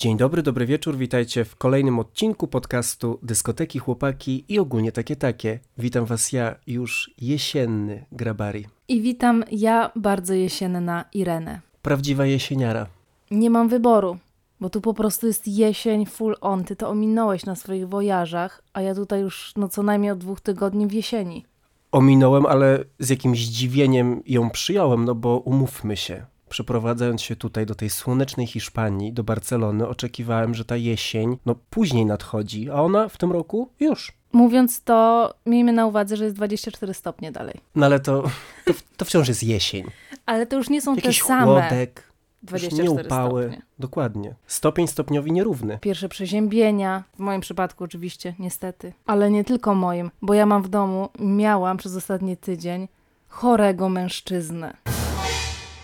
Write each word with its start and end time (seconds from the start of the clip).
Dzień 0.00 0.16
dobry, 0.16 0.42
dobry 0.42 0.66
wieczór, 0.66 0.96
witajcie 0.96 1.44
w 1.44 1.56
kolejnym 1.56 1.98
odcinku 1.98 2.48
podcastu 2.48 3.18
Dyskoteki, 3.22 3.78
Chłopaki 3.78 4.44
i 4.48 4.58
ogólnie 4.58 4.92
takie 4.92 5.16
takie. 5.16 5.58
Witam 5.78 6.04
was 6.04 6.32
ja, 6.32 6.54
już 6.66 7.10
jesienny 7.18 8.04
Grabari. 8.12 8.66
I 8.88 9.00
witam 9.00 9.44
ja, 9.52 9.90
bardzo 9.96 10.34
jesienna 10.34 11.04
Irenę. 11.14 11.60
Prawdziwa 11.82 12.26
jesieniara. 12.26 12.86
Nie 13.30 13.50
mam 13.50 13.68
wyboru, 13.68 14.18
bo 14.60 14.70
tu 14.70 14.80
po 14.80 14.94
prostu 14.94 15.26
jest 15.26 15.48
jesień 15.48 16.06
full 16.06 16.36
on. 16.40 16.64
Ty 16.64 16.76
to 16.76 16.88
ominąłeś 16.88 17.46
na 17.46 17.56
swoich 17.56 17.88
wojażach, 17.88 18.62
a 18.72 18.82
ja 18.82 18.94
tutaj 18.94 19.20
już 19.20 19.52
no 19.56 19.68
co 19.68 19.82
najmniej 19.82 20.10
od 20.10 20.18
dwóch 20.18 20.40
tygodni 20.40 20.86
w 20.86 20.92
jesieni. 20.92 21.44
Ominąłem, 21.92 22.46
ale 22.46 22.84
z 22.98 23.08
jakimś 23.08 23.46
zdziwieniem 23.46 24.22
ją 24.26 24.50
przyjąłem, 24.50 25.04
no 25.04 25.14
bo 25.14 25.38
umówmy 25.38 25.96
się. 25.96 26.26
Przeprowadzając 26.50 27.22
się 27.22 27.36
tutaj 27.36 27.66
do 27.66 27.74
tej 27.74 27.90
słonecznej 27.90 28.46
Hiszpanii, 28.46 29.12
do 29.12 29.24
Barcelony, 29.24 29.88
oczekiwałem, 29.88 30.54
że 30.54 30.64
ta 30.64 30.76
jesień 30.76 31.36
no 31.46 31.54
później 31.70 32.06
nadchodzi, 32.06 32.70
a 32.70 32.74
ona 32.74 33.08
w 33.08 33.16
tym 33.16 33.32
roku 33.32 33.68
już. 33.80 34.12
Mówiąc 34.32 34.82
to, 34.82 35.30
miejmy 35.46 35.72
na 35.72 35.86
uwadze, 35.86 36.16
że 36.16 36.24
jest 36.24 36.36
24 36.36 36.94
stopnie 36.94 37.32
dalej. 37.32 37.54
No 37.74 37.86
ale 37.86 38.00
to, 38.00 38.22
to, 38.64 38.72
to 38.96 39.04
wciąż 39.04 39.28
jest 39.28 39.42
jesień. 39.42 39.84
Ale 40.26 40.46
to 40.46 40.56
już 40.56 40.70
nie 40.70 40.82
są 40.82 40.94
Jakiś 40.96 41.18
te 41.18 41.26
same 41.26 41.44
chłodek, 41.44 42.12
już 42.42 42.48
24 42.48 42.82
nie 42.82 42.90
upały. 42.90 43.42
stopnie. 43.42 43.62
Dokładnie. 43.78 44.34
Stopień 44.46 44.86
stopniowi 44.86 45.32
nierówny. 45.32 45.78
Pierwsze 45.80 46.08
przeziębienia, 46.08 47.04
w 47.14 47.18
moim 47.18 47.40
przypadku 47.40 47.84
oczywiście, 47.84 48.34
niestety. 48.38 48.92
Ale 49.06 49.30
nie 49.30 49.44
tylko 49.44 49.74
moim, 49.74 50.10
bo 50.22 50.34
ja 50.34 50.46
mam 50.46 50.62
w 50.62 50.68
domu, 50.68 51.08
miałam 51.18 51.76
przez 51.76 51.96
ostatni 51.96 52.36
tydzień 52.36 52.88
chorego 53.28 53.88
mężczyznę. 53.88 54.76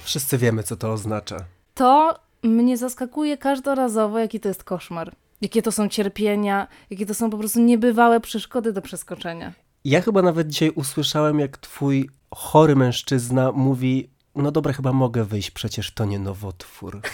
Wszyscy 0.06 0.38
wiemy, 0.38 0.62
co 0.62 0.77
to 0.77 0.92
oznacza. 0.92 1.37
To 1.74 2.19
mnie 2.42 2.77
zaskakuje 2.77 3.37
każdorazowo, 3.38 4.19
jaki 4.19 4.41
to 4.41 4.48
jest 4.48 4.64
koszmar. 4.64 5.12
Jakie 5.41 5.62
to 5.62 5.73
są 5.73 5.88
cierpienia, 5.88 6.69
jakie 6.91 7.06
to 7.06 7.14
są 7.14 7.30
po 7.30 7.38
prostu 7.38 7.60
niebywałe 7.60 8.20
przeszkody 8.20 8.72
do 8.72 8.83
przeskoczenia. 8.83 9.53
Ja 9.84 10.00
chyba 10.00 10.22
nawet 10.22 10.48
dzisiaj 10.48 10.70
usłyszałem, 10.70 11.39
jak 11.39 11.58
twój 11.58 12.11
chory 12.30 12.77
mężczyzna 12.77 13.53
mówi: 13.53 14.11
No 14.34 14.50
dobra, 14.50 14.72
chyba 14.72 14.92
mogę 14.92 15.25
wyjść, 15.25 15.50
przecież 15.50 15.91
to 15.95 16.05
nie 16.05 16.19
nowotwór. 16.19 17.00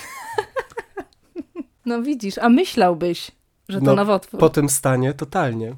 No 1.86 2.03
widzisz, 2.03 2.38
a 2.38 2.48
myślałbyś, 2.48 3.31
że 3.69 3.78
to 3.78 3.84
No, 3.84 3.94
nowotwór. 3.94 4.41
Po 4.41 4.48
tym 4.48 4.69
stanie 4.69 5.14
totalnie. 5.14 5.77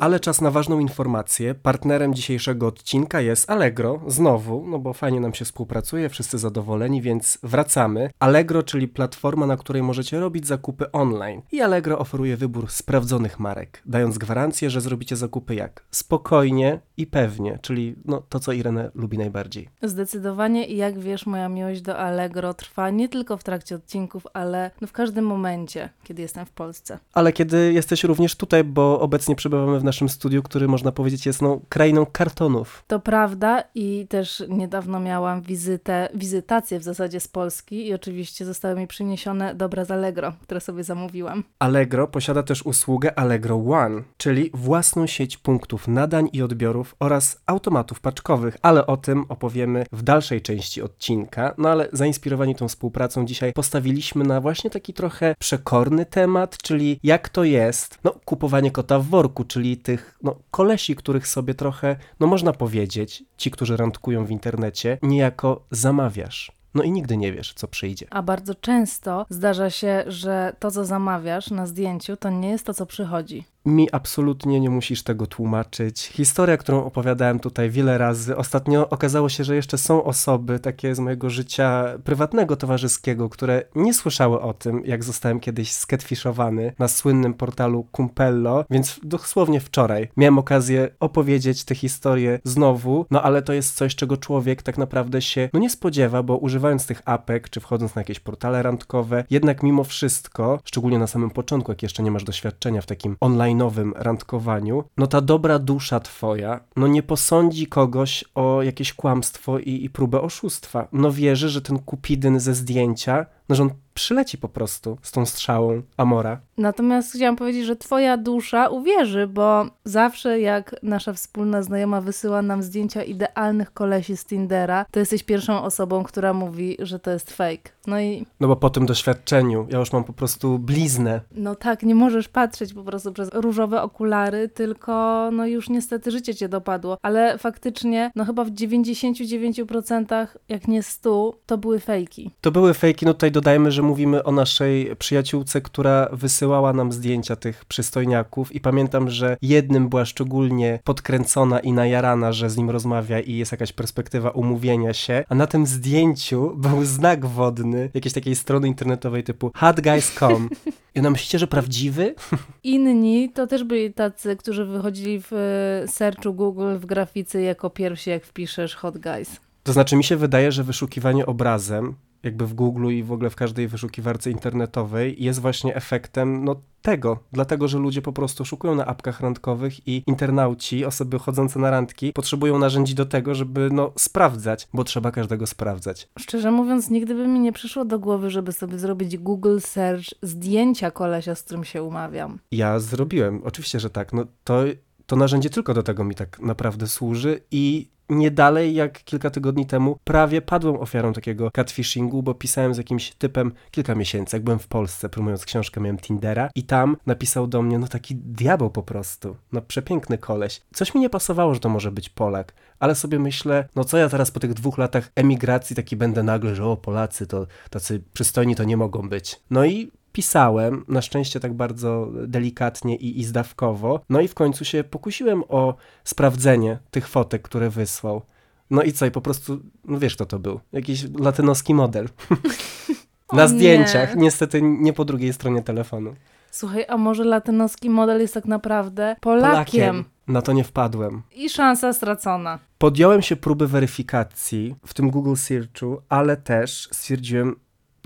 Ale 0.00 0.20
czas 0.20 0.40
na 0.40 0.50
ważną 0.50 0.78
informację. 0.78 1.54
Partnerem 1.54 2.14
dzisiejszego 2.14 2.66
odcinka 2.66 3.20
jest 3.20 3.50
Allegro, 3.50 4.00
znowu, 4.06 4.66
no 4.66 4.78
bo 4.78 4.92
fajnie 4.92 5.20
nam 5.20 5.34
się 5.34 5.44
współpracuje, 5.44 6.08
wszyscy 6.08 6.38
zadowoleni, 6.38 7.02
więc 7.02 7.38
wracamy. 7.42 8.10
Allegro, 8.18 8.62
czyli 8.62 8.88
platforma, 8.88 9.46
na 9.46 9.56
której 9.56 9.82
możecie 9.82 10.20
robić 10.20 10.46
zakupy 10.46 10.92
online. 10.92 11.42
I 11.52 11.60
Allegro 11.60 11.98
oferuje 11.98 12.36
wybór 12.36 12.70
sprawdzonych 12.70 13.40
marek, 13.40 13.82
dając 13.86 14.18
gwarancję, 14.18 14.70
że 14.70 14.80
zrobicie 14.80 15.16
zakupy 15.16 15.54
jak? 15.54 15.84
Spokojnie 15.90 16.80
i 16.96 17.06
pewnie, 17.06 17.58
czyli 17.62 17.96
no, 18.04 18.22
to, 18.28 18.40
co 18.40 18.52
Irene 18.52 18.90
lubi 18.94 19.18
najbardziej. 19.18 19.68
Zdecydowanie 19.82 20.66
i 20.66 20.76
jak 20.76 20.98
wiesz, 20.98 21.26
moja 21.26 21.48
miłość 21.48 21.80
do 21.80 21.98
Allegro 21.98 22.54
trwa 22.54 22.90
nie 22.90 23.08
tylko 23.08 23.36
w 23.36 23.44
trakcie 23.44 23.74
odcinków, 23.74 24.26
ale 24.34 24.70
no 24.80 24.86
w 24.86 24.92
każdym 24.92 25.24
momencie, 25.24 25.88
kiedy 26.04 26.22
jestem 26.22 26.46
w 26.46 26.50
Polsce. 26.50 26.98
Ale 27.12 27.32
kiedy 27.32 27.72
jesteś 27.72 28.04
również 28.04 28.36
tutaj, 28.36 28.64
bo 28.64 29.00
obecnie 29.00 29.36
przebywamy 29.36 29.80
w 29.80 29.85
naszym 29.86 30.08
studiu, 30.08 30.42
który 30.42 30.68
można 30.68 30.92
powiedzieć 30.92 31.26
jest 31.26 31.42
no, 31.42 31.60
krainą 31.68 32.06
kartonów. 32.06 32.84
To 32.86 33.00
prawda 33.00 33.64
i 33.74 34.06
też 34.08 34.44
niedawno 34.48 35.00
miałam 35.00 35.42
wizytę, 35.42 36.08
wizytację 36.14 36.78
w 36.78 36.82
zasadzie 36.82 37.20
z 37.20 37.28
Polski 37.28 37.86
i 37.86 37.94
oczywiście 37.94 38.44
zostały 38.44 38.80
mi 38.80 38.86
przyniesione 38.86 39.54
dobra 39.54 39.84
z 39.84 39.90
Allegro, 39.90 40.32
które 40.42 40.60
sobie 40.60 40.84
zamówiłam. 40.84 41.44
Allegro 41.58 42.06
posiada 42.08 42.42
też 42.42 42.66
usługę 42.66 43.18
Allegro 43.18 43.56
One, 43.56 44.02
czyli 44.16 44.50
własną 44.54 45.06
sieć 45.06 45.36
punktów 45.36 45.88
nadań 45.88 46.28
i 46.32 46.42
odbiorów 46.42 46.96
oraz 47.00 47.42
automatów 47.46 48.00
paczkowych, 48.00 48.56
ale 48.62 48.86
o 48.86 48.96
tym 48.96 49.24
opowiemy 49.28 49.86
w 49.92 50.02
dalszej 50.02 50.42
części 50.42 50.82
odcinka. 50.82 51.54
No 51.58 51.68
ale 51.68 51.88
zainspirowani 51.92 52.54
tą 52.54 52.68
współpracą 52.68 53.26
dzisiaj 53.26 53.52
postawiliśmy 53.52 54.24
na 54.24 54.40
właśnie 54.40 54.70
taki 54.70 54.94
trochę 54.94 55.34
przekorny 55.38 56.06
temat, 56.06 56.58
czyli 56.62 57.00
jak 57.02 57.28
to 57.28 57.44
jest, 57.44 57.98
no 58.04 58.14
kupowanie 58.24 58.70
kota 58.70 58.98
w 58.98 59.06
worku, 59.06 59.44
czyli 59.44 59.75
tych 59.76 60.18
no 60.22 60.36
kolesi, 60.50 60.96
których 60.96 61.28
sobie 61.28 61.54
trochę, 61.54 61.96
no 62.20 62.26
można 62.26 62.52
powiedzieć, 62.52 63.24
ci, 63.36 63.50
którzy 63.50 63.76
randkują 63.76 64.24
w 64.24 64.30
internecie, 64.30 64.98
niejako 65.02 65.66
zamawiasz. 65.70 66.52
No 66.74 66.82
i 66.82 66.90
nigdy 66.90 67.16
nie 67.16 67.32
wiesz, 67.32 67.54
co 67.54 67.68
przyjdzie. 67.68 68.06
A 68.10 68.22
bardzo 68.22 68.54
często 68.54 69.26
zdarza 69.30 69.70
się, 69.70 70.04
że 70.06 70.56
to, 70.58 70.70
co 70.70 70.84
zamawiasz 70.84 71.50
na 71.50 71.66
zdjęciu, 71.66 72.16
to 72.16 72.30
nie 72.30 72.48
jest 72.48 72.66
to, 72.66 72.74
co 72.74 72.86
przychodzi. 72.86 73.44
Mi 73.66 73.88
absolutnie 73.92 74.60
nie 74.60 74.70
musisz 74.70 75.02
tego 75.02 75.26
tłumaczyć. 75.26 76.06
Historia, 76.06 76.56
którą 76.56 76.84
opowiadałem 76.84 77.40
tutaj 77.40 77.70
wiele 77.70 77.98
razy, 77.98 78.36
ostatnio 78.36 78.90
okazało 78.90 79.28
się, 79.28 79.44
że 79.44 79.56
jeszcze 79.56 79.78
są 79.78 80.04
osoby 80.04 80.58
takie 80.58 80.94
z 80.94 80.98
mojego 80.98 81.30
życia 81.30 81.84
prywatnego, 82.04 82.56
towarzyskiego, 82.56 83.28
które 83.28 83.62
nie 83.74 83.94
słyszały 83.94 84.40
o 84.40 84.54
tym, 84.54 84.82
jak 84.84 85.04
zostałem 85.04 85.40
kiedyś 85.40 85.72
sketfishowany 85.72 86.72
na 86.78 86.88
słynnym 86.88 87.34
portalu 87.34 87.86
Kumpello, 87.92 88.64
więc 88.70 89.00
dosłownie 89.02 89.60
wczoraj 89.60 90.08
miałem 90.16 90.38
okazję 90.38 90.88
opowiedzieć 91.00 91.64
tę 91.64 91.74
historię 91.74 92.38
znowu, 92.44 93.06
no 93.10 93.22
ale 93.22 93.42
to 93.42 93.52
jest 93.52 93.74
coś, 93.74 93.94
czego 93.94 94.16
człowiek 94.16 94.62
tak 94.62 94.78
naprawdę 94.78 95.22
się 95.22 95.48
no 95.52 95.60
nie 95.60 95.70
spodziewa, 95.70 96.22
bo 96.22 96.36
używając 96.36 96.86
tych 96.86 97.02
apek, 97.04 97.50
czy 97.50 97.60
wchodząc 97.60 97.94
na 97.94 98.00
jakieś 98.00 98.20
portale 98.20 98.62
randkowe, 98.62 99.24
jednak 99.30 99.62
mimo 99.62 99.84
wszystko, 99.84 100.60
szczególnie 100.64 100.98
na 100.98 101.06
samym 101.06 101.30
początku, 101.30 101.72
jak 101.72 101.82
jeszcze 101.82 102.02
nie 102.02 102.10
masz 102.10 102.24
doświadczenia 102.24 102.80
w 102.80 102.86
takim 102.86 103.16
online 103.20 103.55
online'owym 103.56 103.92
randkowaniu, 103.96 104.84
no 104.96 105.06
ta 105.06 105.20
dobra 105.20 105.58
dusza 105.58 106.00
twoja, 106.00 106.60
no 106.76 106.86
nie 106.86 107.02
posądzi 107.02 107.66
kogoś 107.66 108.24
o 108.34 108.62
jakieś 108.62 108.92
kłamstwo 108.92 109.58
i, 109.58 109.84
i 109.84 109.90
próbę 109.90 110.20
oszustwa. 110.20 110.88
No 110.92 111.12
wierzy, 111.12 111.48
że 111.48 111.62
ten 111.62 111.78
kupidyn 111.78 112.40
ze 112.40 112.54
zdjęcia, 112.54 113.26
no 113.48 113.56
że 113.56 113.62
on 113.62 113.70
przyleci 113.94 114.38
po 114.38 114.48
prostu 114.48 114.98
z 115.02 115.12
tą 115.12 115.26
strzałą 115.26 115.82
Amora. 115.96 116.40
Natomiast 116.58 117.12
chciałam 117.12 117.36
powiedzieć, 117.36 117.66
że 117.66 117.76
twoja 117.76 118.16
dusza 118.16 118.68
uwierzy, 118.68 119.26
bo 119.26 119.66
zawsze 119.84 120.40
jak 120.40 120.76
nasza 120.82 121.12
wspólna 121.12 121.62
znajoma 121.62 122.00
wysyła 122.00 122.42
nam 122.42 122.62
zdjęcia 122.62 123.02
idealnych 123.02 123.72
kolesi 123.72 124.16
z 124.16 124.24
Tindera, 124.24 124.86
to 124.90 125.00
jesteś 125.00 125.22
pierwszą 125.22 125.62
osobą, 125.62 126.04
która 126.04 126.32
mówi, 126.32 126.76
że 126.78 126.98
to 126.98 127.10
jest 127.10 127.32
fake. 127.32 127.70
No 127.86 128.00
i 128.00 128.26
No 128.40 128.48
bo 128.48 128.56
po 128.56 128.70
tym 128.70 128.86
doświadczeniu 128.86 129.66
ja 129.70 129.78
już 129.78 129.92
mam 129.92 130.04
po 130.04 130.12
prostu 130.12 130.58
bliznę. 130.58 131.20
no 131.32 131.54
tak, 131.54 131.82
nie 131.82 131.94
możesz 131.94 132.28
patrzeć 132.28 132.74
po 132.74 132.82
prostu 132.82 133.12
przez 133.12 133.28
różowe 133.34 133.82
okulary, 133.82 134.48
tylko 134.48 135.28
no 135.32 135.46
już 135.46 135.68
niestety 135.68 136.10
życie 136.10 136.34
cię 136.34 136.48
dopadło. 136.48 136.98
Ale 137.02 137.38
faktycznie, 137.38 138.10
no 138.16 138.24
chyba 138.24 138.44
w 138.44 138.50
99%, 138.50 140.26
jak 140.48 140.68
nie 140.68 140.82
100, 140.82 141.34
to 141.46 141.58
były 141.58 141.80
fejki. 141.80 142.30
To 142.40 142.50
były 142.50 142.74
fejki, 142.74 143.06
no 143.06 143.14
tutaj 143.14 143.32
dodajmy, 143.32 143.70
że 143.72 143.82
mówimy 143.82 144.24
o 144.24 144.32
naszej 144.32 144.96
przyjaciółce, 144.96 145.60
która 145.60 146.08
wysyłała 146.12 146.72
nam 146.72 146.92
zdjęcia 146.92 147.36
tych 147.36 147.64
przystojniaków 147.64 148.54
i 148.54 148.60
pamiętam, 148.60 149.10
że 149.10 149.36
jednym 149.42 149.88
była 149.88 150.04
szczególnie 150.04 150.78
podkręcona 150.84 151.60
i 151.60 151.72
najarana, 151.72 152.32
że 152.32 152.50
z 152.50 152.56
nim 152.56 152.70
rozmawia 152.70 153.20
i 153.20 153.36
jest 153.36 153.52
jakaś 153.52 153.72
perspektywa 153.72 154.30
umówienia 154.30 154.92
się, 154.92 155.24
a 155.28 155.34
na 155.34 155.46
tym 155.46 155.66
zdjęciu 155.66 156.52
był 156.56 156.84
znak 156.84 157.26
wodny 157.26 157.75
jakiejś 157.94 158.14
takiej 158.14 158.36
strony 158.36 158.68
internetowej 158.68 159.24
typu 159.24 159.50
hotguys.com. 159.54 160.50
I 160.94 160.98
ona 160.98 161.10
myślicie, 161.10 161.38
że 161.38 161.46
prawdziwy? 161.46 162.14
Inni 162.64 163.30
to 163.30 163.46
też 163.46 163.64
byli 163.64 163.92
tacy, 163.92 164.36
którzy 164.36 164.64
wychodzili 164.64 165.20
w 165.20 165.32
e, 165.32 165.88
searchu 165.88 166.34
Google 166.34 166.76
w 166.76 166.86
grafice 166.86 167.42
jako 167.42 167.70
pierwsi, 167.70 168.10
jak 168.10 168.24
wpiszesz 168.24 168.74
hot 168.74 168.98
guys. 168.98 169.40
To 169.62 169.72
znaczy 169.72 169.96
mi 169.96 170.04
się 170.04 170.16
wydaje, 170.16 170.52
że 170.52 170.64
wyszukiwanie 170.64 171.26
obrazem 171.26 171.94
jakby 172.26 172.46
w 172.46 172.54
Google 172.54 172.88
i 172.88 173.02
w 173.02 173.12
ogóle 173.12 173.30
w 173.30 173.36
każdej 173.36 173.68
wyszukiwarce 173.68 174.30
internetowej 174.30 175.24
jest 175.24 175.40
właśnie 175.40 175.74
efektem 175.74 176.44
no 176.44 176.56
tego, 176.82 177.18
dlatego, 177.32 177.68
że 177.68 177.78
ludzie 177.78 178.02
po 178.02 178.12
prostu 178.12 178.44
szukują 178.44 178.74
na 178.74 178.86
apkach 178.86 179.20
randkowych 179.20 179.88
i 179.88 180.02
internauci, 180.06 180.84
osoby 180.84 181.18
chodzące 181.18 181.58
na 181.58 181.70
randki 181.70 182.12
potrzebują 182.12 182.58
narzędzi 182.58 182.94
do 182.94 183.06
tego, 183.06 183.34
żeby 183.34 183.68
no 183.72 183.92
sprawdzać, 183.98 184.68
bo 184.74 184.84
trzeba 184.84 185.10
każdego 185.10 185.46
sprawdzać. 185.46 186.08
Szczerze 186.18 186.50
mówiąc, 186.50 186.90
nigdy 186.90 187.14
by 187.14 187.28
mi 187.28 187.40
nie 187.40 187.52
przyszło 187.52 187.84
do 187.84 187.98
głowy, 187.98 188.30
żeby 188.30 188.52
sobie 188.52 188.78
zrobić 188.78 189.18
Google 189.18 189.58
search 189.60 190.04
zdjęcia 190.22 190.90
kolesia, 190.90 191.34
z 191.34 191.42
którym 191.42 191.64
się 191.64 191.82
umawiam. 191.82 192.38
Ja 192.50 192.78
zrobiłem, 192.78 193.42
oczywiście, 193.44 193.80
że 193.80 193.90
tak, 193.90 194.12
no 194.12 194.24
to 194.44 194.64
to 195.06 195.16
narzędzie 195.16 195.50
tylko 195.50 195.74
do 195.74 195.82
tego 195.82 196.04
mi 196.04 196.14
tak 196.14 196.40
naprawdę 196.40 196.86
służy 196.86 197.40
i 197.50 197.88
nie 198.08 198.30
dalej 198.30 198.74
jak 198.74 199.04
kilka 199.04 199.30
tygodni 199.30 199.66
temu 199.66 199.98
prawie 200.04 200.42
padłem 200.42 200.76
ofiarą 200.76 201.12
takiego 201.12 201.50
catfishingu, 201.50 202.22
bo 202.22 202.34
pisałem 202.34 202.74
z 202.74 202.76
jakimś 202.76 203.14
typem 203.14 203.52
kilka 203.70 203.94
miesięcy, 203.94 204.36
jak 204.36 204.44
byłem 204.44 204.58
w 204.58 204.68
Polsce, 204.68 205.08
promując 205.08 205.44
książkę, 205.44 205.80
miałem 205.80 205.98
Tindera 205.98 206.50
i 206.54 206.62
tam 206.62 206.96
napisał 207.06 207.46
do 207.46 207.62
mnie, 207.62 207.78
no 207.78 207.88
taki 207.88 208.14
diabeł 208.16 208.70
po 208.70 208.82
prostu, 208.82 209.36
no 209.52 209.62
przepiękny 209.62 210.18
koleś. 210.18 210.62
Coś 210.74 210.94
mi 210.94 211.00
nie 211.00 211.10
pasowało, 211.10 211.54
że 211.54 211.60
to 211.60 211.68
może 211.68 211.92
być 211.92 212.08
Polak, 212.08 212.54
ale 212.78 212.94
sobie 212.94 213.18
myślę, 213.18 213.68
no 213.76 213.84
co 213.84 213.98
ja 213.98 214.08
teraz 214.08 214.30
po 214.30 214.40
tych 214.40 214.54
dwóch 214.54 214.78
latach 214.78 215.10
emigracji 215.14 215.76
taki 215.76 215.96
będę 215.96 216.22
nagle, 216.22 216.54
że 216.54 216.64
o 216.64 216.76
Polacy 216.76 217.26
to 217.26 217.46
tacy 217.70 218.02
przystojni 218.12 218.56
to 218.56 218.64
nie 218.64 218.76
mogą 218.76 219.08
być. 219.08 219.40
No 219.50 219.64
i 219.64 219.90
pisałem, 220.16 220.84
na 220.88 221.02
szczęście 221.02 221.40
tak 221.40 221.54
bardzo 221.54 222.08
delikatnie 222.26 222.96
i, 222.96 223.20
i 223.20 223.24
zdawkowo, 223.24 224.00
no 224.08 224.20
i 224.20 224.28
w 224.28 224.34
końcu 224.34 224.64
się 224.64 224.84
pokusiłem 224.84 225.42
o 225.48 225.74
sprawdzenie 226.04 226.78
tych 226.90 227.08
fotek, 227.08 227.42
które 227.42 227.70
wysłał. 227.70 228.22
No 228.70 228.82
i 228.82 228.92
co, 228.92 229.06
i 229.06 229.10
po 229.10 229.20
prostu, 229.20 229.60
no 229.84 229.98
wiesz 229.98 230.14
kto 230.14 230.26
to 230.26 230.38
był, 230.38 230.60
jakiś 230.72 231.04
latynoski 231.18 231.74
model. 231.74 232.08
Na 233.32 233.42
nie. 233.42 233.48
zdjęciach, 233.48 234.16
niestety 234.16 234.62
nie 234.62 234.92
po 234.92 235.04
drugiej 235.04 235.32
stronie 235.32 235.62
telefonu. 235.62 236.14
Słuchaj, 236.50 236.84
a 236.88 236.96
może 236.96 237.24
latynoski 237.24 237.90
model 237.90 238.20
jest 238.20 238.34
tak 238.34 238.44
naprawdę 238.44 239.16
Polakiem? 239.20 240.04
Na 240.28 240.42
to 240.42 240.52
nie 240.52 240.64
wpadłem. 240.64 241.22
I 241.34 241.50
szansa 241.50 241.92
stracona. 241.92 242.58
Podjąłem 242.78 243.22
się 243.22 243.36
próby 243.36 243.66
weryfikacji 243.66 244.74
w 244.86 244.94
tym 244.94 245.10
Google 245.10 245.34
Searchu, 245.34 246.02
ale 246.08 246.36
też 246.36 246.88
stwierdziłem, 246.92 247.56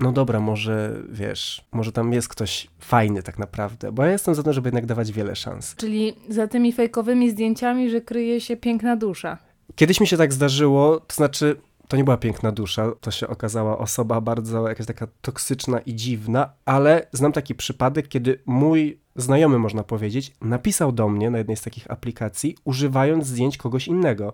no 0.01 0.11
dobra, 0.11 0.39
może 0.39 1.03
wiesz, 1.09 1.65
może 1.71 1.91
tam 1.91 2.13
jest 2.13 2.27
ktoś 2.27 2.67
fajny 2.79 3.23
tak 3.23 3.39
naprawdę, 3.39 3.91
bo 3.91 4.03
ja 4.03 4.11
jestem 4.11 4.35
za 4.35 4.43
to, 4.43 4.53
żeby 4.53 4.67
jednak 4.67 4.85
dawać 4.85 5.11
wiele 5.11 5.35
szans. 5.35 5.75
Czyli 5.75 6.13
za 6.29 6.47
tymi 6.47 6.73
fejkowymi 6.73 7.31
zdjęciami, 7.31 7.89
że 7.89 8.01
kryje 8.01 8.41
się 8.41 8.57
piękna 8.57 8.95
dusza. 8.95 9.37
Kiedyś 9.75 9.99
mi 9.99 10.07
się 10.07 10.17
tak 10.17 10.33
zdarzyło, 10.33 10.99
to 10.99 11.15
znaczy 11.15 11.55
to 11.87 11.97
nie 11.97 12.03
była 12.03 12.17
piękna 12.17 12.51
dusza, 12.51 12.91
to 13.01 13.11
się 13.11 13.27
okazała 13.27 13.77
osoba 13.77 14.21
bardzo 14.21 14.67
jakaś 14.69 14.85
taka 14.85 15.07
toksyczna 15.21 15.79
i 15.79 15.95
dziwna, 15.95 16.53
ale 16.65 17.07
znam 17.11 17.31
taki 17.31 17.55
przypadek, 17.55 18.07
kiedy 18.07 18.39
mój 18.45 18.99
znajomy, 19.15 19.59
można 19.59 19.83
powiedzieć, 19.83 20.31
napisał 20.41 20.91
do 20.91 21.09
mnie 21.09 21.29
na 21.29 21.37
jednej 21.37 21.57
z 21.57 21.61
takich 21.61 21.91
aplikacji, 21.91 22.57
używając 22.63 23.25
zdjęć 23.25 23.57
kogoś 23.57 23.87
innego. 23.87 24.33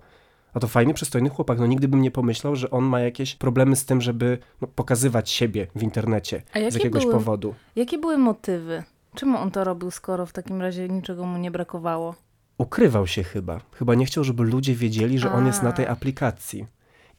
A 0.53 0.59
to 0.59 0.67
fajny, 0.67 0.94
przystojny 0.94 1.29
chłopak. 1.29 1.59
No 1.59 1.67
nigdy 1.67 1.88
bym 1.88 2.01
nie 2.01 2.11
pomyślał, 2.11 2.55
że 2.55 2.69
on 2.71 2.83
ma 2.83 2.99
jakieś 2.99 3.35
problemy 3.35 3.75
z 3.75 3.85
tym, 3.85 4.01
żeby 4.01 4.38
no, 4.61 4.67
pokazywać 4.67 5.29
siebie 5.29 5.67
w 5.75 5.83
internecie 5.83 6.41
A 6.53 6.71
z 6.71 6.73
jakiegoś 6.73 7.01
były- 7.03 7.13
powodu. 7.13 7.55
Jakie 7.75 7.97
były 7.97 8.17
motywy? 8.17 8.83
Czemu 9.15 9.38
on 9.38 9.51
to 9.51 9.63
robił, 9.63 9.91
skoro 9.91 10.25
w 10.25 10.33
takim 10.33 10.61
razie 10.61 10.89
niczego 10.89 11.25
mu 11.25 11.38
nie 11.38 11.51
brakowało? 11.51 12.15
Ukrywał 12.57 13.07
się 13.07 13.23
chyba. 13.23 13.59
Chyba 13.71 13.95
nie 13.95 14.05
chciał, 14.05 14.23
żeby 14.23 14.44
ludzie 14.44 14.75
wiedzieli, 14.75 15.19
że 15.19 15.31
on 15.31 15.45
jest 15.47 15.63
na 15.63 15.71
tej 15.71 15.85
A. 15.85 15.89
aplikacji. 15.89 16.65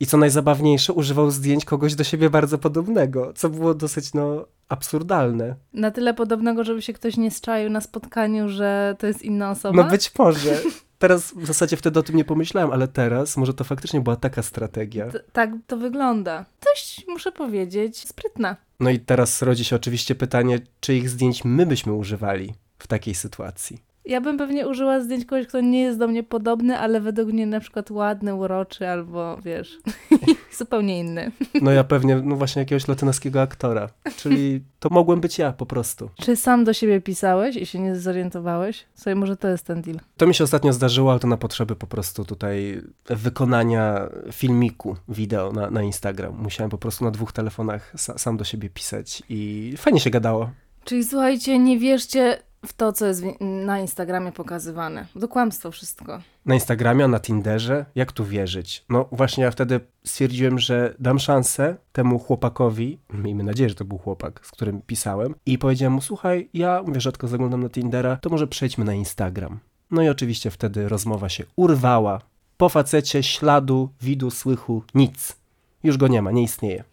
I 0.00 0.06
co 0.06 0.16
najzabawniejsze, 0.16 0.92
używał 0.92 1.30
zdjęć 1.30 1.64
kogoś 1.64 1.94
do 1.94 2.04
siebie 2.04 2.30
bardzo 2.30 2.58
podobnego, 2.58 3.32
co 3.32 3.48
było 3.48 3.74
dosyć, 3.74 4.14
no, 4.14 4.44
absurdalne. 4.68 5.54
Na 5.72 5.90
tyle 5.90 6.14
podobnego, 6.14 6.64
żeby 6.64 6.82
się 6.82 6.92
ktoś 6.92 7.16
nie 7.16 7.30
zczaił 7.30 7.70
na 7.70 7.80
spotkaniu, 7.80 8.48
że 8.48 8.96
to 8.98 9.06
jest 9.06 9.22
inna 9.22 9.50
osoba? 9.50 9.82
No 9.84 9.90
być 9.90 10.12
może. 10.18 10.60
Teraz 10.98 11.32
w 11.36 11.46
zasadzie 11.46 11.76
wtedy 11.76 12.00
o 12.00 12.02
tym 12.02 12.16
nie 12.16 12.24
pomyślałem, 12.24 12.70
ale 12.72 12.88
teraz 12.88 13.36
może 13.36 13.54
to 13.54 13.64
faktycznie 13.64 14.00
była 14.00 14.16
taka 14.16 14.42
strategia. 14.42 15.10
T- 15.10 15.20
tak 15.32 15.50
to 15.66 15.76
wygląda. 15.76 16.44
Dość, 16.64 17.04
muszę 17.08 17.32
powiedzieć, 17.32 18.08
sprytna. 18.08 18.56
No 18.80 18.90
i 18.90 19.00
teraz 19.00 19.42
rodzi 19.42 19.64
się 19.64 19.76
oczywiście 19.76 20.14
pytanie, 20.14 20.60
czyich 20.80 21.10
zdjęć 21.10 21.44
my 21.44 21.66
byśmy 21.66 21.92
używali 21.92 22.54
w 22.78 22.86
takiej 22.86 23.14
sytuacji. 23.14 23.87
Ja 24.08 24.20
bym 24.20 24.38
pewnie 24.38 24.68
użyła 24.68 25.00
zdjęć 25.00 25.24
kogoś, 25.24 25.46
kto 25.46 25.60
nie 25.60 25.80
jest 25.80 25.98
do 25.98 26.08
mnie 26.08 26.22
podobny, 26.22 26.78
ale 26.78 27.00
według 27.00 27.28
mnie 27.28 27.46
na 27.46 27.60
przykład 27.60 27.90
ładny, 27.90 28.34
uroczy 28.34 28.88
albo 28.88 29.36
wiesz, 29.44 29.78
zupełnie 30.58 30.98
inny. 30.98 31.32
No 31.62 31.70
ja 31.70 31.84
pewnie, 31.84 32.16
no 32.16 32.36
właśnie 32.36 32.60
jakiegoś 32.60 32.88
latynoskiego 32.88 33.42
aktora, 33.42 33.88
czyli 34.16 34.60
to 34.80 34.88
mogłem 34.90 35.20
być 35.20 35.38
ja 35.38 35.52
po 35.52 35.66
prostu. 35.66 36.10
Czy 36.16 36.36
sam 36.36 36.64
do 36.64 36.72
siebie 36.72 37.00
pisałeś 37.00 37.56
i 37.56 37.66
się 37.66 37.78
nie 37.78 37.96
zorientowałeś? 37.96 38.86
Słuchaj, 38.94 39.14
może 39.14 39.36
to 39.36 39.48
jest 39.48 39.66
ten 39.66 39.82
deal. 39.82 39.98
To 40.16 40.26
mi 40.26 40.34
się 40.34 40.44
ostatnio 40.44 40.72
zdarzyło, 40.72 41.10
ale 41.10 41.20
to 41.20 41.28
na 41.28 41.36
potrzeby 41.36 41.76
po 41.76 41.86
prostu 41.86 42.24
tutaj 42.24 42.82
wykonania 43.06 44.08
filmiku, 44.32 44.96
wideo 45.08 45.52
na, 45.52 45.70
na 45.70 45.82
Instagram. 45.82 46.34
Musiałem 46.36 46.70
po 46.70 46.78
prostu 46.78 47.04
na 47.04 47.10
dwóch 47.10 47.32
telefonach 47.32 47.94
sa, 47.94 48.18
sam 48.18 48.36
do 48.36 48.44
siebie 48.44 48.70
pisać 48.70 49.22
i 49.28 49.74
fajnie 49.76 50.00
się 50.00 50.10
gadało. 50.10 50.50
Czyli 50.84 51.04
słuchajcie, 51.04 51.58
nie 51.58 51.78
wierzcie 51.78 52.38
w 52.68 52.72
to, 52.72 52.92
co 52.92 53.06
jest 53.06 53.22
na 53.40 53.80
Instagramie 53.80 54.32
pokazywane. 54.32 55.06
To 55.20 55.28
kłamstwo 55.28 55.70
wszystko. 55.70 56.20
Na 56.46 56.54
Instagramie, 56.54 57.04
a 57.04 57.08
na 57.08 57.20
Tinderze, 57.20 57.86
jak 57.94 58.12
tu 58.12 58.24
wierzyć? 58.24 58.84
No 58.88 59.08
właśnie 59.12 59.44
ja 59.44 59.50
wtedy 59.50 59.80
stwierdziłem, 60.04 60.58
że 60.58 60.94
dam 60.98 61.18
szansę 61.18 61.76
temu 61.92 62.18
chłopakowi, 62.18 62.98
miejmy 63.12 63.44
nadzieję, 63.44 63.68
że 63.68 63.74
to 63.74 63.84
był 63.84 63.98
chłopak, 63.98 64.40
z 64.46 64.50
którym 64.50 64.82
pisałem 64.82 65.34
i 65.46 65.58
powiedziałem 65.58 65.92
mu, 65.92 66.00
słuchaj, 66.00 66.48
ja 66.54 66.82
mówię, 66.86 67.00
rzadko 67.00 67.28
zaglądam 67.28 67.62
na 67.62 67.68
Tindera, 67.68 68.16
to 68.16 68.30
może 68.30 68.46
przejdźmy 68.46 68.84
na 68.84 68.94
Instagram. 68.94 69.58
No 69.90 70.02
i 70.02 70.08
oczywiście 70.08 70.50
wtedy 70.50 70.88
rozmowa 70.88 71.28
się 71.28 71.44
urwała. 71.56 72.20
Po 72.56 72.68
facecie 72.68 73.22
śladu, 73.22 73.90
widu, 74.00 74.30
słychu, 74.30 74.82
nic. 74.94 75.36
Już 75.82 75.96
go 75.96 76.08
nie 76.08 76.22
ma, 76.22 76.30
nie 76.30 76.42
istnieje. 76.42 76.84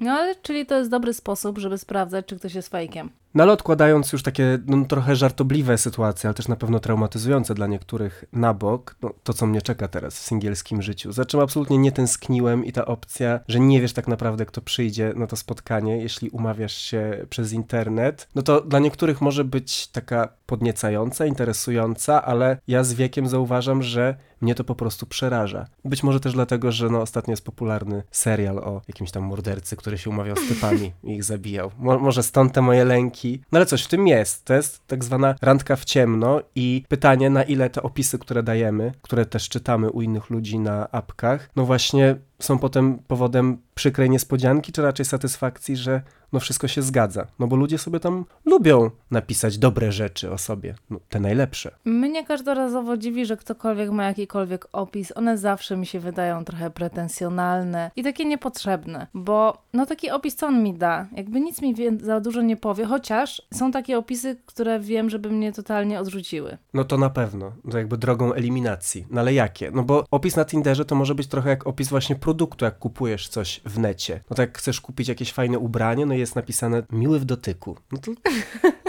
No 0.00 0.10
ale 0.10 0.34
czyli 0.34 0.66
to 0.66 0.78
jest 0.78 0.90
dobry 0.90 1.14
sposób, 1.14 1.58
żeby 1.58 1.78
sprawdzać, 1.78 2.26
czy 2.26 2.36
ktoś 2.36 2.54
jest 2.54 2.68
fejkiem. 2.68 3.10
No 3.34 3.42
ale 3.42 3.52
odkładając 3.52 4.12
już 4.12 4.22
takie 4.22 4.58
no, 4.66 4.84
trochę 4.84 5.16
żartobliwe 5.16 5.78
sytuacje, 5.78 6.28
ale 6.28 6.34
też 6.34 6.48
na 6.48 6.56
pewno 6.56 6.80
traumatyzujące 6.80 7.54
dla 7.54 7.66
niektórych 7.66 8.24
na 8.32 8.54
bok, 8.54 8.96
no, 9.02 9.10
to 9.24 9.32
co 9.32 9.46
mnie 9.46 9.62
czeka 9.62 9.88
teraz 9.88 10.14
w 10.14 10.22
singielskim 10.22 10.82
życiu. 10.82 11.12
Za 11.12 11.24
czym 11.24 11.40
absolutnie 11.40 11.78
nie 11.78 11.92
tęskniłem 11.92 12.64
i 12.64 12.72
ta 12.72 12.86
opcja, 12.86 13.40
że 13.48 13.60
nie 13.60 13.80
wiesz 13.80 13.92
tak 13.92 14.08
naprawdę 14.08 14.46
kto 14.46 14.60
przyjdzie 14.60 15.12
na 15.16 15.26
to 15.26 15.36
spotkanie, 15.36 15.96
jeśli 15.96 16.30
umawiasz 16.30 16.76
się 16.76 17.26
przez 17.30 17.52
internet, 17.52 18.28
no 18.34 18.42
to 18.42 18.60
dla 18.60 18.78
niektórych 18.78 19.20
może 19.20 19.44
być 19.44 19.86
taka 19.86 20.28
podniecająca, 20.46 21.26
interesująca, 21.26 22.24
ale 22.24 22.58
ja 22.68 22.84
z 22.84 22.94
wiekiem 22.94 23.28
zauważam, 23.28 23.82
że 23.82 24.16
mnie 24.40 24.54
to 24.54 24.64
po 24.64 24.74
prostu 24.74 25.06
przeraża. 25.06 25.66
Być 25.84 26.02
może 26.02 26.20
też 26.20 26.32
dlatego, 26.32 26.72
że 26.72 26.88
no, 26.88 27.00
ostatnio 27.00 27.32
jest 27.32 27.44
popularny 27.44 28.02
serial 28.10 28.58
o 28.58 28.82
jakimś 28.88 29.10
tam 29.10 29.22
mordercy, 29.22 29.76
który 29.76 29.98
się 29.98 30.10
umawiał 30.10 30.36
z 30.36 30.48
typami 30.48 30.92
i 31.04 31.12
ich 31.12 31.24
zabijał. 31.24 31.70
Mo 31.78 31.98
może 31.98 32.22
stąd 32.22 32.52
te 32.52 32.62
moje 32.62 32.84
lęki. 32.84 33.23
No 33.32 33.58
ale 33.58 33.66
coś 33.66 33.84
w 33.84 33.88
tym 33.88 34.06
jest. 34.06 34.44
To 34.44 34.54
jest 34.54 34.86
tak 34.86 35.04
zwana 35.04 35.34
randka 35.42 35.76
w 35.76 35.84
ciemno 35.84 36.42
i 36.54 36.84
pytanie, 36.88 37.30
na 37.30 37.42
ile 37.42 37.70
te 37.70 37.82
opisy, 37.82 38.18
które 38.18 38.42
dajemy, 38.42 38.92
które 39.02 39.26
też 39.26 39.48
czytamy 39.48 39.90
u 39.90 40.02
innych 40.02 40.30
ludzi 40.30 40.58
na 40.58 40.90
apkach, 40.90 41.50
no 41.56 41.64
właśnie 41.64 42.16
są 42.44 42.58
potem 42.58 42.98
powodem 42.98 43.58
przykrej 43.74 44.10
niespodzianki, 44.10 44.72
czy 44.72 44.82
raczej 44.82 45.06
satysfakcji, 45.06 45.76
że 45.76 46.02
no 46.34 46.40
wszystko 46.40 46.68
się 46.68 46.82
zgadza. 46.82 47.26
No 47.38 47.46
bo 47.46 47.56
ludzie 47.56 47.78
sobie 47.78 48.00
tam 48.00 48.24
lubią 48.44 48.90
napisać 49.10 49.58
dobre 49.58 49.92
rzeczy 49.92 50.30
o 50.30 50.38
sobie, 50.38 50.74
no, 50.90 51.00
te 51.08 51.20
najlepsze. 51.20 51.70
Mnie 51.84 52.26
każdorazowo 52.26 52.96
dziwi, 52.96 53.26
że 53.26 53.36
ktokolwiek 53.36 53.90
ma 53.90 54.04
jakikolwiek 54.04 54.66
opis. 54.72 55.12
One 55.16 55.38
zawsze 55.38 55.76
mi 55.76 55.86
się 55.86 56.00
wydają 56.00 56.44
trochę 56.44 56.70
pretensjonalne 56.70 57.90
i 57.96 58.02
takie 58.02 58.24
niepotrzebne, 58.24 59.06
bo 59.14 59.62
no 59.72 59.86
taki 59.86 60.10
opis 60.10 60.36
co 60.36 60.46
on 60.46 60.62
mi 60.62 60.74
da? 60.74 61.06
Jakby 61.16 61.40
nic 61.40 61.62
mi 61.62 61.74
za 62.02 62.20
dużo 62.20 62.42
nie 62.42 62.56
powie, 62.56 62.84
chociaż 62.84 63.42
są 63.54 63.72
takie 63.72 63.98
opisy, 63.98 64.36
które 64.46 64.80
wiem, 64.80 65.10
żeby 65.10 65.30
mnie 65.30 65.52
totalnie 65.52 66.00
odrzuciły. 66.00 66.58
No 66.74 66.84
to 66.84 66.98
na 66.98 67.10
pewno, 67.10 67.52
to 67.70 67.78
jakby 67.78 67.96
drogą 67.98 68.32
eliminacji. 68.32 69.06
No 69.10 69.20
ale 69.20 69.34
jakie? 69.34 69.70
No 69.70 69.82
bo 69.82 70.04
opis 70.10 70.36
na 70.36 70.44
Tinderze 70.44 70.84
to 70.84 70.94
może 70.94 71.14
być 71.14 71.26
trochę 71.26 71.50
jak 71.50 71.66
opis 71.66 71.88
właśnie 71.88 72.16
produktu, 72.16 72.33
jak 72.62 72.78
kupujesz 72.78 73.28
coś 73.28 73.60
w 73.64 73.78
necie. 73.78 74.20
No 74.30 74.36
tak 74.36 74.48
jak 74.48 74.58
chcesz 74.58 74.80
kupić 74.80 75.08
jakieś 75.08 75.32
fajne 75.32 75.58
ubranie, 75.58 76.06
no 76.06 76.14
i 76.14 76.18
jest 76.18 76.36
napisane 76.36 76.82
miły 76.92 77.20
w 77.20 77.24
dotyku. 77.24 77.76
No 77.92 77.98
to 77.98 78.12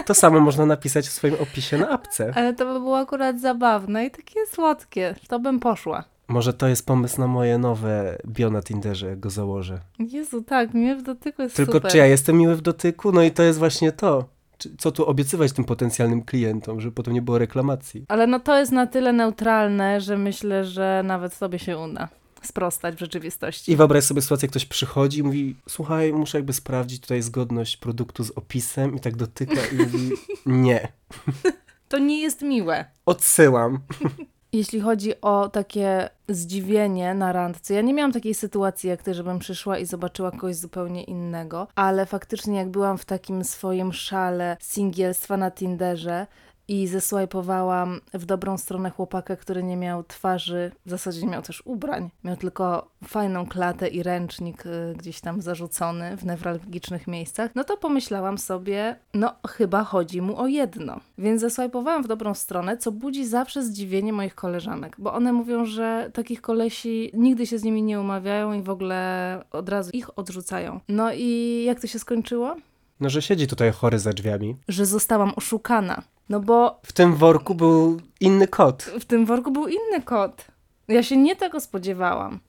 to 0.06 0.14
samo 0.14 0.40
można 0.40 0.66
napisać 0.66 1.08
w 1.08 1.12
swoim 1.12 1.34
opisie 1.34 1.78
na 1.78 1.88
apce. 1.88 2.32
Ale 2.36 2.54
to 2.54 2.66
by 2.66 2.72
było 2.72 2.98
akurat 2.98 3.40
zabawne 3.40 4.06
i 4.06 4.10
takie 4.10 4.46
słodkie. 4.52 5.14
To 5.28 5.38
bym 5.38 5.60
poszła. 5.60 6.04
Może 6.28 6.52
to 6.52 6.68
jest 6.68 6.86
pomysł 6.86 7.20
na 7.20 7.26
moje 7.26 7.58
nowe 7.58 8.18
bio 8.26 8.50
na 8.50 8.62
Tinderze, 8.62 9.06
jak 9.06 9.20
go 9.20 9.30
założę. 9.30 9.80
Jezu, 9.98 10.42
tak, 10.42 10.74
miły 10.74 10.96
w 10.96 11.02
dotyku 11.02 11.42
jest 11.42 11.56
Tylko 11.56 11.72
super. 11.72 11.90
czy 11.90 11.98
ja 11.98 12.06
jestem 12.06 12.36
miły 12.36 12.56
w 12.56 12.60
dotyku? 12.60 13.12
No 13.12 13.22
i 13.22 13.30
to 13.30 13.42
jest 13.42 13.58
właśnie 13.58 13.92
to. 13.92 14.24
Co 14.78 14.92
tu 14.92 15.06
obiecywać 15.06 15.52
tym 15.52 15.64
potencjalnym 15.64 16.22
klientom, 16.22 16.80
żeby 16.80 16.94
potem 16.94 17.14
nie 17.14 17.22
było 17.22 17.38
reklamacji? 17.38 18.04
Ale 18.08 18.26
no 18.26 18.40
to 18.40 18.58
jest 18.58 18.72
na 18.72 18.86
tyle 18.86 19.12
neutralne, 19.12 20.00
że 20.00 20.18
myślę, 20.18 20.64
że 20.64 21.02
nawet 21.04 21.38
tobie 21.38 21.58
się 21.58 21.78
uda 21.78 22.08
sprostać 22.42 22.94
w 22.94 22.98
rzeczywistości. 22.98 23.72
I 23.72 23.76
wyobraź 23.76 24.04
sobie 24.04 24.22
sytuację, 24.22 24.48
ktoś 24.48 24.66
przychodzi 24.66 25.18
i 25.18 25.22
mówi, 25.22 25.56
słuchaj, 25.68 26.12
muszę 26.12 26.38
jakby 26.38 26.52
sprawdzić 26.52 27.00
tutaj 27.02 27.22
zgodność 27.22 27.76
produktu 27.76 28.24
z 28.24 28.30
opisem 28.30 28.96
i 28.96 29.00
tak 29.00 29.16
dotyka 29.16 29.60
i 29.72 29.76
mówi, 29.76 30.10
nie, 30.46 30.88
To 31.88 31.98
nie 31.98 32.20
jest 32.22 32.42
miłe. 32.42 32.84
odsyłam. 33.06 33.78
Jeśli 34.52 34.80
chodzi 34.80 35.20
o 35.20 35.48
takie 35.48 36.08
zdziwienie 36.28 37.14
na 37.14 37.32
randce, 37.32 37.74
ja 37.74 37.80
nie 37.80 37.94
miałam 37.94 38.12
takiej 38.12 38.34
sytuacji 38.34 38.88
jak 38.90 39.02
ty, 39.02 39.14
żebym 39.14 39.38
przyszła 39.38 39.78
i 39.78 39.86
zobaczyła 39.86 40.30
kogoś 40.30 40.56
zupełnie 40.56 41.04
innego, 41.04 41.68
ale 41.74 42.06
faktycznie 42.06 42.58
jak 42.58 42.68
byłam 42.68 42.98
w 42.98 43.04
takim 43.04 43.44
swoim 43.44 43.92
szale 43.92 44.56
singielstwa 44.60 45.36
na 45.36 45.50
Tinderze, 45.50 46.26
i 46.68 46.86
zesłajpowałam 46.86 48.00
w 48.14 48.24
dobrą 48.24 48.58
stronę 48.58 48.90
chłopaka, 48.90 49.36
który 49.36 49.62
nie 49.62 49.76
miał 49.76 50.04
twarzy, 50.04 50.72
w 50.86 50.90
zasadzie 50.90 51.22
nie 51.22 51.28
miał 51.28 51.42
też 51.42 51.62
ubrań, 51.64 52.10
miał 52.24 52.36
tylko 52.36 52.90
fajną 53.04 53.46
klatę 53.46 53.88
i 53.88 54.02
ręcznik 54.02 54.66
y, 54.66 54.94
gdzieś 54.98 55.20
tam 55.20 55.42
zarzucony 55.42 56.16
w 56.16 56.24
newralgicznych 56.24 57.06
miejscach, 57.06 57.50
no 57.54 57.64
to 57.64 57.76
pomyślałam 57.76 58.38
sobie, 58.38 58.96
no 59.14 59.34
chyba 59.48 59.84
chodzi 59.84 60.22
mu 60.22 60.38
o 60.38 60.46
jedno. 60.46 61.00
Więc 61.18 61.40
zesłajpowałam 61.40 62.02
w 62.02 62.08
dobrą 62.08 62.34
stronę, 62.34 62.76
co 62.76 62.92
budzi 62.92 63.26
zawsze 63.26 63.62
zdziwienie 63.62 64.12
moich 64.12 64.34
koleżanek, 64.34 64.96
bo 64.98 65.12
one 65.12 65.32
mówią, 65.32 65.64
że 65.64 66.10
takich 66.14 66.40
kolesi 66.40 67.10
nigdy 67.14 67.46
się 67.46 67.58
z 67.58 67.64
nimi 67.64 67.82
nie 67.82 68.00
umawiają 68.00 68.52
i 68.52 68.62
w 68.62 68.70
ogóle 68.70 69.42
od 69.50 69.68
razu 69.68 69.90
ich 69.92 70.18
odrzucają. 70.18 70.80
No 70.88 71.12
i 71.14 71.62
jak 71.66 71.80
to 71.80 71.86
się 71.86 71.98
skończyło? 71.98 72.56
No, 73.00 73.10
że 73.10 73.22
siedzi 73.22 73.46
tutaj 73.46 73.72
chory 73.72 73.98
za 73.98 74.12
drzwiami. 74.12 74.56
Że 74.68 74.86
zostałam 74.86 75.32
oszukana. 75.36 76.02
No 76.28 76.40
bo 76.40 76.80
W 76.84 76.92
tym 76.92 77.14
worku 77.14 77.54
był 77.54 78.00
inny 78.20 78.48
kot. 78.48 78.82
w 78.82 79.04
tym 79.04 79.26
worku 79.26 79.50
był 79.50 79.66
inny 79.66 80.02
kot. 80.04 80.46
Ja 80.88 81.02
się 81.02 81.16
nie 81.16 81.36
tego 81.36 81.60
spodziewałam. 81.60 82.40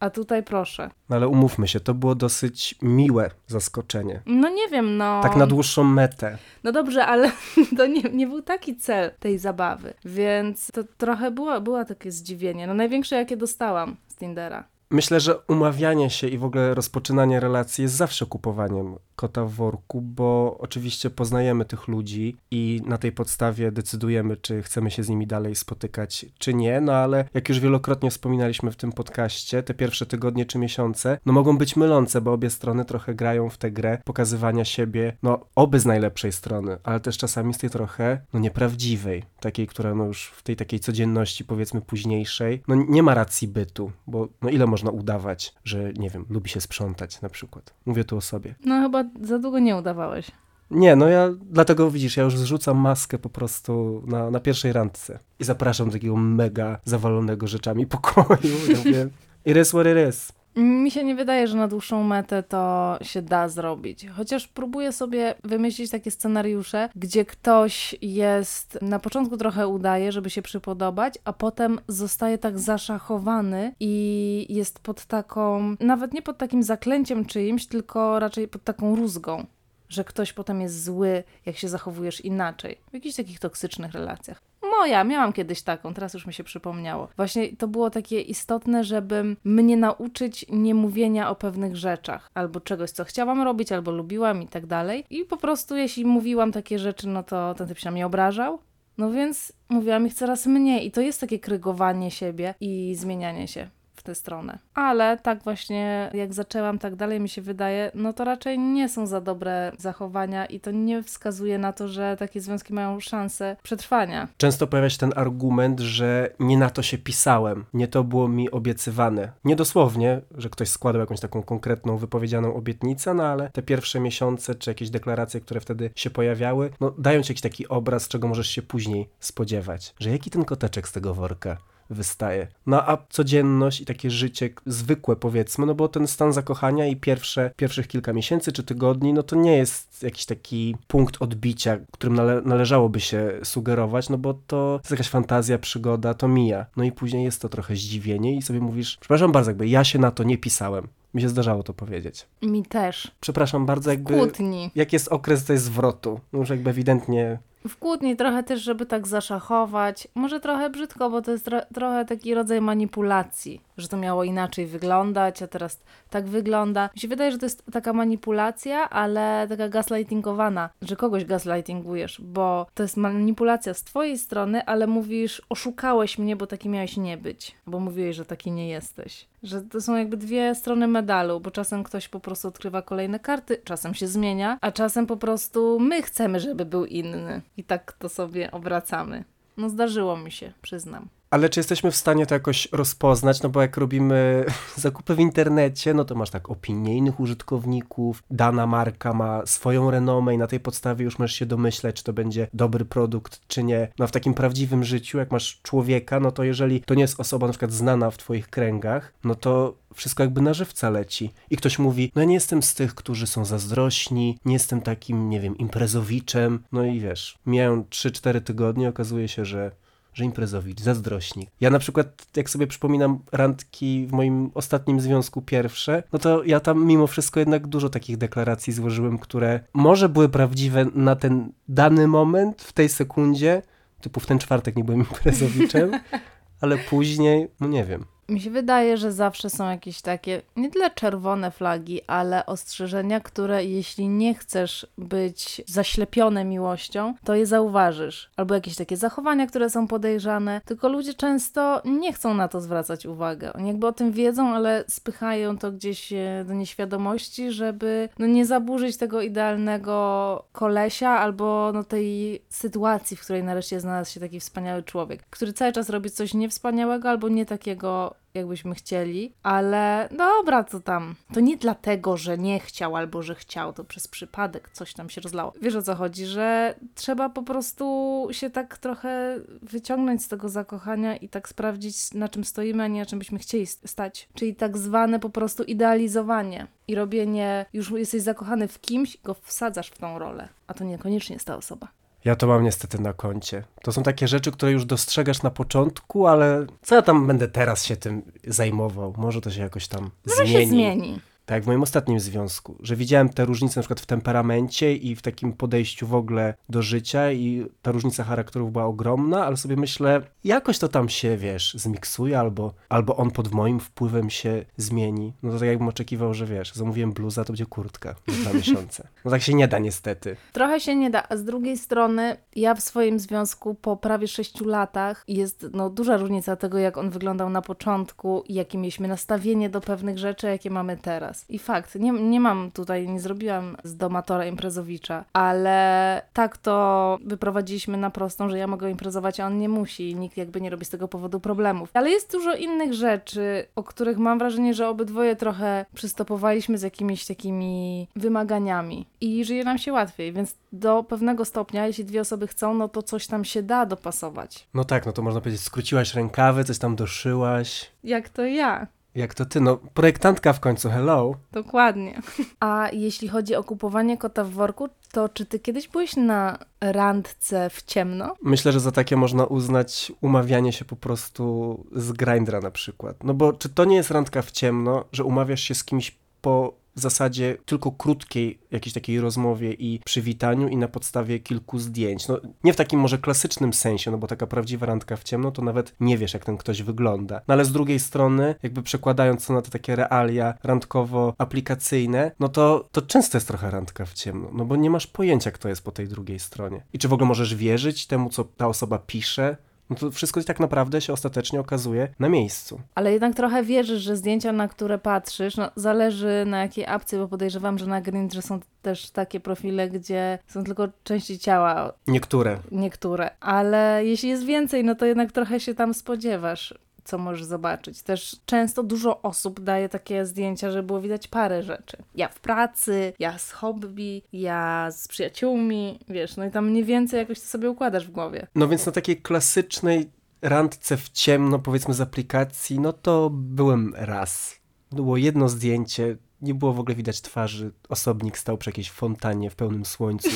A 0.00 0.10
tutaj 0.10 0.42
proszę. 0.42 0.90
No 1.08 1.16
ale 1.16 1.28
umówmy 1.28 1.68
się, 1.68 1.80
to 1.80 1.94
było 1.94 2.14
dosyć 2.14 2.74
miłe 2.82 3.30
zaskoczenie. 3.46 4.22
No 4.26 4.48
nie 4.48 4.68
wiem, 4.68 4.96
no. 4.96 5.20
Tak 5.22 5.36
na 5.36 5.46
dłuższą 5.46 5.84
metę. 5.84 6.38
No 6.64 6.72
dobrze, 6.72 7.06
ale 7.06 7.32
to 7.76 7.86
nie, 7.86 8.02
nie 8.02 8.26
był 8.26 8.42
taki 8.42 8.76
cel 8.76 9.10
tej 9.20 9.38
zabawy. 9.38 9.94
Więc 10.04 10.70
to 10.72 10.84
trochę 10.96 11.30
było, 11.30 11.60
było 11.60 11.84
takie 11.84 12.12
zdziwienie. 12.12 12.66
No 12.66 12.74
największe, 12.74 13.16
jakie 13.16 13.36
dostałam 13.36 13.96
z 14.08 14.16
Tindera. 14.16 14.64
Myślę, 14.90 15.20
że 15.20 15.38
umawianie 15.48 16.10
się 16.10 16.28
i 16.28 16.38
w 16.38 16.44
ogóle 16.44 16.74
rozpoczynanie 16.74 17.40
relacji 17.40 17.82
jest 17.82 17.94
zawsze 17.94 18.26
kupowaniem 18.26 18.96
kota 19.16 19.44
w 19.44 19.50
worku, 19.50 20.00
bo 20.00 20.56
oczywiście 20.60 21.10
poznajemy 21.10 21.64
tych 21.64 21.88
ludzi 21.88 22.36
i 22.50 22.82
na 22.84 22.98
tej 22.98 23.12
podstawie 23.12 23.72
decydujemy, 23.72 24.36
czy 24.36 24.62
chcemy 24.62 24.90
się 24.90 25.02
z 25.02 25.08
nimi 25.08 25.26
dalej 25.26 25.56
spotykać, 25.56 26.26
czy 26.38 26.54
nie. 26.54 26.80
No 26.80 26.92
ale 26.92 27.24
jak 27.34 27.48
już 27.48 27.60
wielokrotnie 27.60 28.10
wspominaliśmy 28.10 28.72
w 28.72 28.76
tym 28.76 28.92
podcaście, 28.92 29.62
te 29.62 29.74
pierwsze 29.74 30.06
tygodnie 30.06 30.46
czy 30.46 30.58
miesiące, 30.58 31.18
no 31.26 31.32
mogą 31.32 31.58
być 31.58 31.76
mylące, 31.76 32.20
bo 32.20 32.32
obie 32.32 32.50
strony 32.50 32.84
trochę 32.84 33.14
grają 33.14 33.50
w 33.50 33.58
tę 33.58 33.70
grę 33.70 33.98
pokazywania 34.04 34.64
siebie, 34.64 35.16
no 35.22 35.46
oby 35.54 35.80
z 35.80 35.86
najlepszej 35.86 36.32
strony, 36.32 36.78
ale 36.84 37.00
też 37.00 37.18
czasami 37.18 37.54
z 37.54 37.58
tej 37.58 37.70
trochę, 37.70 38.20
no 38.32 38.40
nieprawdziwej, 38.40 39.22
takiej, 39.40 39.66
która 39.66 39.94
no 39.94 40.04
już 40.04 40.26
w 40.26 40.42
tej 40.42 40.56
takiej 40.56 40.80
codzienności, 40.80 41.44
powiedzmy 41.44 41.80
późniejszej, 41.80 42.62
no 42.68 42.74
nie 42.88 43.02
ma 43.02 43.14
racji 43.14 43.48
bytu, 43.48 43.92
bo 44.06 44.28
no 44.42 44.50
ile 44.50 44.66
można 44.66 44.90
udawać, 44.90 45.54
że 45.64 45.92
nie 45.92 46.10
wiem, 46.10 46.26
lubi 46.30 46.50
się 46.50 46.60
sprzątać 46.60 47.20
na 47.20 47.28
przykład. 47.28 47.74
Mówię 47.86 48.04
tu 48.04 48.16
o 48.16 48.20
sobie. 48.20 48.54
No 48.64 48.82
chyba 48.82 49.04
za 49.22 49.38
długo 49.38 49.58
nie 49.58 49.76
udawałeś. 49.76 50.30
Nie, 50.70 50.96
no 50.96 51.08
ja 51.08 51.28
dlatego 51.50 51.90
widzisz, 51.90 52.16
ja 52.16 52.22
już 52.24 52.38
zrzucam 52.38 52.76
maskę 52.76 53.18
po 53.18 53.28
prostu 53.28 54.02
na, 54.06 54.30
na 54.30 54.40
pierwszej 54.40 54.72
randce 54.72 55.18
i 55.40 55.44
zapraszam 55.44 55.86
do 55.86 55.92
takiego 55.92 56.16
mega 56.16 56.78
zawalonego 56.84 57.46
rzeczami 57.46 57.86
pokoju. 57.86 58.52
Ja 58.68 58.76
mówię, 58.84 59.08
it 59.44 59.56
is 59.56 59.68
what 59.68 59.86
it 59.86 60.08
is. 60.08 60.32
Mi 60.56 60.90
się 60.90 61.04
nie 61.04 61.14
wydaje, 61.14 61.48
że 61.48 61.56
na 61.56 61.68
dłuższą 61.68 62.02
metę 62.02 62.42
to 62.42 62.96
się 63.02 63.22
da 63.22 63.48
zrobić. 63.48 64.06
Chociaż 64.16 64.48
próbuję 64.48 64.92
sobie 64.92 65.34
wymyślić 65.44 65.90
takie 65.90 66.10
scenariusze, 66.10 66.88
gdzie 66.94 67.24
ktoś 67.24 67.96
jest 68.02 68.78
na 68.82 68.98
początku 68.98 69.36
trochę 69.36 69.68
udaje, 69.68 70.12
żeby 70.12 70.30
się 70.30 70.42
przypodobać, 70.42 71.14
a 71.24 71.32
potem 71.32 71.80
zostaje 71.88 72.38
tak 72.38 72.58
zaszachowany 72.58 73.72
i 73.80 74.46
jest 74.48 74.78
pod 74.78 75.04
taką, 75.04 75.76
nawet 75.80 76.14
nie 76.14 76.22
pod 76.22 76.38
takim 76.38 76.62
zaklęciem 76.62 77.24
czyimś, 77.24 77.66
tylko 77.66 78.18
raczej 78.18 78.48
pod 78.48 78.64
taką 78.64 78.96
rózgą. 78.96 79.46
Że 79.88 80.04
ktoś 80.04 80.32
potem 80.32 80.60
jest 80.60 80.84
zły, 80.84 81.24
jak 81.46 81.56
się 81.56 81.68
zachowujesz 81.68 82.20
inaczej. 82.20 82.78
W 82.90 82.94
jakichś 82.94 83.16
takich 83.16 83.40
toksycznych 83.40 83.92
relacjach. 83.92 84.42
Moja, 84.70 85.04
miałam 85.04 85.32
kiedyś 85.32 85.62
taką, 85.62 85.94
teraz 85.94 86.14
już 86.14 86.26
mi 86.26 86.32
się 86.32 86.44
przypomniało. 86.44 87.08
Właśnie 87.16 87.56
to 87.56 87.68
było 87.68 87.90
takie 87.90 88.20
istotne, 88.20 88.84
żeby 88.84 89.36
mnie 89.44 89.76
nauczyć 89.76 90.46
nie 90.48 90.74
mówienia 90.74 91.30
o 91.30 91.34
pewnych 91.34 91.76
rzeczach, 91.76 92.30
albo 92.34 92.60
czegoś, 92.60 92.90
co 92.90 93.04
chciałam 93.04 93.42
robić, 93.42 93.72
albo 93.72 93.90
lubiłam 93.90 94.42
i 94.42 94.48
tak 94.48 94.66
dalej. 94.66 95.04
I 95.10 95.24
po 95.24 95.36
prostu, 95.36 95.76
jeśli 95.76 96.04
mówiłam 96.04 96.52
takie 96.52 96.78
rzeczy, 96.78 97.08
no 97.08 97.22
to 97.22 97.54
ten 97.54 97.68
typ 97.68 97.78
się 97.78 97.86
na 97.86 97.90
mnie 97.90 98.06
obrażał. 98.06 98.58
No 98.98 99.10
więc 99.10 99.52
mówiłam 99.68 100.06
ich 100.06 100.14
coraz 100.14 100.46
mniej, 100.46 100.86
i 100.86 100.90
to 100.90 101.00
jest 101.00 101.20
takie 101.20 101.38
krygowanie 101.38 102.10
siebie 102.10 102.54
i 102.60 102.94
zmienianie 102.94 103.48
się 103.48 103.68
tę 104.06 104.14
stronę. 104.14 104.58
Ale 104.74 105.18
tak 105.22 105.42
właśnie, 105.42 106.10
jak 106.14 106.34
zaczęłam, 106.34 106.78
tak 106.78 106.96
dalej 106.96 107.20
mi 107.20 107.28
się 107.28 107.42
wydaje, 107.42 107.90
no 107.94 108.12
to 108.12 108.24
raczej 108.24 108.58
nie 108.58 108.88
są 108.88 109.06
za 109.06 109.20
dobre 109.20 109.72
zachowania 109.78 110.46
i 110.46 110.60
to 110.60 110.70
nie 110.70 111.02
wskazuje 111.02 111.58
na 111.58 111.72
to, 111.72 111.88
że 111.88 112.16
takie 112.18 112.40
związki 112.40 112.72
mają 112.72 113.00
szansę 113.00 113.56
przetrwania. 113.62 114.28
Często 114.36 114.66
pojawia 114.66 114.90
się 114.90 114.98
ten 114.98 115.12
argument, 115.16 115.80
że 115.80 116.30
nie 116.40 116.58
na 116.58 116.70
to 116.70 116.82
się 116.82 116.98
pisałem, 116.98 117.64
nie 117.74 117.88
to 117.88 118.04
było 118.04 118.28
mi 118.28 118.50
obiecywane. 118.50 119.32
Nie 119.44 119.56
dosłownie, 119.56 120.20
że 120.34 120.50
ktoś 120.50 120.68
składał 120.68 121.00
jakąś 121.00 121.20
taką 121.20 121.42
konkretną, 121.42 121.96
wypowiedzianą 121.96 122.54
obietnicę, 122.54 123.14
no 123.14 123.24
ale 123.26 123.50
te 123.50 123.62
pierwsze 123.62 124.00
miesiące, 124.00 124.54
czy 124.54 124.70
jakieś 124.70 124.90
deklaracje, 124.90 125.40
które 125.40 125.60
wtedy 125.60 125.90
się 125.94 126.10
pojawiały, 126.10 126.70
no 126.80 126.94
dają 126.98 127.22
ci 127.22 127.32
jakiś 127.32 127.42
taki 127.42 127.68
obraz, 127.68 128.08
czego 128.08 128.28
możesz 128.28 128.48
się 128.48 128.62
później 128.62 129.08
spodziewać. 129.20 129.94
Że 129.98 130.10
jaki 130.10 130.30
ten 130.30 130.44
koteczek 130.44 130.88
z 130.88 130.92
tego 130.92 131.14
worka? 131.14 131.56
Wystaje. 131.90 132.46
No 132.66 132.88
a 132.88 132.98
codzienność 133.08 133.80
i 133.80 133.84
takie 133.84 134.10
życie 134.10 134.50
zwykłe 134.66 135.16
powiedzmy, 135.16 135.66
no 135.66 135.74
bo 135.74 135.88
ten 135.88 136.06
stan 136.06 136.32
zakochania 136.32 136.86
i 136.86 136.96
pierwsze, 136.96 137.50
pierwszych 137.56 137.88
kilka 137.88 138.12
miesięcy 138.12 138.52
czy 138.52 138.62
tygodni, 138.62 139.12
no 139.12 139.22
to 139.22 139.36
nie 139.36 139.56
jest 139.56 140.02
jakiś 140.02 140.24
taki 140.24 140.76
punkt 140.86 141.22
odbicia, 141.22 141.78
którym 141.92 142.16
nale 142.16 142.42
należałoby 142.44 143.00
się 143.00 143.32
sugerować, 143.44 144.08
no 144.08 144.18
bo 144.18 144.34
to 144.46 144.80
jest 144.82 144.90
jakaś 144.90 145.08
fantazja, 145.08 145.58
przygoda, 145.58 146.14
to 146.14 146.28
mija. 146.28 146.66
No 146.76 146.84
i 146.84 146.92
później 146.92 147.24
jest 147.24 147.42
to 147.42 147.48
trochę 147.48 147.76
zdziwienie 147.76 148.36
i 148.36 148.42
sobie 148.42 148.60
mówisz, 148.60 148.98
przepraszam 149.00 149.32
bardzo, 149.32 149.50
jakby 149.50 149.68
ja 149.68 149.84
się 149.84 149.98
na 149.98 150.10
to 150.10 150.22
nie 150.22 150.38
pisałem. 150.38 150.88
Mi 151.14 151.22
się 151.22 151.28
zdarzało 151.28 151.62
to 151.62 151.74
powiedzieć. 151.74 152.26
Mi 152.42 152.62
też. 152.62 153.10
Przepraszam 153.20 153.66
bardzo, 153.66 153.90
jakby... 153.90 154.14
Kłótni. 154.14 154.70
Jak 154.74 154.92
jest 154.92 155.08
okres 155.08 155.44
tej 155.44 155.58
zwrotu? 155.58 156.20
No 156.32 156.38
już 156.38 156.50
jakby 156.50 156.70
ewidentnie 156.70 157.38
w 157.68 157.76
kłótni 157.76 158.16
trochę 158.16 158.42
też, 158.42 158.60
żeby 158.62 158.86
tak 158.86 159.06
zaszachować. 159.06 160.08
Może 160.14 160.40
trochę 160.40 160.70
brzydko, 160.70 161.10
bo 161.10 161.22
to 161.22 161.30
jest 161.30 161.44
tro 161.44 161.60
trochę 161.74 162.04
taki 162.04 162.34
rodzaj 162.34 162.60
manipulacji, 162.60 163.60
że 163.78 163.88
to 163.88 163.96
miało 163.96 164.24
inaczej 164.24 164.66
wyglądać, 164.66 165.42
a 165.42 165.46
teraz 165.46 165.80
tak 166.10 166.28
wygląda. 166.28 166.90
Mi 166.94 167.00
się 167.00 167.08
wydaje, 167.08 167.32
że 167.32 167.38
to 167.38 167.46
jest 167.46 167.64
taka 167.72 167.92
manipulacja, 167.92 168.90
ale 168.90 169.46
taka 169.48 169.68
gaslightingowana, 169.68 170.70
że 170.82 170.96
kogoś 170.96 171.24
gaslightingujesz, 171.24 172.20
bo 172.20 172.66
to 172.74 172.82
jest 172.82 172.96
manipulacja 172.96 173.74
z 173.74 173.82
twojej 173.82 174.18
strony, 174.18 174.64
ale 174.64 174.86
mówisz, 174.86 175.42
oszukałeś 175.48 176.18
mnie, 176.18 176.36
bo 176.36 176.46
taki 176.46 176.68
miałeś 176.68 176.96
nie 176.96 177.16
być, 177.16 177.54
bo 177.66 177.80
mówiłeś, 177.80 178.16
że 178.16 178.24
taki 178.24 178.50
nie 178.50 178.68
jesteś. 178.68 179.26
Że 179.42 179.62
to 179.62 179.80
są 179.80 179.96
jakby 179.96 180.16
dwie 180.16 180.54
strony 180.54 180.88
medalu, 180.88 181.40
bo 181.40 181.50
czasem 181.50 181.84
ktoś 181.84 182.08
po 182.08 182.20
prostu 182.20 182.48
odkrywa 182.48 182.82
kolejne 182.82 183.18
karty, 183.18 183.60
czasem 183.64 183.94
się 183.94 184.06
zmienia, 184.06 184.58
a 184.60 184.72
czasem 184.72 185.06
po 185.06 185.16
prostu 185.16 185.80
my 185.80 186.02
chcemy, 186.02 186.40
żeby 186.40 186.64
był 186.64 186.84
inny. 186.84 187.42
I 187.56 187.64
tak 187.64 187.92
to 187.92 188.08
sobie 188.08 188.50
obracamy. 188.50 189.24
No 189.56 189.68
zdarzyło 189.68 190.16
mi 190.16 190.32
się, 190.32 190.52
przyznam. 190.62 191.08
Ale 191.30 191.48
czy 191.48 191.60
jesteśmy 191.60 191.90
w 191.90 191.96
stanie 191.96 192.26
to 192.26 192.34
jakoś 192.34 192.68
rozpoznać? 192.72 193.42
No 193.42 193.48
bo 193.48 193.62
jak 193.62 193.76
robimy 193.76 194.44
zakupy 194.76 195.14
w 195.14 195.20
internecie, 195.20 195.94
no 195.94 196.04
to 196.04 196.14
masz 196.14 196.30
tak 196.30 196.50
opinie 196.50 196.96
innych 196.96 197.20
użytkowników, 197.20 198.22
dana 198.30 198.66
marka 198.66 199.12
ma 199.12 199.46
swoją 199.46 199.90
renomę 199.90 200.34
i 200.34 200.38
na 200.38 200.46
tej 200.46 200.60
podstawie 200.60 201.04
już 201.04 201.18
możesz 201.18 201.36
się 201.36 201.46
domyśleć, 201.46 201.96
czy 201.96 202.04
to 202.04 202.12
będzie 202.12 202.48
dobry 202.54 202.84
produkt, 202.84 203.40
czy 203.46 203.62
nie. 203.62 203.88
No 203.98 204.06
w 204.06 204.12
takim 204.12 204.34
prawdziwym 204.34 204.84
życiu, 204.84 205.18
jak 205.18 205.30
masz 205.30 205.60
człowieka, 205.62 206.20
no 206.20 206.32
to 206.32 206.44
jeżeli 206.44 206.80
to 206.80 206.94
nie 206.94 207.02
jest 207.02 207.20
osoba 207.20 207.46
na 207.46 207.52
przykład 207.52 207.72
znana 207.72 208.10
w 208.10 208.16
twoich 208.16 208.48
kręgach, 208.48 209.12
no 209.24 209.34
to 209.34 209.74
wszystko 209.94 210.22
jakby 210.22 210.40
na 210.40 210.54
żywca 210.54 210.90
leci. 210.90 211.30
I 211.50 211.56
ktoś 211.56 211.78
mówi, 211.78 212.12
no 212.14 212.22
ja 212.22 212.28
nie 212.28 212.34
jestem 212.34 212.62
z 212.62 212.74
tych, 212.74 212.94
którzy 212.94 213.26
są 213.26 213.44
zazdrośni, 213.44 214.38
nie 214.44 214.52
jestem 214.52 214.80
takim, 214.80 215.30
nie 215.30 215.40
wiem, 215.40 215.58
imprezowiczem. 215.58 216.64
No 216.72 216.84
i 216.84 217.00
wiesz, 217.00 217.38
mijają 217.46 217.82
3-4 217.82 218.40
tygodnie, 218.40 218.88
okazuje 218.88 219.28
się, 219.28 219.44
że 219.44 219.70
że 220.16 220.24
imprezowicz, 220.24 220.80
zazdrośnik. 220.80 221.50
Ja 221.60 221.70
na 221.70 221.78
przykład, 221.78 222.26
jak 222.36 222.50
sobie 222.50 222.66
przypominam 222.66 223.18
randki 223.32 224.06
w 224.06 224.12
moim 224.12 224.50
ostatnim 224.54 225.00
związku 225.00 225.42
pierwsze, 225.42 226.02
no 226.12 226.18
to 226.18 226.44
ja 226.44 226.60
tam 226.60 226.86
mimo 226.86 227.06
wszystko 227.06 227.40
jednak 227.40 227.66
dużo 227.66 227.88
takich 227.88 228.16
deklaracji 228.16 228.72
złożyłem, 228.72 229.18
które 229.18 229.60
może 229.74 230.08
były 230.08 230.28
prawdziwe 230.28 230.86
na 230.94 231.16
ten 231.16 231.52
dany 231.68 232.08
moment, 232.08 232.62
w 232.62 232.72
tej 232.72 232.88
sekundzie, 232.88 233.62
typu 234.00 234.20
w 234.20 234.26
ten 234.26 234.38
czwartek 234.38 234.76
nie 234.76 234.84
byłem 234.84 235.00
imprezowiczem, 235.00 235.90
ale 236.60 236.78
później, 236.78 237.48
no 237.60 237.68
nie 237.68 237.84
wiem. 237.84 238.04
Mi 238.28 238.40
się 238.40 238.50
wydaje, 238.50 238.96
że 238.96 239.12
zawsze 239.12 239.50
są 239.50 239.70
jakieś 239.70 240.00
takie, 240.00 240.42
nie 240.56 240.70
tyle 240.70 240.90
czerwone 240.90 241.50
flagi, 241.50 242.00
ale 242.06 242.46
ostrzeżenia, 242.46 243.20
które 243.20 243.64
jeśli 243.64 244.08
nie 244.08 244.34
chcesz 244.34 244.86
być 244.98 245.62
zaślepione 245.66 246.44
miłością, 246.44 247.14
to 247.24 247.34
je 247.34 247.46
zauważysz. 247.46 248.30
Albo 248.36 248.54
jakieś 248.54 248.76
takie 248.76 248.96
zachowania, 248.96 249.46
które 249.46 249.70
są 249.70 249.86
podejrzane, 249.86 250.60
tylko 250.64 250.88
ludzie 250.88 251.14
często 251.14 251.82
nie 251.84 252.12
chcą 252.12 252.34
na 252.34 252.48
to 252.48 252.60
zwracać 252.60 253.06
uwagę. 253.06 253.52
Oni 253.52 253.68
jakby 253.68 253.86
o 253.86 253.92
tym 253.92 254.12
wiedzą, 254.12 254.48
ale 254.48 254.84
spychają 254.88 255.58
to 255.58 255.72
gdzieś 255.72 256.12
e, 256.12 256.44
do 256.46 256.54
nieświadomości, 256.54 257.52
żeby 257.52 258.08
no, 258.18 258.26
nie 258.26 258.46
zaburzyć 258.46 258.96
tego 258.96 259.20
idealnego 259.20 260.44
kolesia 260.52 261.10
albo 261.10 261.70
no, 261.74 261.84
tej 261.84 262.42
sytuacji, 262.48 263.16
w 263.16 263.20
której 263.20 263.44
nareszcie 263.44 263.80
znalazł 263.80 264.12
się 264.12 264.20
taki 264.20 264.40
wspaniały 264.40 264.82
człowiek, 264.82 265.22
który 265.30 265.52
cały 265.52 265.72
czas 265.72 265.90
robi 265.90 266.10
coś 266.10 266.34
niewspaniałego 266.34 267.10
albo 267.10 267.28
nie 267.28 267.46
takiego 267.46 268.15
jakbyśmy 268.36 268.74
chcieli, 268.74 269.32
ale 269.42 270.08
dobra, 270.18 270.64
co 270.64 270.80
tam. 270.80 271.14
To 271.34 271.40
nie 271.40 271.56
dlatego, 271.56 272.16
że 272.16 272.38
nie 272.38 272.60
chciał 272.60 272.96
albo 272.96 273.22
że 273.22 273.34
chciał, 273.34 273.72
to 273.72 273.84
przez 273.84 274.08
przypadek 274.08 274.70
coś 274.72 274.94
tam 274.94 275.10
się 275.10 275.20
rozlało. 275.20 275.52
Wiesz 275.62 275.74
o 275.74 275.82
co 275.82 275.94
chodzi, 275.94 276.26
że 276.26 276.74
trzeba 276.94 277.28
po 277.28 277.42
prostu 277.42 278.28
się 278.30 278.50
tak 278.50 278.78
trochę 278.78 279.40
wyciągnąć 279.62 280.24
z 280.24 280.28
tego 280.28 280.48
zakochania 280.48 281.16
i 281.16 281.28
tak 281.28 281.48
sprawdzić, 281.48 282.14
na 282.14 282.28
czym 282.28 282.44
stoimy, 282.44 282.82
a 282.82 282.86
nie 282.86 283.00
na 283.00 283.06
czym 283.06 283.18
byśmy 283.18 283.38
chcieli 283.38 283.66
stać. 283.66 284.28
Czyli 284.34 284.54
tak 284.54 284.78
zwane 284.78 285.20
po 285.20 285.30
prostu 285.30 285.62
idealizowanie 285.62 286.66
i 286.88 286.94
robienie, 286.94 287.66
już 287.72 287.90
jesteś 287.90 288.22
zakochany 288.22 288.68
w 288.68 288.80
kimś, 288.80 289.18
go 289.24 289.34
wsadzasz 289.34 289.88
w 289.88 289.98
tą 289.98 290.18
rolę, 290.18 290.48
a 290.66 290.74
to 290.74 290.84
niekoniecznie 290.84 291.34
jest 291.34 291.46
ta 291.46 291.56
osoba. 291.56 291.88
Ja 292.26 292.36
to 292.36 292.46
mam 292.46 292.62
niestety 292.64 292.98
na 293.00 293.12
koncie. 293.12 293.64
To 293.82 293.92
są 293.92 294.02
takie 294.02 294.28
rzeczy, 294.28 294.52
które 294.52 294.72
już 294.72 294.84
dostrzegasz 294.84 295.42
na 295.42 295.50
początku, 295.50 296.26
ale 296.26 296.66
co 296.82 296.94
ja 296.94 297.02
tam 297.02 297.26
będę 297.26 297.48
teraz 297.48 297.84
się 297.84 297.96
tym 297.96 298.22
zajmował? 298.46 299.14
Może 299.16 299.40
to 299.40 299.50
się 299.50 299.60
jakoś 299.60 299.88
tam 299.88 300.10
Może 300.26 300.46
zmieni. 300.46 300.64
się 300.64 300.66
zmieni. 300.70 301.20
Tak 301.46 301.56
jak 301.56 301.64
w 301.64 301.66
moim 301.66 301.82
ostatnim 301.82 302.20
związku, 302.20 302.76
że 302.80 302.96
widziałem 302.96 303.28
te 303.28 303.44
różnice 303.44 303.80
na 303.80 303.82
przykład 303.82 304.00
w 304.00 304.06
temperamencie 304.06 304.96
i 304.96 305.16
w 305.16 305.22
takim 305.22 305.52
podejściu 305.52 306.06
w 306.06 306.14
ogóle 306.14 306.54
do 306.68 306.82
życia 306.82 307.32
i 307.32 307.66
ta 307.82 307.92
różnica 307.92 308.24
charakterów 308.24 308.72
była 308.72 308.84
ogromna, 308.84 309.46
ale 309.46 309.56
sobie 309.56 309.76
myślę, 309.76 310.22
jakoś 310.44 310.78
to 310.78 310.88
tam 310.88 311.08
się, 311.08 311.36
wiesz, 311.36 311.74
zmiksuje 311.74 312.38
albo, 312.38 312.74
albo 312.88 313.16
on 313.16 313.30
pod 313.30 313.52
moim 313.52 313.80
wpływem 313.80 314.30
się 314.30 314.64
zmieni. 314.76 315.32
No 315.42 315.52
to 315.52 315.58
tak 315.58 315.68
jakbym 315.68 315.88
oczekiwał, 315.88 316.34
że 316.34 316.46
wiesz, 316.46 316.72
zamówiłem 316.74 317.12
bluza, 317.12 317.44
to 317.44 317.52
będzie 317.52 317.66
kurtka 317.66 318.14
za 318.28 318.34
dwa 318.34 318.52
miesiące. 318.58 319.08
No 319.24 319.30
tak 319.30 319.42
się 319.42 319.54
nie 319.54 319.68
da 319.68 319.78
niestety. 319.78 320.36
Trochę 320.52 320.80
się 320.80 320.96
nie 320.96 321.10
da, 321.10 321.22
a 321.28 321.36
z 321.36 321.44
drugiej 321.44 321.78
strony 321.78 322.36
ja 322.56 322.74
w 322.74 322.80
swoim 322.80 323.18
związku 323.20 323.74
po 323.74 323.96
prawie 323.96 324.28
sześciu 324.28 324.64
latach 324.64 325.24
jest 325.28 325.66
no, 325.72 325.90
duża 325.90 326.16
różnica 326.16 326.56
tego, 326.56 326.78
jak 326.78 326.98
on 326.98 327.10
wyglądał 327.10 327.50
na 327.50 327.62
początku 327.62 328.44
i 328.48 328.54
jakie 328.54 328.78
mieliśmy 328.78 329.08
nastawienie 329.08 329.70
do 329.70 329.80
pewnych 329.80 330.18
rzeczy, 330.18 330.46
jakie 330.46 330.70
mamy 330.70 330.96
teraz. 330.96 331.35
I 331.48 331.58
fakt, 331.58 331.94
nie, 331.94 332.12
nie 332.12 332.40
mam 332.40 332.70
tutaj, 332.70 333.08
nie 333.08 333.20
zrobiłam 333.20 333.76
z 333.84 333.96
domatora 333.96 334.46
imprezowicza, 334.46 335.24
ale 335.32 336.22
tak 336.32 336.56
to 336.56 337.18
wyprowadziliśmy 337.24 337.96
na 337.96 338.10
prostą, 338.10 338.48
że 338.48 338.58
ja 338.58 338.66
mogę 338.66 338.90
imprezować, 338.90 339.40
a 339.40 339.46
on 339.46 339.58
nie 339.58 339.68
musi 339.68 340.10
i 340.10 340.14
nikt 340.14 340.36
jakby 340.36 340.60
nie 340.60 340.70
robi 340.70 340.84
z 340.84 340.90
tego 340.90 341.08
powodu 341.08 341.40
problemów. 341.40 341.90
Ale 341.94 342.10
jest 342.10 342.32
dużo 342.32 342.54
innych 342.54 342.94
rzeczy, 342.94 343.66
o 343.76 343.82
których 343.82 344.18
mam 344.18 344.38
wrażenie, 344.38 344.74
że 344.74 344.88
obydwoje 344.88 345.36
trochę 345.36 345.86
przystopowaliśmy 345.94 346.78
z 346.78 346.82
jakimiś 346.82 347.26
takimi 347.26 348.08
wymaganiami 348.16 349.06
i 349.20 349.44
żyje 349.44 349.64
nam 349.64 349.78
się 349.78 349.92
łatwiej, 349.92 350.32
więc 350.32 350.54
do 350.72 351.02
pewnego 351.02 351.44
stopnia, 351.44 351.86
jeśli 351.86 352.04
dwie 352.04 352.20
osoby 352.20 352.46
chcą, 352.46 352.74
no 352.74 352.88
to 352.88 353.02
coś 353.02 353.26
tam 353.26 353.44
się 353.44 353.62
da 353.62 353.86
dopasować. 353.86 354.68
No 354.74 354.84
tak, 354.84 355.06
no 355.06 355.12
to 355.12 355.22
można 355.22 355.40
powiedzieć, 355.40 355.62
skróciłaś 355.62 356.14
rękawy, 356.14 356.64
coś 356.64 356.78
tam 356.78 356.96
doszyłaś. 356.96 357.90
Jak 358.04 358.28
to 358.28 358.44
ja. 358.44 358.86
Jak 359.16 359.34
to 359.34 359.46
ty? 359.46 359.60
No, 359.60 359.76
projektantka 359.76 360.52
w 360.52 360.60
końcu, 360.60 360.90
hello. 360.90 361.34
Dokładnie. 361.52 362.20
A 362.60 362.88
jeśli 362.92 363.28
chodzi 363.28 363.54
o 363.54 363.64
kupowanie 363.64 364.18
kota 364.18 364.44
w 364.44 364.50
worku, 364.50 364.88
to 365.12 365.28
czy 365.28 365.46
ty 365.46 365.58
kiedyś 365.58 365.88
byłeś 365.88 366.16
na 366.16 366.58
randce 366.80 367.70
w 367.70 367.82
ciemno? 367.82 368.34
Myślę, 368.42 368.72
że 368.72 368.80
za 368.80 368.92
takie 368.92 369.16
można 369.16 369.44
uznać 369.44 370.12
umawianie 370.20 370.72
się 370.72 370.84
po 370.84 370.96
prostu 370.96 371.84
z 371.92 372.12
grindra 372.12 372.60
na 372.60 372.70
przykład. 372.70 373.24
No 373.24 373.34
bo 373.34 373.52
czy 373.52 373.68
to 373.68 373.84
nie 373.84 373.96
jest 373.96 374.10
randka 374.10 374.42
w 374.42 374.50
ciemno, 374.50 375.04
że 375.12 375.24
umawiasz 375.24 375.60
się 375.60 375.74
z 375.74 375.84
kimś 375.84 376.16
po 376.40 376.72
w 376.96 377.00
zasadzie 377.00 377.56
tylko 377.66 377.92
krótkiej 377.92 378.58
jakiejś 378.70 378.94
takiej 378.94 379.20
rozmowie 379.20 379.72
i 379.72 380.00
przywitaniu 380.04 380.68
i 380.68 380.76
na 380.76 380.88
podstawie 380.88 381.40
kilku 381.40 381.78
zdjęć. 381.78 382.28
No 382.28 382.40
nie 382.64 382.72
w 382.72 382.76
takim 382.76 383.00
może 383.00 383.18
klasycznym 383.18 383.72
sensie, 383.72 384.10
no 384.10 384.18
bo 384.18 384.26
taka 384.26 384.46
prawdziwa 384.46 384.86
randka 384.86 385.16
w 385.16 385.24
ciemno, 385.24 385.50
to 385.50 385.62
nawet 385.62 385.94
nie 386.00 386.18
wiesz, 386.18 386.34
jak 386.34 386.44
ten 386.44 386.56
ktoś 386.56 386.82
wygląda. 386.82 387.40
No 387.48 387.54
ale 387.54 387.64
z 387.64 387.72
drugiej 387.72 387.98
strony, 387.98 388.54
jakby 388.62 388.82
przekładając 388.82 389.46
to 389.46 389.52
na 389.52 389.62
te 389.62 389.70
takie 389.70 389.96
realia 389.96 390.54
randkowo-aplikacyjne, 390.64 392.30
no 392.40 392.48
to, 392.48 392.88
to 392.92 393.02
często 393.02 393.36
jest 393.36 393.48
trochę 393.48 393.70
randka 393.70 394.04
w 394.04 394.12
ciemno, 394.12 394.50
no 394.52 394.64
bo 394.64 394.76
nie 394.76 394.90
masz 394.90 395.06
pojęcia, 395.06 395.50
kto 395.50 395.68
jest 395.68 395.84
po 395.84 395.92
tej 395.92 396.08
drugiej 396.08 396.38
stronie. 396.38 396.82
I 396.92 396.98
czy 396.98 397.08
w 397.08 397.12
ogóle 397.12 397.28
możesz 397.28 397.54
wierzyć 397.54 398.06
temu, 398.06 398.30
co 398.30 398.44
ta 398.44 398.68
osoba 398.68 398.98
pisze, 398.98 399.56
no 399.90 399.96
to 399.96 400.10
wszystko 400.10 400.42
tak 400.42 400.60
naprawdę 400.60 401.00
się 401.00 401.12
ostatecznie 401.12 401.60
okazuje 401.60 402.08
na 402.18 402.28
miejscu. 402.28 402.80
Ale 402.94 403.12
jednak 403.12 403.34
trochę 403.34 403.62
wierzysz, 403.62 404.02
że 404.02 404.16
zdjęcia, 404.16 404.52
na 404.52 404.68
które 404.68 404.98
patrzysz, 404.98 405.56
no 405.56 405.70
zależy 405.76 406.44
na 406.46 406.62
jakiej 406.62 406.86
apce, 406.86 407.18
bo 407.18 407.28
podejrzewam, 407.28 407.78
że 407.78 407.86
na 407.86 408.00
Grindrze 408.00 408.42
są 408.42 408.60
też 408.82 409.10
takie 409.10 409.40
profile, 409.40 409.90
gdzie 409.90 410.38
są 410.46 410.64
tylko 410.64 410.88
części 411.04 411.38
ciała. 411.38 411.92
Niektóre. 412.06 412.58
Niektóre. 412.72 413.30
Ale 413.40 414.04
jeśli 414.04 414.28
jest 414.28 414.44
więcej, 414.44 414.84
no 414.84 414.94
to 414.94 415.06
jednak 415.06 415.32
trochę 415.32 415.60
się 415.60 415.74
tam 415.74 415.94
spodziewasz 415.94 416.74
co 417.06 417.18
możesz 417.18 417.44
zobaczyć. 417.44 418.02
Też 418.02 418.36
często 418.46 418.82
dużo 418.82 419.22
osób 419.22 419.60
daje 419.60 419.88
takie 419.88 420.26
zdjęcia, 420.26 420.70
żeby 420.70 420.86
było 420.86 421.00
widać 421.00 421.28
parę 421.28 421.62
rzeczy. 421.62 421.96
Ja 422.14 422.28
w 422.28 422.40
pracy, 422.40 423.12
ja 423.18 423.38
z 423.38 423.50
hobby, 423.50 424.22
ja 424.32 424.88
z 424.90 425.08
przyjaciółmi, 425.08 425.98
wiesz, 426.08 426.36
no 426.36 426.44
i 426.44 426.50
tam 426.50 426.70
mniej 426.70 426.84
więcej 426.84 427.18
jakoś 427.18 427.40
to 427.40 427.46
sobie 427.46 427.70
układasz 427.70 428.06
w 428.06 428.10
głowie. 428.10 428.46
No 428.54 428.68
więc 428.68 428.86
na 428.86 428.92
takiej 428.92 429.16
klasycznej 429.16 430.10
randce 430.42 430.96
w 430.96 431.08
ciemno, 431.08 431.58
powiedzmy 431.58 431.94
z 431.94 432.00
aplikacji, 432.00 432.80
no 432.80 432.92
to 432.92 433.30
byłem 433.32 433.92
raz. 433.96 434.60
Było 434.90 435.16
jedno 435.16 435.48
zdjęcie, 435.48 436.16
nie 436.42 436.54
było 436.54 436.72
w 436.72 436.80
ogóle 436.80 436.94
widać 436.94 437.20
twarzy. 437.20 437.72
Osobnik 437.88 438.38
stał 438.38 438.58
przy 438.58 438.70
jakiejś 438.70 438.90
fontannie 438.90 439.50
w 439.50 439.56
pełnym 439.56 439.84
słońcu, 439.84 440.28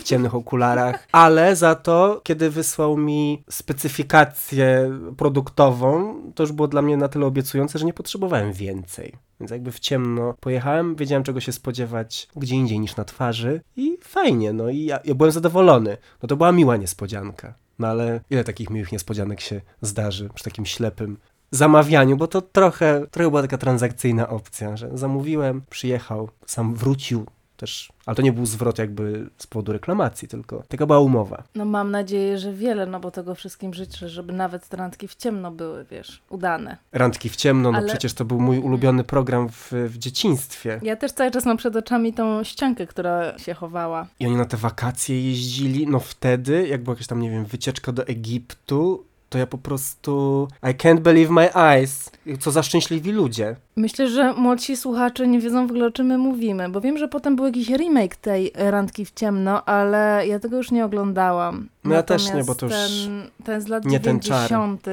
w 0.00 0.02
ciemnych 0.02 0.34
okularach, 0.34 1.08
ale 1.12 1.56
za 1.56 1.74
to, 1.74 2.20
kiedy 2.24 2.50
wysłał 2.50 2.96
mi 2.96 3.44
specyfikację 3.50 4.98
produktową, 5.16 6.14
to 6.34 6.42
już 6.42 6.52
było 6.52 6.68
dla 6.68 6.82
mnie 6.82 6.96
na 6.96 7.08
tyle 7.08 7.26
obiecujące, 7.26 7.78
że 7.78 7.84
nie 7.84 7.92
potrzebowałem 7.92 8.52
więcej. 8.52 9.12
Więc 9.40 9.50
jakby 9.50 9.72
w 9.72 9.80
ciemno 9.80 10.34
pojechałem, 10.40 10.96
wiedziałem 10.96 11.22
czego 11.22 11.40
się 11.40 11.52
spodziewać 11.52 12.28
gdzie 12.36 12.56
indziej 12.56 12.80
niż 12.80 12.96
na 12.96 13.04
twarzy 13.04 13.60
i 13.76 13.98
fajnie, 14.00 14.52
no 14.52 14.68
i 14.70 14.84
ja, 14.84 15.00
ja 15.04 15.14
byłem 15.14 15.32
zadowolony. 15.32 15.96
No 16.22 16.28
to 16.28 16.36
była 16.36 16.52
miła 16.52 16.76
niespodzianka. 16.76 17.54
No 17.78 17.88
ale 17.88 18.20
ile 18.30 18.44
takich 18.44 18.70
miłych 18.70 18.92
niespodzianek 18.92 19.40
się 19.40 19.60
zdarzy 19.80 20.28
przy 20.34 20.44
takim 20.44 20.66
ślepym 20.66 21.18
zamawianiu, 21.56 22.16
bo 22.16 22.26
to 22.26 22.42
trochę, 22.42 23.06
trochę 23.10 23.30
była 23.30 23.42
taka 23.42 23.58
transakcyjna 23.58 24.28
opcja, 24.28 24.76
że 24.76 24.90
zamówiłem, 24.94 25.62
przyjechał, 25.70 26.28
sam 26.46 26.74
wrócił 26.74 27.26
też, 27.56 27.92
ale 28.06 28.16
to 28.16 28.22
nie 28.22 28.32
był 28.32 28.46
zwrot 28.46 28.78
jakby 28.78 29.30
z 29.38 29.46
powodu 29.46 29.72
reklamacji, 29.72 30.28
tylko 30.28 30.62
taka 30.68 30.86
była 30.86 30.98
umowa. 31.00 31.42
No 31.54 31.64
mam 31.64 31.90
nadzieję, 31.90 32.38
że 32.38 32.52
wiele, 32.52 32.86
no 32.86 33.00
bo 33.00 33.10
tego 33.10 33.34
wszystkim 33.34 33.74
życzę, 33.74 34.08
żeby 34.08 34.32
nawet 34.32 34.68
te 34.68 34.76
randki 34.76 35.08
w 35.08 35.14
ciemno 35.14 35.50
były, 35.50 35.84
wiesz, 35.90 36.22
udane. 36.30 36.76
Randki 36.92 37.28
w 37.28 37.36
ciemno, 37.36 37.72
no 37.72 37.78
Ale- 37.78 37.88
przecież 37.88 38.14
to 38.14 38.24
był 38.24 38.40
mój 38.40 38.58
ulubiony 38.58 39.04
program 39.04 39.48
w, 39.48 39.72
w 39.72 39.98
dzieciństwie. 39.98 40.80
Ja 40.82 40.96
też 40.96 41.12
cały 41.12 41.30
czas 41.30 41.46
mam 41.46 41.56
przed 41.56 41.76
oczami 41.76 42.12
tą 42.12 42.44
ściankę, 42.44 42.86
która 42.86 43.38
się 43.38 43.54
chowała. 43.54 44.06
I 44.20 44.26
oni 44.26 44.36
na 44.36 44.44
te 44.44 44.56
wakacje 44.56 45.28
jeździli, 45.28 45.86
no 45.86 46.00
wtedy, 46.00 46.68
jak 46.68 46.82
była 46.82 46.94
jakaś 46.94 47.06
tam, 47.06 47.20
nie 47.20 47.30
wiem, 47.30 47.44
wycieczka 47.44 47.92
do 47.92 48.06
Egiptu, 48.06 49.04
to 49.28 49.38
ja 49.38 49.46
po 49.46 49.58
prostu 49.58 50.48
I 50.62 50.74
can't 50.74 51.00
believe 51.00 51.32
my 51.32 51.54
eyes. 51.54 52.10
Co 52.40 52.50
za 52.50 52.62
szczęśliwi 52.62 53.12
ludzie. 53.12 53.56
Myślę, 53.76 54.08
że 54.08 54.32
młodsi 54.32 54.76
słuchacze 54.76 55.26
nie 55.26 55.40
wiedzą 55.40 55.66
w 55.66 55.70
ogóle 55.70 55.86
o 55.86 55.90
czym 55.90 56.06
my 56.06 56.18
mówimy, 56.18 56.68
bo 56.68 56.80
wiem, 56.80 56.98
że 56.98 57.08
potem 57.08 57.36
był 57.36 57.44
jakiś 57.44 57.68
remake 57.68 58.16
tej 58.16 58.52
randki 58.54 59.04
w 59.04 59.12
ciemno, 59.12 59.64
ale 59.64 60.26
ja 60.26 60.38
tego 60.38 60.56
już 60.56 60.70
nie 60.70 60.84
oglądałam. 60.84 61.68
No 61.88 61.94
ja 61.94 62.02
też 62.02 62.32
nie, 62.34 62.44
bo 62.44 62.54
to 62.54 62.66
już 62.66 62.74
ten, 62.74 63.30
ten 63.44 63.60
z 63.60 63.68
lat 63.68 63.84
nie 63.84 64.00
ten 64.00 64.20
czar. 64.20 64.50
90. 64.50 64.86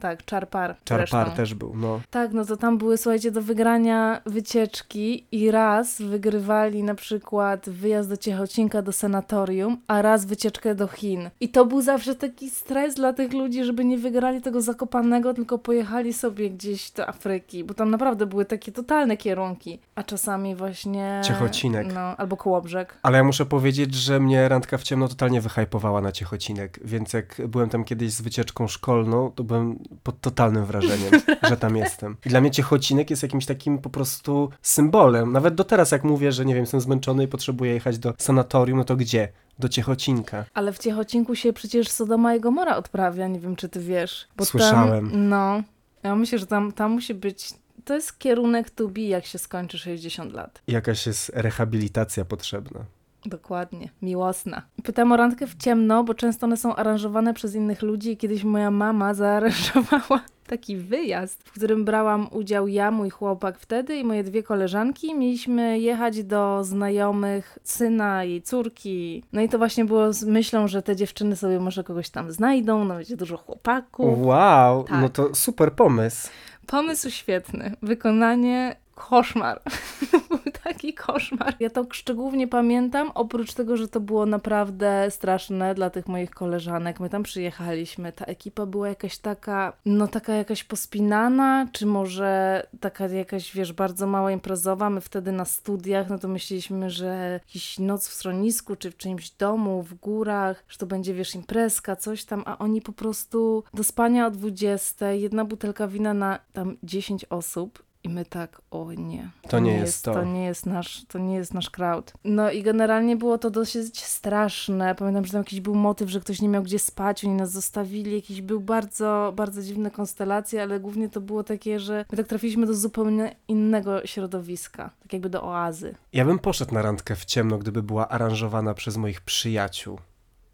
Tak, 0.00 0.24
Czarpar. 0.24 0.76
Czarpar 0.84 1.30
też 1.30 1.54
był, 1.54 1.72
no. 1.76 2.00
Tak, 2.10 2.32
no 2.32 2.44
to 2.44 2.56
tam 2.56 2.78
były, 2.78 2.96
słuchajcie, 2.96 3.30
do 3.30 3.42
wygrania 3.42 4.20
wycieczki 4.26 5.26
i 5.32 5.50
raz 5.50 6.02
wygrywali 6.02 6.82
na 6.82 6.94
przykład 6.94 7.70
wyjazd 7.70 8.08
do 8.08 8.16
Ciechocinka 8.16 8.82
do 8.82 8.92
sanatorium, 8.92 9.76
a 9.86 10.02
raz 10.02 10.24
wycieczkę 10.24 10.74
do 10.74 10.88
Chin. 10.88 11.30
I 11.40 11.48
to 11.48 11.66
był 11.66 11.82
zawsze 11.82 12.14
taki 12.14 12.50
stres 12.50 12.94
dla 12.94 13.12
tych 13.12 13.32
ludzi, 13.32 13.64
żeby 13.64 13.84
nie 13.84 13.98
wygrali 13.98 14.42
tego 14.42 14.60
Zakopanego, 14.60 15.34
tylko 15.34 15.58
pojechali 15.58 16.12
sobie 16.12 16.50
gdzieś 16.50 16.90
do 16.90 17.08
Afryki, 17.08 17.64
bo 17.64 17.74
tam 17.74 17.90
naprawdę 17.90 18.26
były 18.26 18.44
takie 18.44 18.72
totalne 18.72 19.16
kierunki, 19.16 19.78
a 19.94 20.02
czasami 20.02 20.54
właśnie... 20.54 21.20
Ciechocinek. 21.24 21.86
No, 21.94 22.00
albo 22.00 22.36
Kołobrzeg. 22.36 22.98
Ale 23.02 23.18
ja 23.18 23.24
muszę 23.24 23.46
powiedzieć, 23.46 23.94
że 23.94 24.20
mnie 24.20 24.48
randka 24.48 24.78
w 24.78 24.82
ciemno 24.82 25.08
totalnie 25.08 25.40
wyhypowała 25.40 26.00
na 26.00 26.12
Ciechocinek. 26.12 26.39
Ciechocinek, 26.40 26.80
więc 26.84 27.12
jak 27.12 27.42
byłem 27.48 27.68
tam 27.68 27.84
kiedyś 27.84 28.12
z 28.12 28.20
wycieczką 28.20 28.68
szkolną, 28.68 29.32
to 29.34 29.44
byłem 29.44 29.78
pod 30.02 30.20
totalnym 30.20 30.64
wrażeniem, 30.64 31.20
że 31.48 31.56
tam 31.56 31.76
jestem. 31.76 32.16
I 32.26 32.28
dla 32.28 32.40
mnie 32.40 32.50
Ciechocinek 32.50 33.10
jest 33.10 33.22
jakimś 33.22 33.46
takim 33.46 33.78
po 33.78 33.90
prostu 33.90 34.50
symbolem. 34.62 35.32
Nawet 35.32 35.54
do 35.54 35.64
teraz, 35.64 35.90
jak 35.90 36.04
mówię, 36.04 36.32
że 36.32 36.44
nie 36.44 36.54
wiem, 36.54 36.62
jestem 36.62 36.80
zmęczony 36.80 37.24
i 37.24 37.28
potrzebuję 37.28 37.72
jechać 37.72 37.98
do 37.98 38.14
sanatorium, 38.18 38.78
no 38.78 38.84
to 38.84 38.96
gdzie? 38.96 39.28
Do 39.58 39.68
Ciechocinka. 39.68 40.44
Ale 40.54 40.72
w 40.72 40.78
Ciechocinku 40.78 41.34
się 41.34 41.52
przecież 41.52 41.88
Sodoma 41.88 42.34
i 42.34 42.40
Gomora 42.40 42.76
odprawia, 42.76 43.28
nie 43.28 43.40
wiem 43.40 43.56
czy 43.56 43.68
ty 43.68 43.80
wiesz. 43.80 44.28
Słyszałem. 44.42 45.10
Tam, 45.10 45.28
no, 45.28 45.62
ja 46.02 46.16
myślę, 46.16 46.38
że 46.38 46.46
tam, 46.46 46.72
tam 46.72 46.92
musi 46.92 47.14
być, 47.14 47.48
to 47.84 47.94
jest 47.94 48.18
kierunek 48.18 48.70
to 48.70 48.88
be, 48.88 49.00
jak 49.00 49.26
się 49.26 49.38
skończy 49.38 49.78
60 49.78 50.32
lat. 50.32 50.62
Jakaś 50.66 51.06
jest 51.06 51.30
rehabilitacja 51.34 52.24
potrzebna. 52.24 52.84
Dokładnie, 53.26 53.88
miłosna. 54.02 54.62
Pytam 54.82 55.12
o 55.12 55.16
randkę 55.16 55.46
w 55.46 55.56
ciemno, 55.56 56.04
bo 56.04 56.14
często 56.14 56.46
one 56.46 56.56
są 56.56 56.76
aranżowane 56.76 57.34
przez 57.34 57.54
innych 57.54 57.82
ludzi 57.82 58.16
kiedyś 58.16 58.44
moja 58.44 58.70
mama 58.70 59.14
zaaranżowała 59.20 60.20
taki 60.46 60.76
wyjazd, 60.76 61.42
w 61.44 61.52
którym 61.52 61.84
brałam 61.84 62.28
udział 62.30 62.68
ja, 62.68 62.90
mój 62.90 63.10
chłopak 63.10 63.58
wtedy 63.58 63.96
i 63.96 64.04
moje 64.04 64.24
dwie 64.24 64.42
koleżanki. 64.42 65.14
Mieliśmy 65.14 65.78
jechać 65.78 66.24
do 66.24 66.64
znajomych 66.64 67.58
syna 67.64 68.24
i 68.24 68.42
córki. 68.42 69.24
No 69.32 69.40
i 69.40 69.48
to 69.48 69.58
właśnie 69.58 69.84
było 69.84 70.12
z 70.12 70.24
myślą, 70.24 70.68
że 70.68 70.82
te 70.82 70.96
dziewczyny 70.96 71.36
sobie 71.36 71.60
może 71.60 71.84
kogoś 71.84 72.10
tam 72.10 72.32
znajdą, 72.32 72.84
no 72.84 72.94
będzie 72.94 73.16
dużo 73.16 73.36
chłopaków. 73.36 74.18
Wow, 74.26 74.84
Tak. 74.84 75.00
no 75.00 75.08
to 75.08 75.34
super 75.34 75.72
pomysł. 75.72 76.28
Pomysł 76.66 77.10
świetny, 77.10 77.74
wykonanie 77.82 78.76
koszmar. 78.94 79.60
Taki 80.80 80.94
koszmar. 81.06 81.54
Ja 81.60 81.70
to 81.70 81.86
szczególnie 81.92 82.48
pamiętam, 82.48 83.10
oprócz 83.14 83.54
tego, 83.54 83.76
że 83.76 83.88
to 83.88 84.00
było 84.00 84.26
naprawdę 84.26 85.06
straszne 85.10 85.74
dla 85.74 85.90
tych 85.90 86.08
moich 86.08 86.30
koleżanek. 86.30 87.00
My 87.00 87.10
tam 87.10 87.22
przyjechaliśmy, 87.22 88.12
ta 88.12 88.24
ekipa 88.24 88.66
była 88.66 88.88
jakaś 88.88 89.18
taka, 89.18 89.72
no 89.86 90.08
taka 90.08 90.34
jakaś 90.34 90.64
pospinana, 90.64 91.66
czy 91.72 91.86
może 91.86 92.62
taka 92.80 93.06
jakaś, 93.06 93.54
wiesz, 93.54 93.72
bardzo 93.72 94.06
mała 94.06 94.32
imprezowa. 94.32 94.90
My 94.90 95.00
wtedy 95.00 95.32
na 95.32 95.44
studiach, 95.44 96.10
no 96.10 96.18
to 96.18 96.28
myśleliśmy, 96.28 96.90
że 96.90 97.30
jakiś 97.32 97.78
noc 97.78 98.08
w 98.08 98.14
schronisku, 98.14 98.76
czy 98.76 98.90
w 98.90 98.96
czyimś 98.96 99.30
domu, 99.30 99.82
w 99.82 99.94
górach, 99.94 100.64
że 100.68 100.78
to 100.78 100.86
będzie, 100.86 101.14
wiesz, 101.14 101.34
imprezka, 101.34 101.96
coś 101.96 102.24
tam, 102.24 102.42
a 102.46 102.58
oni 102.58 102.82
po 102.82 102.92
prostu 102.92 103.64
do 103.74 103.84
spania 103.84 104.26
o 104.26 104.30
20, 104.30 105.12
jedna 105.12 105.44
butelka 105.44 105.88
wina 105.88 106.14
na 106.14 106.38
tam 106.52 106.76
10 106.82 107.24
osób. 107.24 107.89
I 108.04 108.08
my 108.08 108.24
tak, 108.24 108.62
o 108.70 108.92
nie. 108.92 109.30
To 109.48 109.58
nie 109.58 109.74
jest 109.74 110.04
to. 110.04 110.14
To 110.14 110.24
nie 110.24 110.44
jest 110.44 110.66
nasz, 110.66 111.04
to 111.08 111.18
nie 111.18 111.34
jest 111.34 111.54
nasz 111.54 111.70
crowd. 111.70 112.12
No 112.24 112.50
i 112.50 112.62
generalnie 112.62 113.16
było 113.16 113.38
to 113.38 113.50
dosyć 113.50 114.04
straszne. 114.04 114.94
Pamiętam, 114.94 115.24
że 115.24 115.32
tam 115.32 115.40
jakiś 115.40 115.60
był 115.60 115.74
motyw, 115.74 116.10
że 116.10 116.20
ktoś 116.20 116.40
nie 116.42 116.48
miał 116.48 116.62
gdzie 116.62 116.78
spać, 116.78 117.24
oni 117.24 117.34
nas 117.34 117.52
zostawili. 117.52 118.14
Jakiś 118.14 118.42
był 118.42 118.60
bardzo, 118.60 119.32
bardzo 119.36 119.62
dziwne 119.62 119.90
konstelacje, 119.90 120.62
ale 120.62 120.80
głównie 120.80 121.08
to 121.08 121.20
było 121.20 121.44
takie, 121.44 121.80
że 121.80 122.04
my 122.10 122.16
tak 122.16 122.26
trafiliśmy 122.26 122.66
do 122.66 122.74
zupełnie 122.74 123.36
innego 123.48 124.06
środowiska. 124.06 124.90
Tak 125.02 125.12
jakby 125.12 125.30
do 125.30 125.44
oazy. 125.44 125.94
Ja 126.12 126.24
bym 126.24 126.38
poszedł 126.38 126.74
na 126.74 126.82
randkę 126.82 127.16
w 127.16 127.24
ciemno, 127.24 127.58
gdyby 127.58 127.82
była 127.82 128.08
aranżowana 128.08 128.74
przez 128.74 128.96
moich 128.96 129.20
przyjaciół. 129.20 129.98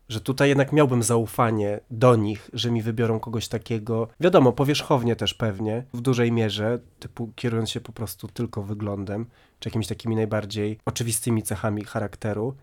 Że 0.09 0.21
tutaj 0.21 0.49
jednak 0.49 0.73
miałbym 0.73 1.03
zaufanie 1.03 1.81
do 1.91 2.17
nich, 2.17 2.51
że 2.53 2.71
mi 2.71 2.83
wybiorą 2.83 3.21
kogoś 3.21 3.49
takiego, 3.49 4.09
wiadomo, 4.21 4.53
powierzchownie 4.53 5.17
też 5.17 5.35
pewnie, 5.35 5.85
w 5.95 6.01
dużej 6.01 6.33
mierze, 6.33 6.79
typu 6.99 7.33
kierując 7.37 7.71
się 7.71 7.81
po 7.81 7.93
prostu 7.93 8.29
tylko 8.29 8.63
wyglądem, 8.63 9.27
czy 9.61 9.69
jakimiś 9.69 9.87
takimi 9.87 10.17
najbardziej 10.17 10.79
oczywistymi 10.85 11.43
cechami 11.43 11.85
charakteru, 11.85 12.55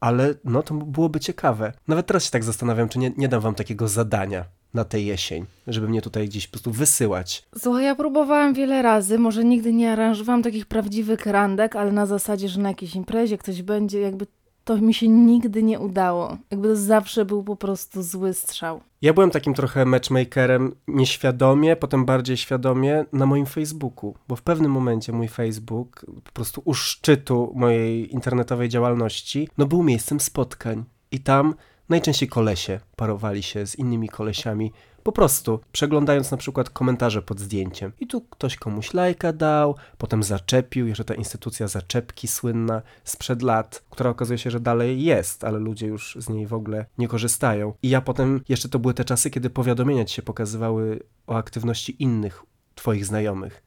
ale 0.00 0.34
no 0.44 0.62
to 0.62 0.74
byłoby 0.74 1.20
ciekawe. 1.20 1.72
Nawet 1.88 2.06
teraz 2.06 2.24
się 2.24 2.30
tak 2.30 2.44
zastanawiam, 2.44 2.88
czy 2.88 2.98
nie, 2.98 3.12
nie 3.16 3.28
dam 3.28 3.40
wam 3.40 3.54
takiego 3.54 3.88
zadania 3.88 4.44
na 4.74 4.84
tę 4.84 5.00
jesień, 5.00 5.46
żeby 5.66 5.88
mnie 5.88 6.02
tutaj 6.02 6.28
gdzieś 6.28 6.46
po 6.46 6.52
prostu 6.52 6.72
wysyłać. 6.72 7.48
Słuchaj, 7.58 7.84
ja 7.84 7.94
próbowałam 7.94 8.54
wiele 8.54 8.82
razy, 8.82 9.18
może 9.18 9.44
nigdy 9.44 9.72
nie 9.72 9.92
aranżowałam 9.92 10.42
takich 10.42 10.66
prawdziwych 10.66 11.26
randek, 11.26 11.76
ale 11.76 11.92
na 11.92 12.06
zasadzie, 12.06 12.48
że 12.48 12.60
na 12.60 12.68
jakiejś 12.68 12.94
imprezie 12.94 13.38
ktoś 13.38 13.62
będzie, 13.62 14.00
jakby 14.00 14.26
to 14.66 14.76
mi 14.76 14.94
się 14.94 15.08
nigdy 15.08 15.62
nie 15.62 15.80
udało. 15.80 16.36
Jakby 16.50 16.68
to 16.68 16.76
zawsze 16.76 17.24
był 17.24 17.42
po 17.42 17.56
prostu 17.56 18.02
zły 18.02 18.34
strzał. 18.34 18.80
Ja 19.02 19.12
byłem 19.12 19.30
takim 19.30 19.54
trochę 19.54 19.84
matchmakerem 19.84 20.74
nieświadomie, 20.88 21.76
potem 21.76 22.04
bardziej 22.04 22.36
świadomie 22.36 23.04
na 23.12 23.26
moim 23.26 23.46
Facebooku, 23.46 24.14
bo 24.28 24.36
w 24.36 24.42
pewnym 24.42 24.70
momencie 24.70 25.12
mój 25.12 25.28
Facebook, 25.28 26.06
po 26.24 26.32
prostu 26.32 26.62
u 26.64 26.74
szczytu 26.74 27.52
mojej 27.54 28.14
internetowej 28.14 28.68
działalności, 28.68 29.48
no 29.58 29.66
był 29.66 29.82
miejscem 29.82 30.20
spotkań. 30.20 30.84
I 31.10 31.20
tam 31.20 31.54
najczęściej 31.88 32.28
kolesie 32.28 32.80
parowali 32.96 33.42
się 33.42 33.66
z 33.66 33.78
innymi 33.78 34.08
kolesiami, 34.08 34.72
po 35.06 35.12
prostu 35.12 35.60
przeglądając 35.72 36.30
na 36.30 36.36
przykład 36.36 36.70
komentarze 36.70 37.22
pod 37.22 37.40
zdjęciem. 37.40 37.92
I 38.00 38.06
tu 38.06 38.20
ktoś 38.20 38.56
komuś 38.56 38.94
lajka 38.94 39.32
dał, 39.32 39.76
potem 39.98 40.22
zaczepił, 40.22 40.86
jeszcze 40.86 41.04
ta 41.04 41.14
instytucja 41.14 41.68
zaczepki 41.68 42.28
słynna 42.28 42.82
sprzed 43.04 43.42
lat, 43.42 43.84
która 43.90 44.10
okazuje 44.10 44.38
się, 44.38 44.50
że 44.50 44.60
dalej 44.60 45.04
jest, 45.04 45.44
ale 45.44 45.58
ludzie 45.58 45.86
już 45.86 46.16
z 46.20 46.28
niej 46.28 46.46
w 46.46 46.54
ogóle 46.54 46.86
nie 46.98 47.08
korzystają. 47.08 47.74
I 47.82 47.88
ja 47.88 48.00
potem, 48.00 48.40
jeszcze 48.48 48.68
to 48.68 48.78
były 48.78 48.94
te 48.94 49.04
czasy, 49.04 49.30
kiedy 49.30 49.50
powiadomienia 49.50 50.04
ci 50.04 50.14
się 50.14 50.22
pokazywały 50.22 51.00
o 51.26 51.36
aktywności 51.36 52.02
innych 52.02 52.42
twoich 52.74 53.06
znajomych. 53.06 53.62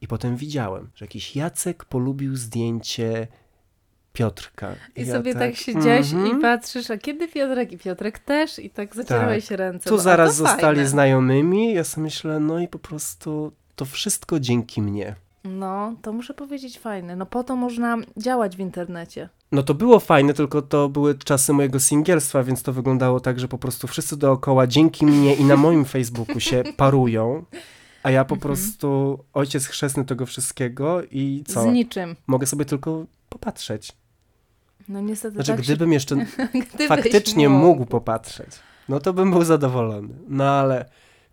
I 0.00 0.08
potem 0.08 0.36
widziałem, 0.36 0.90
że 0.94 1.04
jakiś 1.04 1.36
Jacek 1.36 1.84
polubił 1.84 2.36
zdjęcie 2.36 3.28
Piotrka. 4.12 4.74
I 4.96 5.06
ja 5.06 5.14
sobie 5.14 5.34
tak 5.34 5.56
siedziałeś 5.56 6.12
mhm. 6.12 6.38
i 6.38 6.42
patrzysz, 6.42 6.90
a 6.90 6.98
kiedy 6.98 7.28
Piotrek 7.28 7.72
i 7.72 7.78
Piotrek 7.78 8.18
też 8.18 8.58
i 8.58 8.70
tak 8.70 8.94
zacierałeś 8.96 9.48
się 9.48 9.56
ręce. 9.56 9.88
Tu 9.90 9.94
a 9.94 9.98
zaraz 9.98 10.36
zostali 10.36 10.60
fajne. 10.60 10.86
znajomymi. 10.86 11.74
Ja 11.74 11.84
sobie 11.84 12.02
myślę, 12.04 12.40
no 12.40 12.58
i 12.60 12.68
po 12.68 12.78
prostu 12.78 13.52
to 13.76 13.84
wszystko 13.84 14.40
dzięki 14.40 14.82
mnie. 14.82 15.14
No, 15.44 15.94
to 16.02 16.12
muszę 16.12 16.34
powiedzieć 16.34 16.78
fajne. 16.78 17.16
No 17.16 17.26
po 17.26 17.44
to 17.44 17.56
można 17.56 17.96
działać 18.16 18.56
w 18.56 18.60
internecie. 18.60 19.28
No 19.52 19.62
to 19.62 19.74
było 19.74 20.00
fajne, 20.00 20.34
tylko 20.34 20.62
to 20.62 20.88
były 20.88 21.14
czasy 21.14 21.52
mojego 21.52 21.80
singielstwa, 21.80 22.42
więc 22.42 22.62
to 22.62 22.72
wyglądało 22.72 23.20
tak, 23.20 23.40
że 23.40 23.48
po 23.48 23.58
prostu 23.58 23.86
wszyscy 23.86 24.16
dookoła 24.16 24.66
dzięki 24.66 25.06
mnie 25.06 25.34
i 25.34 25.44
na 25.44 25.56
moim 25.56 25.84
Facebooku 25.94 26.40
się 26.40 26.62
parują, 26.76 27.44
a 28.02 28.10
ja 28.10 28.24
po 28.24 28.34
Mhm. 28.34 28.40
prostu 28.40 29.18
ojciec 29.32 29.66
chrzestny 29.66 30.04
tego 30.04 30.26
wszystkiego 30.26 31.02
i 31.10 31.44
co? 31.46 31.62
Z 31.62 31.66
niczym. 31.66 32.16
Mogę 32.26 32.46
sobie 32.46 32.64
tylko 32.64 33.04
popatrzeć. 33.28 33.92
No 34.90 35.00
niestety 35.00 35.34
Znaczy, 35.34 35.52
tak 35.52 35.60
gdybym 35.60 35.92
jeszcze 35.92 36.16
się... 36.16 36.26
Gdybyś 36.74 36.88
faktycznie 36.88 37.48
mógł 37.48 37.86
popatrzeć, 37.86 38.48
no 38.88 39.00
to 39.00 39.12
bym 39.12 39.30
był 39.30 39.44
zadowolony. 39.44 40.14
No 40.28 40.44
ale 40.44 40.84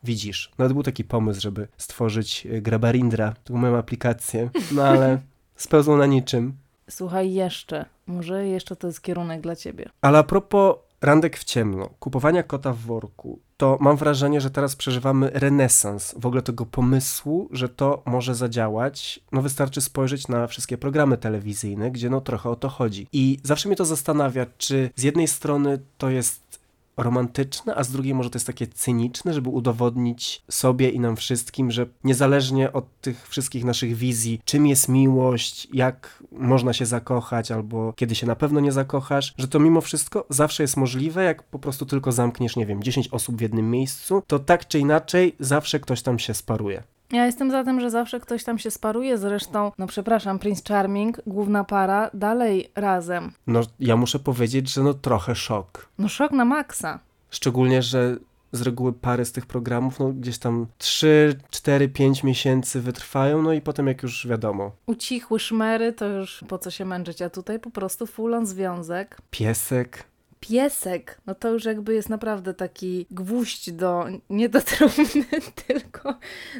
widzisz, 0.04 0.52
nawet 0.58 0.74
był 0.74 0.84
taki 0.84 1.04
pomysł, 1.04 1.42
żeby 1.42 1.68
stworzyć 1.78 2.46
y, 2.46 2.62
Grabarindra, 2.62 3.34
taką 3.44 3.60
moją 3.60 3.78
aplikację, 3.78 4.50
no 4.72 4.84
ale 4.84 5.22
spełzło 5.56 5.98
na 5.98 6.06
niczym. 6.06 6.54
Słuchaj, 6.90 7.34
jeszcze. 7.34 7.86
Może 8.08 8.48
jeszcze 8.48 8.76
to 8.76 8.88
jest 8.88 9.02
kierunek 9.02 9.42
dla 9.42 9.56
ciebie. 9.56 9.90
Ale 10.02 10.18
a 10.18 10.24
propos 10.24 10.76
randek 11.02 11.38
w 11.38 11.44
ciemno, 11.44 11.90
kupowania 12.00 12.44
kota 12.44 12.74
w 12.74 12.78
worku, 12.78 13.40
to 13.58 13.78
mam 13.82 13.98
wrażenie, 13.98 14.42
że 14.42 14.52
teraz 14.52 14.76
przeżywamy 14.76 15.30
renesans 15.34 16.16
w 16.18 16.26
ogóle 16.26 16.42
tego 16.42 16.66
pomysłu, 16.66 17.50
że 17.52 17.70
to 17.70 18.02
może 18.06 18.36
zadziałać. 18.36 19.20
No 19.32 19.42
wystarczy 19.42 19.82
spojrzeć 19.82 20.28
na 20.28 20.48
wszystkie 20.48 20.78
programy 20.78 21.18
telewizyjne, 21.18 21.92
gdzie 21.92 22.10
no 22.10 22.22
trochę 22.22 22.50
o 22.50 22.56
to 22.56 22.70
chodzi. 22.70 23.08
I 23.14 23.40
zawsze 23.44 23.70
mnie 23.70 23.76
to 23.76 23.86
zastanawia, 23.86 24.46
czy 24.58 24.90
z 24.96 25.04
jednej 25.04 25.28
strony 25.28 25.80
to 25.98 26.10
jest 26.10 26.60
romantyczne, 26.98 27.76
a 27.76 27.84
z 27.84 27.92
drugiej 27.92 28.14
może 28.14 28.30
to 28.30 28.36
jest 28.36 28.48
takie 28.48 28.68
cyniczne, 28.68 29.34
żeby 29.34 29.50
udowodnić 29.50 30.44
sobie 30.50 30.90
i 30.90 31.00
nam 31.00 31.16
wszystkim, 31.16 31.72
że 31.72 31.86
niezależnie 32.04 32.74
od 32.74 33.02
tych 33.02 33.30
wszystkich 33.30 33.64
naszych 33.64 33.96
wizji, 33.96 34.42
czym 34.46 34.68
jest 34.68 34.90
miłość, 34.90 35.68
jak 35.74 36.24
można 36.32 36.74
się 36.74 36.86
zakochać, 36.86 37.52
albo 37.52 37.94
kiedy 37.94 38.16
się 38.16 38.28
na 38.28 38.36
pewno 38.36 38.60
nie 38.60 38.72
zakochasz, 38.72 39.34
że 39.38 39.48
to 39.48 39.60
mimo 39.60 39.82
wszystko 39.82 40.26
zawsze 40.30 40.64
jest 40.64 40.78
możliwe, 40.78 41.24
jak 41.24 41.44
po 41.44 41.60
prostu 41.60 41.86
tylko 41.86 42.12
zamkniesz, 42.12 42.56
nie 42.56 42.66
wiem, 42.66 42.84
10 42.84 43.08
osób 43.08 43.38
w 43.38 43.42
jednym 43.42 43.72
miejscu, 43.72 44.24
to 44.28 44.40
tak 44.40 44.68
czy 44.68 44.80
inaczej 44.80 45.36
zawsze 45.40 45.80
ktoś 45.80 46.02
tam 46.02 46.20
się 46.20 46.34
sparuje. 46.34 46.84
Ja 47.12 47.26
jestem 47.26 47.52
za 47.52 47.64
tym, 47.64 47.80
że 47.80 47.90
zawsze 47.90 48.20
ktoś 48.20 48.44
tam 48.44 48.60
się 48.60 48.72
sparuje. 48.72 49.18
Zresztą, 49.18 49.72
no 49.78 49.88
przepraszam, 49.88 50.40
Prince 50.40 50.64
Charming, 50.68 51.22
główna 51.28 51.64
para, 51.64 52.10
dalej 52.14 52.72
razem. 52.76 53.32
No, 53.48 53.62
ja 53.80 53.96
muszę 53.98 54.20
powiedzieć, 54.20 54.74
że 54.74 54.84
no 54.84 54.94
trochę 54.94 55.36
szok. 55.36 55.90
No 55.98 56.08
szok 56.08 56.32
na 56.32 56.46
maksa. 56.46 57.00
Szczególnie, 57.30 57.82
że 57.82 58.18
z 58.52 58.62
reguły 58.62 58.94
pary 58.94 59.26
z 59.26 59.32
tych 59.32 59.46
programów, 59.46 60.00
no 60.00 60.10
gdzieś 60.14 60.38
tam 60.38 60.68
3, 60.78 61.40
4, 61.50 61.90
5 61.90 62.24
miesięcy 62.24 62.82
wytrwają, 62.82 63.42
no 63.42 63.54
i 63.54 63.62
potem 63.62 63.88
jak 63.88 64.04
już 64.04 64.28
wiadomo, 64.28 64.72
Ucichły 64.86 65.40
szmery, 65.40 65.94
to 65.94 66.06
już 66.06 66.44
po 66.48 66.58
co 66.58 66.72
się 66.72 66.86
męczyć, 66.86 67.22
a 67.22 67.30
tutaj 67.30 67.60
po 67.60 67.70
prostu 67.72 68.06
full 68.06 68.34
on 68.34 68.46
związek. 68.46 69.18
piesek, 69.32 70.04
Piesek, 70.40 71.22
no 71.26 71.36
to 71.36 71.50
już 71.50 71.66
jakby 71.66 71.94
jest 71.94 72.10
naprawdę 72.10 72.54
taki 72.54 73.06
gwóźdź 73.12 73.72
do, 73.72 74.06
nie 74.30 74.50
do 74.50 74.62
trumny, 74.62 75.26
tylko 75.68 76.16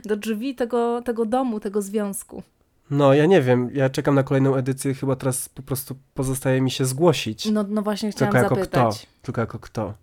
do 0.06 0.16
drzwi 0.16 0.56
tego, 0.56 1.02
tego 1.02 1.26
domu, 1.26 1.60
tego 1.60 1.82
związku. 1.82 2.44
No, 2.92 3.14
ja 3.14 3.26
nie 3.26 3.42
wiem, 3.42 3.70
ja 3.74 3.90
czekam 3.90 4.16
na 4.16 4.24
kolejną 4.24 4.56
edycję, 4.56 4.94
chyba 4.94 5.16
teraz 5.16 5.50
po 5.50 5.62
prostu 5.62 5.96
pozostaje 6.14 6.62
mi 6.62 6.72
się 6.72 6.86
zgłosić. 6.86 7.46
No, 7.46 7.66
no 7.70 7.82
właśnie 7.82 8.12
chciałam 8.12 8.34
Tylko 8.34 8.46
jako 8.46 8.56
zapytać. 8.56 8.98
kto? 8.98 9.08
Tylko 9.22 9.42
jako 9.42 9.60
kto? 9.60 9.94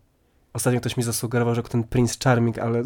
Ostatnio 0.52 0.80
ktoś 0.80 0.96
mi 0.96 1.02
zasugerował, 1.02 1.54
że 1.54 1.62
ten 1.62 1.84
Prince 1.84 2.18
Charming, 2.24 2.58
ale 2.58 2.82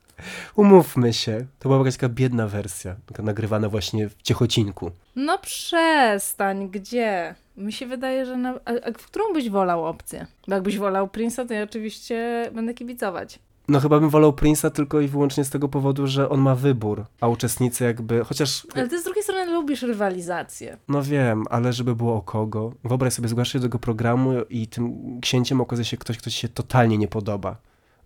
umówmy 0.56 1.12
się, 1.12 1.46
to 1.58 1.68
była 1.68 1.78
jakaś 1.78 1.96
taka 1.96 2.08
biedna 2.08 2.48
wersja, 2.48 2.96
taka 3.06 3.22
nagrywana 3.22 3.68
właśnie 3.68 4.08
w 4.08 4.22
Ciechocinku. 4.22 4.90
No 5.16 5.38
przestań, 5.38 6.70
gdzie? 6.70 7.34
Mi 7.56 7.72
się 7.72 7.86
wydaje, 7.86 8.26
że... 8.26 8.36
Na... 8.36 8.54
A, 8.64 8.70
a 8.88 8.92
w 8.98 9.06
którą 9.06 9.32
byś 9.32 9.50
wolał 9.50 9.86
opcję? 9.86 10.26
Bo 10.48 10.54
jakbyś 10.54 10.78
wolał 10.78 11.06
Prince'a, 11.06 11.48
to 11.48 11.54
ja 11.54 11.62
oczywiście 11.62 12.50
będę 12.54 12.74
kibicować. 12.74 13.38
No 13.68 13.80
chyba 13.80 14.00
bym 14.00 14.10
wolał 14.10 14.30
Prince'a 14.30 14.70
tylko 14.70 15.00
i 15.00 15.08
wyłącznie 15.08 15.44
z 15.44 15.50
tego 15.50 15.68
powodu, 15.68 16.06
że 16.06 16.28
on 16.28 16.40
ma 16.40 16.54
wybór, 16.54 17.04
a 17.20 17.28
uczestnicy 17.28 17.84
jakby, 17.84 18.24
chociaż... 18.24 18.66
Ale 18.74 18.88
ty 18.88 19.00
z 19.00 19.04
drugiej 19.04 19.22
strony 19.22 19.52
lubisz 19.52 19.82
rywalizację. 19.82 20.76
No 20.88 21.02
wiem, 21.02 21.44
ale 21.50 21.72
żeby 21.72 21.96
było 21.96 22.14
o 22.14 22.22
kogo. 22.22 22.72
Wyobraź 22.84 23.12
sobie, 23.12 23.28
zgłaszasz 23.28 23.52
się 23.52 23.58
do 23.58 23.64
tego 23.64 23.78
programu 23.78 24.30
i 24.50 24.66
tym 24.66 24.94
księciem 25.20 25.60
okazuje 25.60 25.84
się 25.84 25.96
ktoś, 25.96 26.18
kto 26.18 26.30
ci 26.30 26.36
się 26.36 26.48
totalnie 26.48 26.98
nie 26.98 27.08
podoba. 27.08 27.56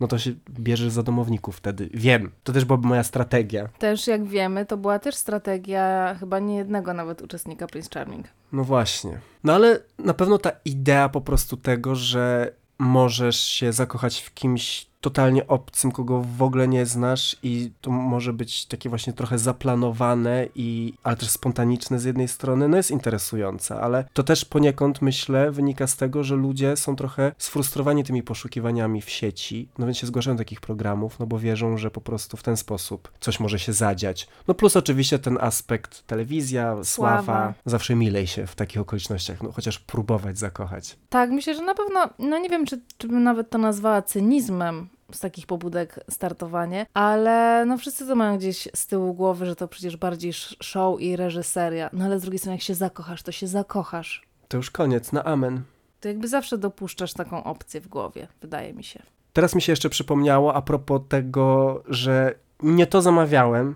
No 0.01 0.09
to 0.09 0.19
się 0.19 0.31
bierze 0.51 0.91
za 0.91 1.03
domowników 1.03 1.57
wtedy. 1.57 1.91
Wiem, 1.95 2.31
to 2.45 2.53
też 2.53 2.65
byłaby 2.65 2.89
moja 2.89 3.05
strategia. 3.05 3.69
Też 3.79 4.07
jak 4.07 4.25
wiemy, 4.25 4.67
to 4.67 4.77
była 4.77 4.99
też 4.99 5.15
strategia 5.15 6.17
chyba 6.21 6.39
nie 6.39 6.57
jednego 6.57 6.95
nawet 6.95 7.23
uczestnika 7.23 7.67
Prince 7.67 7.89
Charming. 7.95 8.27
No 8.53 8.65
właśnie. 8.65 9.21
No 9.45 9.55
ale 9.55 9.81
na 9.99 10.15
pewno 10.15 10.39
ta 10.39 10.51
idea 10.65 11.09
po 11.09 11.21
prostu 11.21 11.57
tego, 11.57 11.95
że 11.95 12.53
możesz 12.79 13.41
się 13.41 13.73
zakochać 13.73 14.21
w 14.21 14.35
kimś 14.35 14.90
totalnie 15.01 15.47
obcym, 15.47 15.93
kogo 15.93 16.25
w 16.37 16.43
ogóle 16.43 16.69
nie 16.69 16.87
znasz 16.87 17.37
i 17.43 17.71
to 17.81 17.91
może 17.91 18.33
być 18.33 18.67
takie 18.67 18.89
właśnie 18.89 19.13
trochę 19.13 19.39
zaplanowane 19.39 20.47
i 20.55 20.95
ale 21.03 21.17
też 21.17 21.29
spontaniczne 21.31 22.01
z 22.01 22.05
jednej 22.05 22.29
strony, 22.29 22.69
no 22.69 22.77
jest 22.77 22.91
interesujące, 22.91 23.81
ale 23.81 24.05
to 24.13 24.23
też 24.23 24.45
poniekąd 24.45 25.03
myślę 25.03 25.51
wynika 25.51 25.87
z 25.87 25.97
tego, 25.97 26.25
że 26.25 26.37
ludzie 26.37 26.77
są 26.77 26.97
trochę 26.97 27.33
sfrustrowani 27.39 28.05
tymi 28.05 28.23
poszukiwaniami 28.23 29.03
w 29.03 29.11
sieci, 29.11 29.69
no 29.79 29.87
więc 29.87 29.99
się 29.99 30.07
zgłaszają 30.07 30.37
do 30.37 30.41
takich 30.41 30.61
programów, 30.61 31.19
no 31.19 31.27
bo 31.27 31.39
wierzą, 31.39 31.77
że 31.79 31.91
po 31.91 32.01
prostu 32.01 32.37
w 32.37 32.43
ten 32.43 32.57
sposób 32.57 33.13
coś 33.21 33.41
może 33.41 33.59
się 33.59 33.73
zadziać. 33.73 34.29
No 34.49 34.55
plus 34.55 34.77
oczywiście 34.77 35.19
ten 35.19 35.39
aspekt 35.41 36.07
telewizja, 36.07 36.77
sława, 36.85 36.85
Sława. 36.85 37.55
zawsze 37.65 37.95
milej 37.95 38.27
się 38.27 38.47
w 38.47 38.55
takich 38.55 38.81
okolicznościach, 38.81 39.43
no 39.43 39.53
chociaż 39.53 39.79
próbować 39.79 40.39
zakochać. 40.39 40.97
Tak, 41.09 41.31
myślę, 41.31 41.55
że 41.55 41.63
na 41.63 41.75
pewno, 41.75 42.09
no 42.19 42.39
nie 42.39 42.49
wiem, 42.49 42.67
czy, 42.67 42.81
czy 42.99 43.09
bym 43.09 43.23
nawet 43.23 43.51
to 43.51 43.59
nazwała 43.59 44.03
cynizmem 44.03 44.90
z 45.13 45.21
takich 45.21 45.47
pobudek 45.47 46.01
startowanie, 46.11 46.87
ale 46.95 47.65
no 47.67 47.79
wszyscy 47.79 48.07
to 48.07 48.15
mają 48.15 48.39
gdzieś 48.39 48.69
z 48.75 48.87
tyłu 48.87 49.15
głowy, 49.15 49.47
że 49.47 49.57
to 49.57 49.69
przecież 49.69 49.97
bardziej 49.97 50.33
show 50.63 51.01
i 51.01 51.17
reżyseria. 51.17 51.91
No 51.93 52.05
ale 52.05 52.19
z 52.19 52.23
drugiej 52.23 52.39
strony, 52.39 52.55
jak 52.57 52.63
się 52.63 52.75
zakochasz, 52.75 53.23
to 53.23 53.33
się 53.33 53.47
zakochasz. 53.47 54.23
To 54.49 54.57
już 54.57 54.71
koniec, 54.71 55.13
na 55.13 55.25
amen. 55.25 55.63
To 56.01 56.09
jakby 56.09 56.29
zawsze 56.29 56.59
dopuszczasz 56.59 57.13
taką 57.13 57.45
opcję 57.45 57.81
w 57.81 57.89
głowie, 57.89 58.29
wydaje 58.41 58.73
mi 58.73 58.85
się. 58.85 59.03
Teraz 59.33 59.55
mi 59.55 59.63
się 59.63 59.73
jeszcze 59.73 59.91
przypomniało 59.91 60.55
a 60.55 60.63
propos 60.63 61.01
tego, 61.09 61.83
że 61.89 62.35
nie 62.63 62.87
to 62.87 63.03
zamawiałem, 63.03 63.75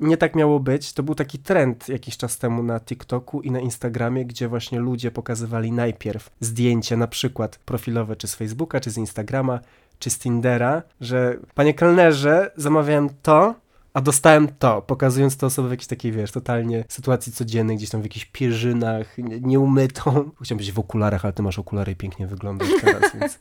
nie 0.00 0.16
tak 0.16 0.36
miało 0.36 0.60
być. 0.60 0.92
To 0.92 1.02
był 1.02 1.14
taki 1.14 1.38
trend 1.38 1.88
jakiś 1.88 2.16
czas 2.16 2.38
temu 2.38 2.62
na 2.62 2.80
TikToku 2.80 3.40
i 3.40 3.50
na 3.50 3.60
Instagramie, 3.60 4.26
gdzie 4.26 4.48
właśnie 4.48 4.80
ludzie 4.80 5.10
pokazywali 5.10 5.72
najpierw 5.72 6.30
zdjęcia, 6.40 6.96
na 6.96 7.06
przykład 7.06 7.58
profilowe, 7.58 8.16
czy 8.16 8.28
z 8.28 8.34
Facebooka, 8.34 8.80
czy 8.80 8.90
z 8.90 8.98
Instagrama, 8.98 9.60
czy 9.98 10.10
z 10.10 10.18
Tindera, 10.18 10.82
że 11.00 11.36
panie 11.54 11.74
kelnerze, 11.74 12.50
zamawiałem 12.56 13.08
to, 13.22 13.54
a 13.94 14.00
dostałem 14.00 14.48
to, 14.58 14.82
pokazując 14.82 15.36
te 15.36 15.46
osoby 15.46 15.68
w 15.68 15.70
jakiejś 15.70 15.86
takiej, 15.86 16.12
wiesz, 16.12 16.32
totalnie 16.32 16.84
sytuacji 16.88 17.32
codziennej, 17.32 17.76
gdzieś 17.76 17.90
tam 17.90 18.00
w 18.00 18.04
jakichś 18.04 18.24
pierzynach, 18.24 19.18
nie- 19.18 19.40
nieumytą. 19.40 20.02
Chciałem 20.42 20.58
być 20.58 20.72
w 20.72 20.78
okularach, 20.78 21.24
ale 21.24 21.32
ty 21.32 21.42
masz 21.42 21.58
okulary 21.58 21.92
i 21.92 21.96
pięknie 21.96 22.26
wyglądasz 22.26 22.68
teraz, 22.80 23.02
więc 23.20 23.38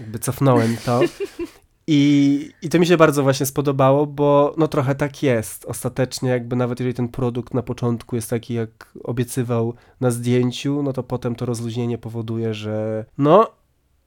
jakby 0.00 0.18
cofnąłem 0.18 0.76
to. 0.84 1.00
I, 1.86 2.50
I 2.62 2.68
to 2.68 2.78
mi 2.78 2.86
się 2.86 2.96
bardzo 2.96 3.22
właśnie 3.22 3.46
spodobało, 3.46 4.06
bo 4.06 4.54
no 4.58 4.68
trochę 4.68 4.94
tak 4.94 5.22
jest. 5.22 5.64
Ostatecznie 5.64 6.30
jakby 6.30 6.56
nawet 6.56 6.80
jeżeli 6.80 6.94
ten 6.94 7.08
produkt 7.08 7.54
na 7.54 7.62
początku 7.62 8.16
jest 8.16 8.30
taki, 8.30 8.54
jak 8.54 8.92
obiecywał 9.04 9.74
na 10.00 10.10
zdjęciu, 10.10 10.82
no 10.82 10.92
to 10.92 11.02
potem 11.02 11.34
to 11.34 11.46
rozluźnienie 11.46 11.98
powoduje, 11.98 12.54
że 12.54 13.04
no 13.18 13.50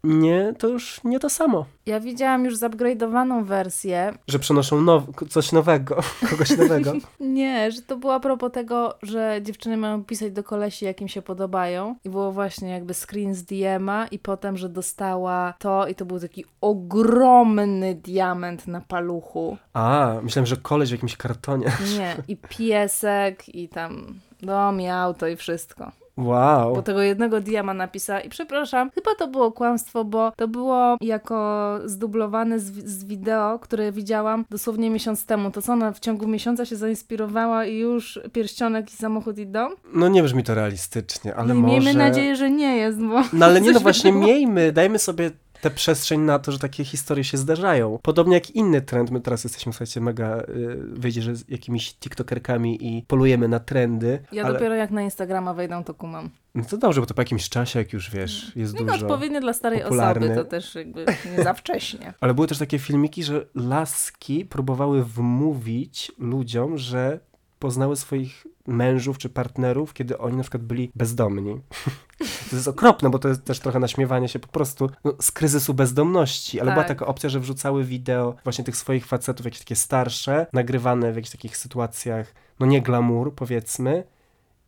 nie, 0.06 0.54
to 0.58 0.68
już 0.68 1.04
nie 1.04 1.20
to 1.20 1.30
samo. 1.30 1.66
Ja 1.86 2.00
widziałam 2.00 2.46
już 2.46 2.58
zupgrade'owaną 2.58 3.44
wersję. 3.44 4.14
Że 4.28 4.40
przenoszą 4.40 4.82
now, 4.82 5.04
coś 5.30 5.52
nowego, 5.52 5.96
kogoś 6.30 6.58
nowego. 6.58 6.94
Nie, 7.20 7.72
że 7.72 7.82
to 7.82 7.98
było 7.98 8.14
a 8.14 8.20
propos 8.20 8.52
tego, 8.52 8.96
że 9.04 9.40
dziewczyny 9.42 9.78
mają 9.78 10.04
pisać 10.04 10.32
do 10.32 10.44
kolesi, 10.44 10.86
jakim 10.86 11.08
się 11.08 11.22
podobają. 11.22 11.96
I 12.06 12.10
było 12.10 12.32
właśnie 12.32 12.70
jakby 12.70 12.94
screen 12.94 13.36
z 13.36 13.44
DM-a 13.44 14.08
i 14.08 14.20
potem, 14.20 14.58
że 14.58 14.70
dostała 14.70 15.54
to 15.60 15.88
i 15.88 15.96
to 15.96 16.06
był 16.06 16.20
taki 16.20 16.46
ogromny 16.62 17.96
diament 17.96 18.68
na 18.68 18.82
paluchu. 18.82 19.58
A, 19.74 20.16
myślałem, 20.24 20.46
że 20.46 20.58
koleś 20.58 20.90
w 20.90 20.92
jakimś 20.92 21.18
kartonie. 21.18 21.72
Nie, 21.98 22.16
i 22.28 22.38
piesek 22.38 23.56
i 23.56 23.70
tam 23.70 24.20
dom 24.42 24.82
i 24.82 24.88
auto 24.88 25.28
i 25.28 25.36
wszystko. 25.36 25.92
Wow. 26.18 26.76
Bo 26.76 26.82
tego 26.82 27.02
jednego 27.02 27.42
diama 27.42 27.74
napisała 27.74 28.22
i 28.22 28.30
przepraszam, 28.30 28.90
chyba 28.90 29.16
to 29.16 29.28
było 29.28 29.52
kłamstwo, 29.52 30.06
bo 30.06 30.32
to 30.36 30.48
było 30.48 30.98
jako 31.02 31.80
zdublowane 31.86 32.60
z, 32.60 32.72
z 32.72 33.04
wideo, 33.04 33.60
które 33.60 33.92
widziałam 33.92 34.46
dosłownie 34.50 34.90
miesiąc 34.90 35.26
temu. 35.26 35.52
To 35.52 35.62
co 35.62 35.74
ona 35.74 35.92
w 35.92 36.00
ciągu 36.00 36.28
miesiąca 36.28 36.66
się 36.66 36.76
zainspirowała 36.76 37.66
i 37.66 37.78
już 37.78 38.20
pierścionek 38.34 38.94
i 38.94 38.96
samochód 38.96 39.38
i 39.38 39.48
dom? 39.48 39.72
No 39.94 40.08
nie 40.08 40.24
brzmi 40.24 40.44
to 40.44 40.56
realistycznie, 40.56 41.36
ale 41.36 41.48
no 41.48 41.54
i 41.54 41.58
może... 41.58 41.74
miejmy 41.74 41.94
nadzieję, 41.94 42.36
że 42.36 42.52
nie 42.52 42.78
jest, 42.78 43.00
bo... 43.00 43.24
No 43.34 43.46
ale 43.46 43.62
nie, 43.62 43.72
no 43.72 43.80
właśnie 43.80 44.12
miejmy, 44.12 44.72
dajmy 44.72 45.00
sobie 45.00 45.32
tę 45.62 45.70
przestrzeń 45.72 46.22
na 46.22 46.40
to, 46.40 46.52
że 46.52 46.60
takie 46.60 46.86
historie 46.86 47.24
się 47.24 47.38
zdarzają. 47.38 48.00
Podobnie 48.02 48.34
jak 48.34 48.52
inny 48.52 48.82
trend, 48.82 49.12
my 49.12 49.22
teraz 49.22 49.44
jesteśmy, 49.44 49.74
słuchajcie, 49.74 50.02
mega, 50.02 50.40
y, 50.42 50.46
wyjdzie, 50.94 51.22
że 51.22 51.36
z 51.36 51.50
jakimiś 51.50 51.94
tiktokerkami 51.94 52.98
i 52.98 53.04
polujemy 53.04 53.48
na 53.48 53.60
trendy, 53.60 54.20
Ja 54.32 54.44
ale 54.44 54.54
dopiero 54.54 54.76
jak 54.76 54.92
na 54.92 55.02
Instagrama 55.02 55.54
wejdę, 55.54 55.84
to 55.86 55.94
kumam. 55.94 56.30
no 56.56 56.64
to 56.66 56.78
dobrze, 56.78 57.02
bo 57.02 57.08
to 57.08 57.14
po 57.14 57.22
jakimś 57.22 57.50
czasie, 57.50 57.80
jak 57.80 57.94
już 57.94 58.12
wiesz, 58.12 58.52
jest 58.56 58.74
No 58.80 58.86
dużo. 58.86 58.96
odpowiednio 58.96 59.42
dla 59.42 59.54
starej 59.54 59.82
popularny. 59.82 60.26
osoby, 60.26 60.44
to 60.44 60.50
też 60.50 60.76
jakby 60.76 61.06
nie 61.38 61.44
za 61.44 61.54
wcześnie. 61.54 62.14
Ale 62.22 62.34
były 62.34 62.48
też 62.48 62.58
takie 62.58 62.80
filmiki, 62.80 63.24
że 63.24 63.46
laski 63.56 64.46
próbowały 64.46 65.04
wmówić 65.04 66.12
ludziom, 66.20 66.78
że 66.78 67.20
poznały 67.66 67.96
swoich 67.96 68.48
mężów 68.68 69.18
czy 69.18 69.30
partnerów, 69.30 69.94
kiedy 69.94 70.18
oni 70.18 70.38
na 70.38 70.44
przykład 70.44 70.64
byli 70.64 70.92
bezdomni. 70.96 71.62
To 72.50 72.56
jest 72.56 72.68
okropne, 72.68 73.10
bo 73.10 73.20
to 73.20 73.28
jest 73.28 73.46
też 73.46 73.60
trochę 73.60 73.80
naśmiewanie 73.80 74.28
się 74.28 74.40
po 74.40 74.48
prostu 74.48 74.90
no, 75.04 75.14
z 75.22 75.32
kryzysu 75.32 75.74
bezdomności, 75.74 76.60
ale 76.60 76.72
była 76.72 76.84
Tak. 76.84 76.98
taka 76.98 77.06
opcja, 77.06 77.30
że 77.30 77.40
wrzucały 77.40 77.84
wideo 77.84 78.36
właśnie 78.44 78.64
tych 78.64 78.78
swoich 78.78 79.06
facetów, 79.06 79.46
jakieś 79.46 79.60
takie 79.60 79.76
starsze, 79.76 80.48
nagrywane 80.54 81.14
w 81.14 81.16
jakichś 81.16 81.32
takich 81.32 81.58
sytuacjach, 81.58 82.34
no 82.60 82.66
nie 82.66 82.82
glamour 82.82 83.34
powiedzmy, 83.34 84.04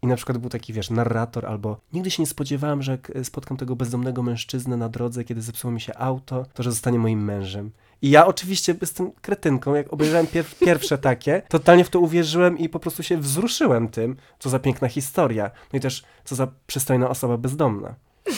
i 0.01 0.07
na 0.07 0.15
przykład 0.15 0.37
był 0.37 0.49
taki, 0.49 0.73
wiesz, 0.73 0.89
narrator 0.89 1.45
albo 1.45 1.77
nigdy 1.93 2.11
się 2.11 2.23
nie 2.23 2.27
spodziewałem, 2.27 2.81
że 2.81 2.91
jak 2.91 3.11
e, 3.15 3.23
spotkam 3.23 3.57
tego 3.57 3.75
bezdomnego 3.75 4.23
mężczyznę 4.23 4.77
na 4.77 4.89
drodze, 4.89 5.23
kiedy 5.23 5.41
zepsuło 5.41 5.71
mi 5.71 5.81
się 5.81 5.97
auto, 5.97 6.45
to 6.53 6.63
że 6.63 6.71
zostanie 6.71 6.99
moim 6.99 7.23
mężem. 7.23 7.71
I 8.01 8.09
ja 8.09 8.25
oczywiście 8.25 8.75
jestem 8.81 9.11
kretynką, 9.21 9.75
jak 9.75 9.93
obejrzałem 9.93 10.25
pier- 10.25 10.59
pierwsze 10.65 10.97
takie, 10.97 11.41
totalnie 11.49 11.83
w 11.83 11.89
to 11.89 11.99
uwierzyłem 11.99 12.57
i 12.57 12.69
po 12.69 12.79
prostu 12.79 13.03
się 13.03 13.17
wzruszyłem 13.17 13.89
tym, 13.89 14.15
co 14.39 14.49
za 14.49 14.59
piękna 14.59 14.87
historia. 14.87 15.51
No 15.73 15.77
i 15.77 15.79
też 15.79 16.03
co 16.25 16.35
za 16.35 16.47
przystojna 16.67 17.09
osoba 17.09 17.37
bezdomna. 17.37 17.95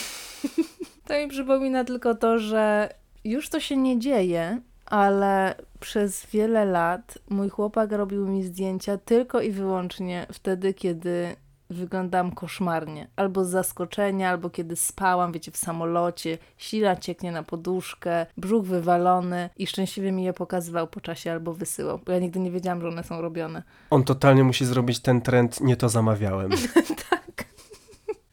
To 1.06 1.18
mi 1.18 1.28
przypomina 1.28 1.84
tylko 1.84 2.14
to, 2.14 2.38
że 2.38 2.94
już 3.24 3.48
to 3.48 3.60
się 3.60 3.76
nie 3.76 3.98
dzieje, 3.98 4.60
ale 4.86 5.54
przez 5.80 6.26
wiele 6.26 6.64
lat 6.64 7.18
mój 7.30 7.48
chłopak 7.48 7.92
robił 7.92 8.28
mi 8.28 8.44
zdjęcia 8.44 8.98
tylko 8.98 9.40
i 9.40 9.50
wyłącznie 9.50 10.26
wtedy, 10.32 10.74
kiedy 10.74 11.36
wyglądam 11.70 12.32
koszmarnie. 12.32 13.08
Albo 13.16 13.44
z 13.44 13.48
zaskoczenia, 13.48 14.30
albo 14.30 14.50
kiedy 14.50 14.76
spałam, 14.76 15.32
wiecie, 15.32 15.50
w 15.50 15.56
samolocie, 15.56 16.38
sila 16.58 16.96
cieknie 16.96 17.32
na 17.32 17.42
poduszkę, 17.42 18.26
brzuch 18.36 18.66
wywalony 18.66 19.50
i 19.56 19.66
szczęśliwie 19.66 20.12
mi 20.12 20.24
je 20.24 20.32
pokazywał 20.32 20.86
po 20.86 21.00
czasie 21.00 21.32
albo 21.32 21.54
wysyłał, 21.54 22.00
bo 22.06 22.12
ja 22.12 22.18
nigdy 22.18 22.40
nie 22.40 22.50
wiedziałam, 22.50 22.80
że 22.80 22.88
one 22.88 23.04
są 23.04 23.20
robione. 23.20 23.62
On 23.90 24.04
totalnie 24.04 24.44
musi 24.44 24.64
zrobić 24.64 25.00
ten 25.00 25.20
trend, 25.20 25.60
nie 25.60 25.76
to 25.76 25.88
zamawiałem. 25.88 26.50
tak. 27.10 27.44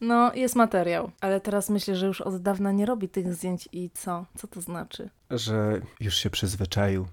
No, 0.00 0.34
jest 0.34 0.56
materiał, 0.56 1.10
ale 1.20 1.40
teraz 1.40 1.70
myślę, 1.70 1.96
że 1.96 2.06
już 2.06 2.20
od 2.20 2.42
dawna 2.42 2.72
nie 2.72 2.86
robi 2.86 3.08
tych 3.08 3.34
zdjęć 3.34 3.68
i 3.72 3.90
co? 3.90 4.26
Co 4.36 4.46
to 4.46 4.60
znaczy? 4.60 5.10
Że 5.30 5.80
już 6.00 6.14
się 6.14 6.30
przyzwyczaił. 6.30 7.06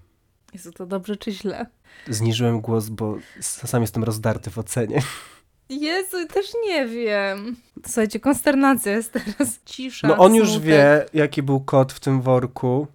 Jezu, 0.53 0.71
to 0.71 0.85
dobrze 0.85 1.15
czy 1.17 1.31
źle? 1.31 1.65
Zniżyłem 2.07 2.61
głos, 2.61 2.89
bo 2.89 3.17
sam 3.41 3.81
jestem 3.81 4.03
rozdarty 4.03 4.51
w 4.51 4.57
ocenie. 4.57 5.01
Jezu, 5.69 6.17
też 6.33 6.45
nie 6.65 6.85
wiem. 6.87 7.55
Słuchajcie, 7.85 8.19
konsternacja 8.19 8.91
jest 8.91 9.11
teraz. 9.11 9.59
Cisza, 9.65 10.07
No 10.07 10.17
on 10.17 10.35
już 10.35 10.49
smutek. 10.49 10.67
wie, 10.67 11.05
jaki 11.13 11.43
był 11.43 11.59
kot 11.61 11.93
w 11.93 11.99
tym 11.99 12.21
worku. 12.21 12.87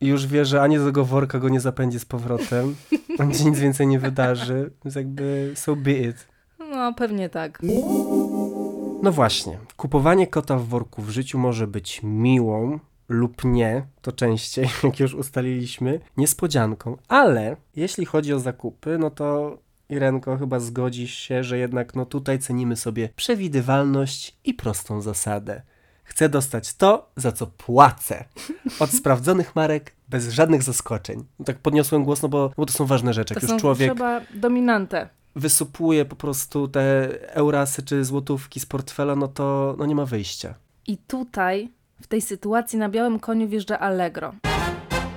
I 0.00 0.06
już 0.06 0.26
wie, 0.26 0.44
że 0.44 0.62
ani 0.62 0.76
do 0.78 0.84
tego 0.86 1.04
worka 1.04 1.38
go 1.38 1.48
nie 1.48 1.60
zapędzi 1.60 1.98
z 2.00 2.04
powrotem. 2.04 2.74
On 3.18 3.34
się 3.34 3.44
nic 3.44 3.58
więcej 3.58 3.86
nie 3.86 3.98
wydarzy. 3.98 4.70
Więc 4.84 4.94
jakby 4.94 5.52
so 5.54 5.76
be 5.76 5.92
it. 5.92 6.28
No, 6.58 6.94
pewnie 6.94 7.28
tak. 7.28 7.58
No 9.02 9.12
właśnie, 9.12 9.58
kupowanie 9.76 10.26
kota 10.26 10.56
w 10.56 10.64
worku 10.64 11.02
w 11.02 11.10
życiu 11.10 11.38
może 11.38 11.66
być 11.66 12.00
miłą, 12.02 12.78
lub 13.08 13.44
nie, 13.44 13.86
to 14.02 14.12
częściej, 14.12 14.68
jak 14.84 15.00
już 15.00 15.14
ustaliliśmy, 15.14 16.00
niespodzianką. 16.16 16.96
Ale 17.08 17.56
jeśli 17.76 18.04
chodzi 18.06 18.32
o 18.34 18.38
zakupy, 18.40 18.98
no 18.98 19.10
to 19.10 19.58
Irenko 19.94 20.36
chyba 20.38 20.60
zgodzisz 20.60 21.14
się, 21.14 21.44
że 21.44 21.58
jednak 21.58 21.94
no 21.94 22.06
tutaj 22.06 22.38
cenimy 22.38 22.76
sobie 22.76 23.08
przewidywalność 23.16 24.36
i 24.44 24.54
prostą 24.54 25.00
zasadę. 25.00 25.62
Chcę 26.04 26.28
dostać 26.28 26.74
to, 26.74 27.10
za 27.16 27.32
co 27.32 27.46
płacę. 27.46 28.24
Od 28.80 28.90
sprawdzonych 29.00 29.56
marek, 29.56 29.92
bez 30.08 30.28
żadnych 30.28 30.62
zaskoczeń. 30.62 31.24
No 31.38 31.44
tak 31.44 31.58
podniosłem 31.58 32.04
głos, 32.04 32.22
no 32.22 32.28
bo, 32.28 32.50
bo 32.56 32.66
to 32.66 32.72
są 32.72 32.86
ważne 32.86 33.14
rzeczy. 33.14 33.34
To 33.34 33.40
Jak 33.40 33.48
są 33.48 33.52
już 33.54 33.60
człowiek 33.62 33.88
trzeba 33.90 34.20
dominantę. 34.34 35.08
wysupuje 35.36 36.04
po 36.04 36.16
prostu 36.16 36.68
te 36.68 37.08
eurasy 37.34 37.82
czy 37.82 38.04
złotówki 38.04 38.60
z 38.60 38.66
portfela, 38.66 39.16
no 39.16 39.28
to 39.28 39.74
no 39.78 39.86
nie 39.86 39.94
ma 39.94 40.04
wyjścia. 40.06 40.54
I 40.86 40.96
tutaj, 40.98 41.72
w 42.02 42.06
tej 42.06 42.20
sytuacji, 42.22 42.78
na 42.78 42.88
białym 42.88 43.18
koniu 43.20 43.48
wjeżdża 43.48 43.78
Allegro. 43.78 44.34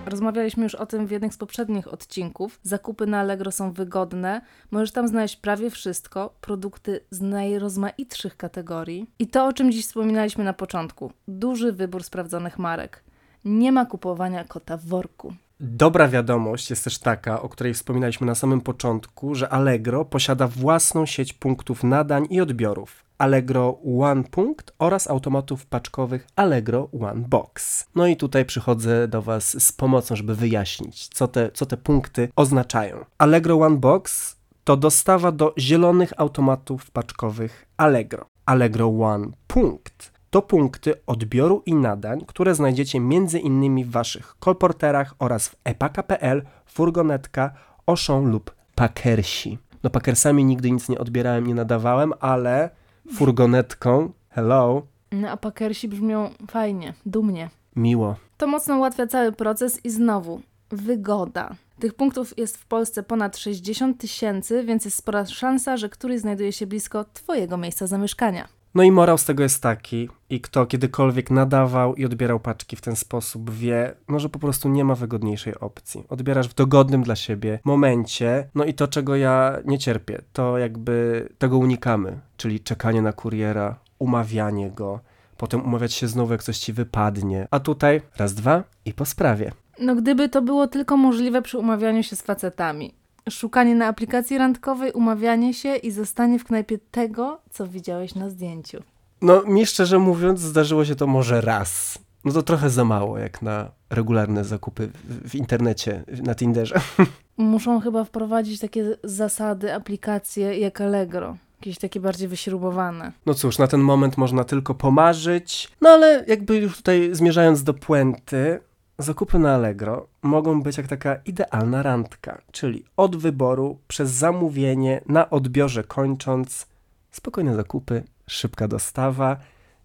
Rozmawialiśmy 0.08 0.64
już 0.64 0.76
o 0.76 0.86
tym 0.86 1.08
w 1.08 1.12
jednym 1.12 1.32
z 1.32 1.38
poprzednich 1.38 1.94
odcinków. 1.94 2.60
Zakupy 2.64 3.08
na 3.08 3.20
Allegro 3.20 3.52
są 3.52 3.72
wygodne. 3.72 4.42
Możesz 4.72 4.92
tam 4.92 5.08
znaleźć 5.08 5.36
prawie 5.36 5.70
wszystko, 5.70 6.34
produkty 6.42 7.00
z 7.12 7.22
najrozmaitszych 7.22 8.38
kategorii. 8.38 9.10
I 9.20 9.28
to, 9.28 9.46
o 9.46 9.54
czym 9.54 9.72
dziś 9.72 9.86
wspominaliśmy 9.86 10.44
na 10.44 10.54
początku. 10.54 11.12
Duży 11.28 11.72
wybór 11.72 12.04
sprawdzonych 12.04 12.60
marek. 12.60 13.04
Nie 13.46 13.72
ma 13.72 13.86
kupowania 13.86 14.44
kota 14.44 14.78
w 14.78 14.86
worku. 14.86 15.34
Dobra 15.60 16.08
wiadomość 16.08 16.70
jest 16.70 16.84
też 16.84 17.00
taka, 17.00 17.42
o 17.42 17.50
której 17.50 17.74
wspominaliśmy 17.74 18.28
na 18.28 18.36
samym 18.36 18.62
początku, 18.62 19.36
że 19.36 19.50
Allegro 19.50 20.06
posiada 20.06 20.48
własną 20.48 21.06
sieć 21.06 21.34
punktów 21.34 21.84
nadań 21.84 22.28
i 22.30 22.42
odbiorów. 22.42 23.07
Allegro 23.18 23.80
One 24.00 24.24
Punkt 24.24 24.72
oraz 24.80 25.10
automatów 25.10 25.66
paczkowych 25.66 26.28
Allegro 26.36 26.90
One 27.02 27.24
Box. 27.28 27.86
No 27.96 28.08
i 28.08 28.18
tutaj 28.18 28.46
przychodzę 28.46 29.08
do 29.08 29.22
Was 29.22 29.64
z 29.64 29.72
pomocą, 29.72 30.16
żeby 30.16 30.36
wyjaśnić, 30.36 31.08
co 31.08 31.28
te, 31.28 31.52
co 31.52 31.66
te 31.66 31.78
punkty 31.78 32.30
oznaczają. 32.36 33.06
Allegro 33.18 33.60
One 33.60 33.78
Box 33.78 34.36
to 34.64 34.78
dostawa 34.78 35.32
do 35.32 35.54
zielonych 35.58 36.14
automatów 36.18 36.92
paczkowych 36.92 37.66
Allegro. 37.78 38.26
Allegro 38.46 39.00
One 39.00 39.28
Punkt 39.48 40.12
to 40.30 40.42
punkty 40.42 40.94
odbioru 41.06 41.64
i 41.66 41.76
nadań, 41.76 42.26
które 42.28 42.56
znajdziecie 42.56 42.98
m.in. 42.98 43.84
w 43.84 43.92
Waszych 43.92 44.36
kolporterach 44.40 45.16
oraz 45.20 45.48
w 45.48 45.56
epaka.pl, 45.64 46.42
furgonetka, 46.66 47.54
Auchan 47.86 48.32
lub 48.32 48.56
Packersi. 48.76 49.58
No 49.84 49.90
Packersami 49.90 50.46
nigdy 50.46 50.72
nic 50.72 50.90
nie 50.90 51.00
odbierałem, 51.00 51.48
nie 51.48 51.56
nadawałem, 51.56 52.14
ale 52.20 52.70
furgonetką, 53.14 54.12
hello, 54.30 54.82
No 55.12 55.30
a 55.30 55.38
pakersi 55.38 55.88
brzmią 55.88 56.30
fajnie, 56.52 56.94
dumnie. 57.06 57.50
miło. 57.76 58.16
To 58.38 58.48
mocno 58.48 58.78
ułatwia 58.78 59.08
cały 59.08 59.32
proces 59.32 59.86
i 59.86 59.90
znowu 59.90 60.42
wygoda. 60.70 61.56
Tych 61.80 61.94
punktów 61.94 62.38
jest 62.38 62.58
w 62.58 62.66
Polsce 62.66 63.04
ponad 63.04 63.38
60 63.38 63.98
tysięcy, 64.02 64.64
więc 64.64 64.86
jest 64.86 64.98
spora 64.98 65.26
szansa, 65.26 65.78
że 65.78 65.90
któryś 65.90 66.20
znajduje 66.22 66.52
się 66.54 66.68
blisko 66.68 67.06
Twojego 67.14 67.58
miejsca 67.58 67.88
zamieszkania. 67.88 68.48
No 68.78 68.84
i 68.84 68.92
morał 68.92 69.18
z 69.18 69.26
tego 69.26 69.44
jest 69.44 69.64
taki, 69.64 70.10
i 70.30 70.42
kto 70.42 70.66
kiedykolwiek 70.66 71.32
nadawał 71.32 71.96
i 71.96 72.06
odbierał 72.06 72.40
paczki 72.40 72.76
w 72.76 72.82
ten 72.82 72.96
sposób 72.96 73.52
wie, 73.52 73.96
no 74.10 74.20
że 74.20 74.30
po 74.30 74.40
prostu 74.40 74.70
nie 74.70 74.86
ma 74.86 74.96
wygodniejszej 74.96 75.60
opcji. 75.60 76.04
Odbierasz 76.10 76.48
w 76.48 76.54
dogodnym 76.54 77.04
dla 77.04 77.16
siebie 77.16 77.60
momencie, 77.64 78.50
no 78.56 78.66
i 78.66 78.74
to 78.74 78.88
czego 78.88 79.16
ja 79.16 79.58
nie 79.66 79.80
cierpię, 79.80 80.22
to 80.34 80.58
jakby 80.58 81.28
tego 81.38 81.58
unikamy, 81.58 82.20
czyli 82.38 82.60
czekanie 82.60 83.02
na 83.02 83.14
kuriera, 83.14 83.80
umawianie 84.00 84.72
go, 84.72 85.00
potem 85.38 85.66
umawiać 85.66 85.94
się 85.94 86.08
znowu 86.08 86.32
jak 86.32 86.44
coś 86.44 86.58
ci 86.58 86.74
wypadnie, 86.74 87.48
a 87.52 87.60
tutaj 87.60 88.02
raz, 88.18 88.34
dwa 88.34 88.64
i 88.86 88.94
po 88.94 89.06
sprawie. 89.06 89.52
No 89.80 89.96
gdyby 89.96 90.30
to 90.30 90.42
było 90.42 90.68
tylko 90.68 90.98
możliwe 90.98 91.42
przy 91.42 91.58
umawianiu 91.58 92.04
się 92.04 92.16
z 92.16 92.22
facetami. 92.22 92.94
Szukanie 93.30 93.76
na 93.76 93.88
aplikacji 93.88 94.38
randkowej, 94.38 94.92
umawianie 94.92 95.54
się 95.54 95.76
i 95.76 95.92
zostanie 95.92 96.40
w 96.40 96.44
knajpie 96.44 96.78
tego, 96.92 97.42
co 97.50 97.68
widziałeś 97.68 98.16
na 98.16 98.30
zdjęciu. 98.30 98.84
No 99.22 99.44
mi 99.44 99.66
szczerze 99.66 100.00
mówiąc 100.00 100.40
zdarzyło 100.40 100.86
się 100.86 100.96
to 100.96 101.08
może 101.08 101.42
raz. 101.42 102.00
No 102.26 102.32
to 102.32 102.44
trochę 102.44 102.70
za 102.70 102.86
mało 102.86 103.18
jak 103.18 103.42
na 103.42 103.72
regularne 103.90 104.46
zakupy 104.46 104.90
w, 105.04 105.30
w 105.30 105.36
internecie, 105.36 106.04
na 106.24 106.36
Tinderze. 106.36 106.82
Muszą 107.38 107.80
chyba 107.80 108.04
wprowadzić 108.04 108.60
takie 108.60 108.98
zasady, 109.04 109.74
aplikacje 109.74 110.60
jak 110.60 110.82
Allegro. 110.82 111.38
Jakieś 111.62 111.78
takie 111.78 112.00
bardziej 112.00 112.28
wyśrubowane. 112.28 113.12
No 113.26 113.34
cóż, 113.34 113.58
na 113.58 113.68
ten 113.68 113.80
moment 113.80 114.18
można 114.18 114.44
tylko 114.44 114.76
pomarzyć, 114.76 115.72
no 115.82 115.90
ale 115.90 116.26
jakby 116.28 116.58
już 116.58 116.78
tutaj 116.78 117.10
zmierzając 117.12 117.64
do 117.64 117.74
puenty, 117.74 118.60
zakupy 118.98 119.40
na 119.40 119.56
Allegro 119.56 120.08
mogą 120.22 120.62
być 120.62 120.78
jak 120.78 120.88
taka 120.88 121.16
idealna 121.16 121.84
randka, 121.84 122.42
czyli 122.52 122.86
od 122.98 123.16
wyboru 123.16 123.80
przez 123.88 124.12
zamówienie, 124.12 125.02
na 125.06 125.30
odbiorze 125.30 125.84
kończąc, 125.84 126.68
spokojne 127.12 127.56
zakupy, 127.56 128.04
szybka 128.28 128.68
dostawa 128.68 129.38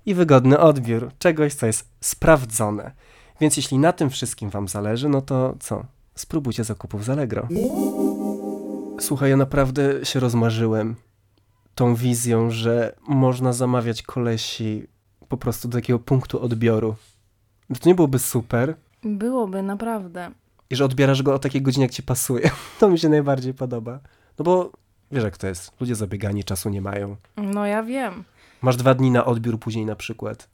i 0.07 0.15
wygodny 0.15 0.59
odbiór 0.59 1.11
czegoś, 1.19 1.55
co 1.55 1.67
jest 1.67 1.89
sprawdzone. 2.01 2.93
Więc 3.41 3.57
jeśli 3.57 3.79
na 3.79 3.93
tym 3.93 4.11
wszystkim 4.11 4.51
Wam 4.51 4.69
zależy, 4.69 5.09
no 5.09 5.21
to 5.21 5.57
co? 5.61 5.85
Spróbujcie 6.15 6.65
zakupów 6.65 7.05
z 7.05 7.11
Allegro. 7.11 7.49
Słuchaj, 9.01 9.31
ja 9.31 9.37
naprawdę 9.37 10.05
się 10.05 10.21
rozmarzyłem 10.21 10.97
tą 11.75 11.95
wizją, 11.95 12.51
że 12.51 12.95
można 13.09 13.53
zamawiać 13.53 14.03
kolesi 14.03 14.87
po 15.29 15.37
prostu 15.37 15.69
do 15.69 15.79
takiego 15.79 15.99
punktu 15.99 16.43
odbioru. 16.43 16.95
Że 17.71 17.81
To 17.81 17.89
nie 17.89 17.95
byłoby 17.95 18.19
super 18.19 18.77
Byłoby, 19.05 19.63
naprawdę. 19.63 20.31
i 20.71 20.77
że 20.77 20.85
odbierasz 20.85 21.23
go 21.23 21.35
o 21.35 21.39
takiej 21.39 21.63
godzinie, 21.63 21.85
jak 21.85 21.93
ci 21.93 22.03
pasuje. 22.03 22.51
To 22.81 22.89
mi 22.89 22.99
się 22.99 23.09
najbardziej 23.09 23.55
podoba. 23.55 24.01
No 24.39 24.45
bo 24.45 24.73
wiesz 25.13 25.25
jak 25.25 25.37
to 25.37 25.47
jest. 25.47 25.81
Ludzie 25.81 25.95
zabiegani 25.95 26.45
czasu 26.45 26.69
nie 26.69 26.81
mają. 26.81 27.17
No 27.37 27.67
ja 27.67 27.83
wiem. 27.83 28.25
Masz 28.63 28.77
dwa 28.77 28.95
dni 28.95 29.11
na 29.11 29.25
odbiór 29.25 29.59
później 29.59 29.87
na 29.87 29.97
przykład. 29.97 30.49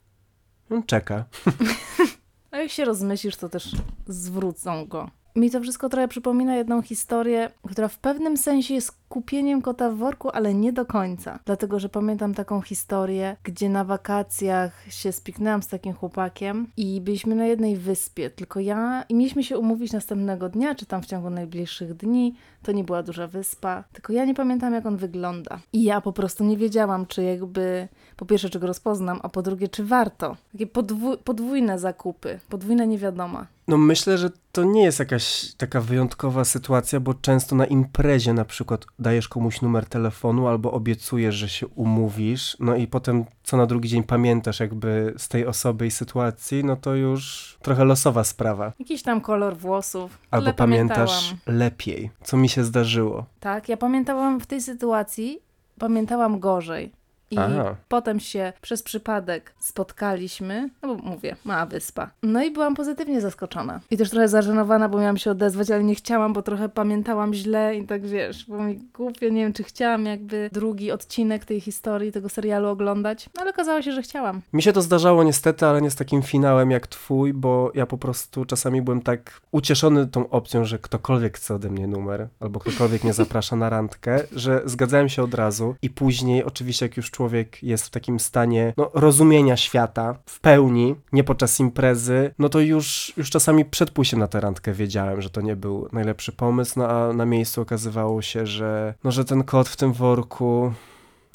On 0.71 0.83
czeka. 0.83 1.25
A 2.51 2.57
jak 2.57 2.71
się 2.71 2.85
rozmyślisz, 2.85 3.35
to 3.35 3.49
też 3.49 3.75
zwrócą 4.07 4.85
go. 4.85 5.09
Mi 5.35 5.51
to 5.51 5.61
wszystko 5.61 5.89
trochę 5.89 6.07
przypomina 6.07 6.55
jedną 6.55 6.81
historię, 6.81 7.51
która 7.71 7.87
w 7.87 7.97
pewnym 7.97 8.37
sensie 8.37 8.73
jest 8.73 8.99
kupieniem 9.09 9.61
kota 9.61 9.89
w 9.89 9.95
worku, 9.95 10.29
ale 10.29 10.53
nie 10.53 10.73
do 10.73 10.85
końca. 10.85 11.39
Dlatego, 11.45 11.79
że 11.79 11.89
pamiętam 11.89 12.33
taką 12.33 12.61
historię, 12.61 13.37
gdzie 13.43 13.69
na 13.69 13.83
wakacjach 13.83 14.85
się 14.89 15.11
spiknęłam 15.11 15.63
z 15.63 15.67
takim 15.67 15.93
chłopakiem 15.93 16.67
i 16.77 17.01
byliśmy 17.01 17.35
na 17.35 17.45
jednej 17.45 17.77
wyspie, 17.77 18.29
tylko 18.29 18.59
ja 18.59 19.03
i 19.09 19.15
mieliśmy 19.15 19.43
się 19.43 19.57
umówić 19.57 19.91
następnego 19.91 20.49
dnia, 20.49 20.75
czy 20.75 20.85
tam 20.85 21.01
w 21.01 21.05
ciągu 21.05 21.29
najbliższych 21.29 21.93
dni. 21.93 22.35
To 22.63 22.71
nie 22.71 22.83
była 22.83 23.03
duża 23.03 23.27
wyspa, 23.27 23.83
tylko 23.93 24.13
ja 24.13 24.25
nie 24.25 24.33
pamiętam, 24.33 24.73
jak 24.73 24.85
on 24.85 24.97
wygląda. 24.97 25.59
I 25.73 25.83
ja 25.83 26.01
po 26.01 26.13
prostu 26.13 26.43
nie 26.43 26.57
wiedziałam, 26.57 27.05
czy 27.05 27.23
jakby 27.23 27.87
po 28.17 28.25
pierwsze, 28.25 28.49
czy 28.49 28.59
go 28.59 28.67
rozpoznam, 28.67 29.19
a 29.23 29.29
po 29.29 29.41
drugie, 29.41 29.67
czy 29.67 29.83
warto. 29.83 30.37
Takie 30.51 30.67
podwó- 30.67 31.17
podwójne 31.17 31.79
zakupy, 31.79 32.39
podwójne 32.49 32.87
niewiadoma. 32.87 33.47
No 33.69 33.77
myślę, 33.77 34.17
że 34.17 34.29
to 34.51 34.63
nie 34.63 34.83
jest 34.83 34.99
jakaś 34.99 35.53
taka 35.57 35.81
wyjątkowa 35.81 36.45
sytuacja, 36.45 36.99
bo 36.99 37.13
często 37.13 37.55
na 37.55 37.65
imprezie 37.65 38.33
na 38.33 38.45
przykład 38.45 38.85
dajesz 38.99 39.27
komuś 39.27 39.61
numer 39.61 39.85
telefonu 39.85 40.47
albo 40.47 40.71
obiecujesz, 40.71 41.35
że 41.35 41.49
się 41.49 41.67
umówisz, 41.67 42.57
no 42.59 42.75
i 42.75 42.87
potem 42.87 43.25
co 43.43 43.57
na 43.57 43.65
drugi 43.65 43.89
dzień 43.89 44.03
pamiętasz 44.03 44.59
jakby 44.59 45.13
z 45.17 45.27
tej 45.27 45.45
osoby 45.45 45.87
i 45.87 45.91
sytuacji, 45.91 46.63
no 46.63 46.75
to 46.75 46.95
już 46.95 47.57
trochę 47.61 47.85
losowa 47.85 48.23
sprawa. 48.23 48.73
Jakiś 48.79 49.03
tam 49.03 49.21
kolor 49.21 49.57
włosów. 49.57 50.17
Albo 50.31 50.53
pamiętasz 50.53 51.35
lepiej, 51.47 52.11
co 52.23 52.37
mi 52.37 52.49
się 52.49 52.63
zdarzyło. 52.63 53.25
Tak, 53.39 53.69
ja 53.69 53.77
pamiętałam 53.77 54.39
w 54.39 54.47
tej 54.47 54.61
sytuacji, 54.61 55.39
pamiętałam 55.79 56.39
gorzej. 56.39 56.98
I 57.31 57.37
Aha. 57.37 57.75
potem 57.87 58.19
się 58.19 58.53
przez 58.61 58.83
przypadek 58.83 59.53
spotkaliśmy, 59.59 60.69
no 60.81 60.95
bo 60.95 61.03
mówię, 61.03 61.35
mała 61.45 61.65
wyspa. 61.65 62.09
No 62.23 62.43
i 62.43 62.51
byłam 62.51 62.75
pozytywnie 62.75 63.21
zaskoczona. 63.21 63.79
I 63.91 63.97
też 63.97 64.09
trochę 64.09 64.27
zażenowana, 64.27 64.89
bo 64.89 64.99
miałam 64.99 65.17
się 65.17 65.31
odezwać, 65.31 65.71
ale 65.71 65.83
nie 65.83 65.95
chciałam, 65.95 66.33
bo 66.33 66.41
trochę 66.41 66.69
pamiętałam 66.69 67.33
źle 67.33 67.77
i 67.77 67.87
tak 67.87 68.07
wiesz, 68.07 68.45
bo 68.47 68.63
mi 68.63 68.79
głupio, 68.93 69.29
nie 69.29 69.41
wiem, 69.41 69.53
czy 69.53 69.63
chciałam 69.63 70.05
jakby 70.05 70.49
drugi 70.53 70.91
odcinek 70.91 71.45
tej 71.45 71.61
historii, 71.61 72.11
tego 72.11 72.29
serialu 72.29 72.67
oglądać, 72.67 73.29
no 73.35 73.41
ale 73.41 73.49
okazało 73.51 73.81
się, 73.81 73.91
że 73.91 74.01
chciałam. 74.01 74.41
Mi 74.53 74.61
się 74.61 74.73
to 74.73 74.81
zdarzało 74.81 75.23
niestety, 75.23 75.65
ale 75.65 75.81
nie 75.81 75.91
z 75.91 75.95
takim 75.95 76.21
finałem 76.21 76.71
jak 76.71 76.87
twój, 76.87 77.33
bo 77.33 77.71
ja 77.75 77.85
po 77.85 77.97
prostu 77.97 78.45
czasami 78.45 78.81
byłem 78.81 79.01
tak 79.01 79.41
ucieszony 79.51 80.07
tą 80.07 80.29
opcją, 80.29 80.65
że 80.65 80.79
ktokolwiek 80.79 81.37
chce 81.37 81.55
ode 81.55 81.69
mnie 81.69 81.87
numer, 81.87 82.27
albo 82.39 82.59
ktokolwiek 82.59 83.03
mnie 83.03 83.13
zaprasza 83.13 83.55
na 83.55 83.69
randkę, 83.69 84.19
że 84.31 84.61
zgadzałem 84.65 85.09
się 85.09 85.23
od 85.23 85.33
razu 85.33 85.75
i 85.81 85.89
później 85.89 86.43
oczywiście 86.43 86.85
jak 86.85 86.97
już 86.97 87.11
człowiek 87.19 87.63
jest 87.63 87.85
w 87.85 87.89
takim 87.89 88.19
stanie 88.19 88.73
no, 88.77 88.91
rozumienia 88.93 89.57
świata 89.57 90.15
w 90.25 90.39
pełni, 90.39 90.95
nie 91.11 91.23
podczas 91.23 91.59
imprezy, 91.59 92.33
no 92.39 92.49
to 92.49 92.59
już, 92.59 93.13
już 93.17 93.29
czasami 93.29 93.65
przed 93.65 93.91
pójściem 93.91 94.19
na 94.19 94.27
tę 94.27 94.39
randkę 94.39 94.73
wiedziałem, 94.73 95.21
że 95.21 95.29
to 95.29 95.41
nie 95.41 95.55
był 95.55 95.89
najlepszy 95.91 96.31
pomysł, 96.31 96.73
no 96.79 96.89
a 96.89 97.13
na 97.13 97.25
miejscu 97.25 97.61
okazywało 97.61 98.21
się, 98.21 98.45
że, 98.45 98.93
no, 99.03 99.11
że 99.11 99.25
ten 99.25 99.43
kot 99.43 99.69
w 99.69 99.75
tym 99.75 99.93
worku, 99.93 100.73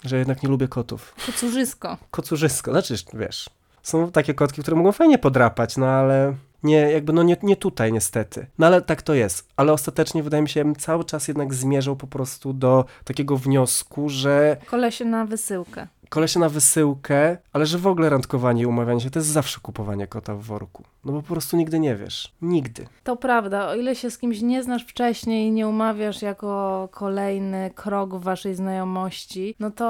że 0.04 0.18
jednak 0.18 0.42
nie 0.42 0.48
lubię 0.48 0.68
kotów 0.68 1.14
Kocurzysko. 1.26 1.96
kocurzysko, 2.10 2.70
znaczy, 2.70 2.94
wiesz, 3.14 3.50
Są 3.84 4.10
takie 4.10 4.34
kotki, 4.34 4.62
które 4.62 4.76
mogą 4.76 4.92
fajnie 4.92 5.18
podrapać, 5.18 5.76
no 5.76 5.86
ale 5.86 6.34
nie, 6.62 6.76
jakby 6.76 7.12
no 7.12 7.22
nie, 7.22 7.36
nie 7.42 7.56
tutaj 7.56 7.92
niestety. 7.92 8.46
No 8.58 8.66
ale 8.66 8.82
tak 8.82 9.02
to 9.02 9.14
jest. 9.14 9.48
Ale 9.56 9.72
ostatecznie 9.72 10.22
wydaje 10.22 10.42
mi 10.42 10.48
się, 10.48 10.64
bym 10.64 10.76
cały 10.76 11.04
czas 11.04 11.28
jednak 11.28 11.54
zmierzał 11.54 11.96
po 11.96 12.06
prostu 12.06 12.52
do 12.52 12.84
takiego 13.04 13.36
wniosku, 13.36 14.08
że 14.08 14.56
Kolesie 14.66 15.04
na 15.04 15.24
wysyłkę. 15.24 15.86
Kolesie 16.14 16.40
na 16.40 16.48
wysyłkę, 16.48 17.36
ale 17.52 17.66
że 17.66 17.78
w 17.78 17.86
ogóle 17.86 18.08
randkowanie 18.08 18.62
i 18.62 18.66
umawianie 18.66 19.00
się 19.00 19.10
to 19.10 19.18
jest 19.18 19.28
zawsze 19.28 19.60
kupowanie 19.60 20.06
kota 20.06 20.34
w 20.34 20.42
worku. 20.42 20.82
No 21.04 21.12
bo 21.12 21.22
po 21.22 21.28
prostu 21.28 21.56
nigdy 21.56 21.78
nie 21.78 21.96
wiesz. 21.96 22.32
Nigdy. 22.42 22.86
To 23.04 23.16
prawda, 23.16 23.68
o 23.68 23.74
ile 23.74 23.96
się 23.96 24.10
z 24.10 24.18
kimś 24.18 24.40
nie 24.40 24.62
znasz 24.62 24.84
wcześniej 24.84 25.48
i 25.48 25.50
nie 25.50 25.68
umawiasz 25.68 26.22
jako 26.22 26.88
kolejny 26.92 27.70
krok 27.74 28.14
w 28.14 28.22
waszej 28.22 28.54
znajomości, 28.54 29.54
no 29.60 29.70
to, 29.70 29.86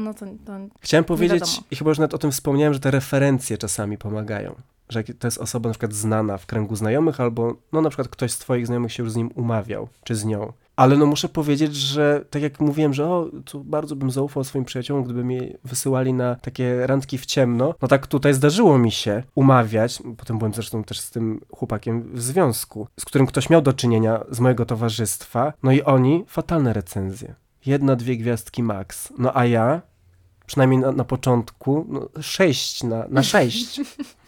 no 0.00 0.14
to, 0.14 0.26
to 0.26 0.52
Chciałem 0.80 1.04
powiedzieć, 1.04 1.60
i 1.70 1.76
chyba 1.76 1.90
już 1.90 1.98
nawet 1.98 2.14
o 2.14 2.18
tym 2.18 2.30
wspomniałem, 2.30 2.74
że 2.74 2.80
te 2.80 2.90
referencje 2.90 3.58
czasami 3.58 3.98
pomagają. 3.98 4.54
Że 4.88 5.04
to 5.04 5.26
jest 5.26 5.38
osoba 5.38 5.68
na 5.68 5.72
przykład 5.72 5.92
znana 5.92 6.38
w 6.38 6.46
kręgu 6.46 6.76
znajomych, 6.76 7.20
albo 7.20 7.54
no 7.72 7.80
na 7.80 7.88
przykład 7.88 8.08
ktoś 8.08 8.32
z 8.32 8.38
twoich 8.38 8.66
znajomych 8.66 8.92
się 8.92 9.02
już 9.02 9.12
z 9.12 9.16
nim 9.16 9.30
umawiał, 9.34 9.88
czy 10.04 10.14
z 10.14 10.24
nią. 10.24 10.52
Ale 10.80 10.96
no 10.96 11.06
muszę 11.06 11.28
powiedzieć, 11.28 11.76
że 11.76 12.24
tak 12.30 12.42
jak 12.42 12.60
mówiłem, 12.60 12.94
że 12.94 13.06
o, 13.06 13.30
tu 13.44 13.64
bardzo 13.64 13.96
bym 13.96 14.10
zaufał 14.10 14.44
swoim 14.44 14.64
przyjaciołom, 14.64 15.04
gdyby 15.04 15.24
mnie 15.24 15.58
wysyłali 15.64 16.12
na 16.12 16.34
takie 16.34 16.86
randki 16.86 17.18
w 17.18 17.26
ciemno, 17.26 17.74
no 17.82 17.88
tak 17.88 18.06
tutaj 18.06 18.34
zdarzyło 18.34 18.78
mi 18.78 18.92
się 18.92 19.22
umawiać, 19.34 20.02
potem 20.16 20.38
byłem 20.38 20.54
zresztą 20.54 20.84
też 20.84 21.00
z 21.00 21.10
tym 21.10 21.40
chłopakiem 21.54 22.10
w 22.14 22.22
związku, 22.22 22.86
z 23.00 23.04
którym 23.04 23.26
ktoś 23.26 23.50
miał 23.50 23.62
do 23.62 23.72
czynienia 23.72 24.24
z 24.30 24.40
mojego 24.40 24.66
towarzystwa, 24.66 25.52
no 25.62 25.72
i 25.72 25.82
oni 25.82 26.24
fatalne 26.28 26.72
recenzje. 26.72 27.34
Jedna, 27.66 27.96
dwie 27.96 28.16
gwiazdki 28.16 28.62
max. 28.62 29.12
No 29.18 29.36
a 29.36 29.46
ja 29.46 29.82
przynajmniej 30.46 30.80
na, 30.80 30.92
na 30.92 31.04
początku, 31.04 31.86
no, 31.88 32.22
sześć 32.22 32.82
na, 32.84 33.04
na 33.08 33.22
sześć. 33.22 33.80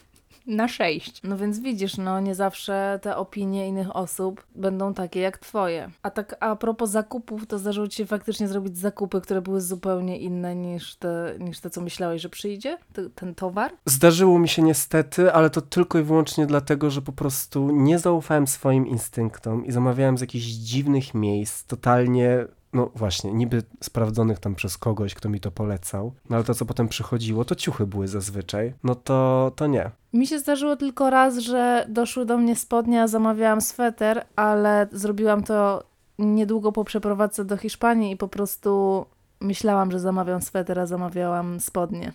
na 0.47 0.69
sześć. 0.69 1.21
No 1.25 1.37
więc 1.37 1.61
widzisz, 1.61 1.97
no 1.97 2.21
nie 2.21 2.35
zawsze 2.35 2.99
te 3.03 3.17
opinie 3.17 3.69
innych 3.69 3.97
osób 3.97 4.47
będą 4.55 4.95
takie 4.95 5.21
jak 5.21 5.39
twoje. 5.39 5.91
A 6.03 6.11
tak 6.11 6.37
a 6.41 6.57
propos 6.57 6.91
zakupów, 6.91 7.47
to 7.47 7.59
zdarzyło 7.59 7.89
ci 7.89 7.97
się 7.97 8.07
faktycznie 8.07 8.49
zrobić 8.49 8.79
zakupy, 8.79 9.21
które 9.21 9.43
były 9.43 9.61
zupełnie 9.61 10.19
inne 10.19 10.57
niż 10.57 10.97
te, 10.97 11.35
niż 11.39 11.61
te 11.61 11.71
co 11.71 11.81
myślałeś, 11.81 12.23
że 12.23 12.29
przyjdzie? 12.29 12.79
Ten 13.15 13.35
towar? 13.35 13.73
Zdarzyło 13.87 14.39
mi 14.39 14.49
się 14.49 14.63
niestety, 14.63 15.33
ale 15.33 15.51
to 15.51 15.61
tylko 15.61 15.99
i 15.99 16.03
wyłącznie 16.03 16.47
dlatego, 16.47 16.91
że 16.91 17.03
po 17.03 17.13
prostu 17.13 17.71
nie 17.71 17.99
zaufałem 17.99 18.47
swoim 18.47 18.87
instynktom 18.87 19.67
i 19.67 19.73
zamawiałem 19.73 20.19
z 20.19 20.21
jakichś 20.21 20.47
dziwnych 20.47 21.15
miejsc, 21.15 21.65
totalnie, 21.65 22.47
no 22.73 22.91
właśnie, 22.95 23.33
niby 23.33 23.63
sprawdzonych 23.81 24.39
tam 24.39 24.55
przez 24.55 24.79
kogoś, 24.79 25.15
kto 25.15 25.29
mi 25.29 25.41
to 25.41 25.51
polecał, 25.51 26.13
no 26.31 26.37
ale 26.37 26.45
to, 26.45 26.55
co 26.55 26.65
potem 26.65 26.89
przychodziło, 26.89 27.45
to 27.45 27.55
ciuchy 27.55 27.87
były 27.87 28.09
zazwyczaj, 28.09 28.75
no 28.85 28.95
to, 28.95 29.53
to 29.57 29.67
nie. 29.67 29.91
Mi 30.13 30.27
się 30.27 30.39
zdarzyło 30.39 30.77
tylko 30.77 31.11
raz, 31.11 31.39
że 31.39 31.87
doszły 31.89 32.27
do 32.27 32.39
mnie 32.39 32.57
spodnie, 32.57 33.03
a 33.03 33.09
zamawiałam 33.09 33.61
sweter, 33.61 34.25
ale 34.37 34.89
zrobiłam 34.93 35.43
to 35.43 35.83
niedługo 36.19 36.73
po 36.73 36.85
przeprowadzce 36.85 37.45
do 37.45 37.57
Hiszpanii 37.57 38.13
i 38.13 38.17
po 38.17 38.29
prostu 38.29 39.05
myślałam, 39.41 39.91
że 39.91 40.01
zamawiam 40.01 40.43
sweter, 40.43 40.81
a 40.81 40.87
zamawiałam 40.87 41.61
spodnie. 41.61 42.13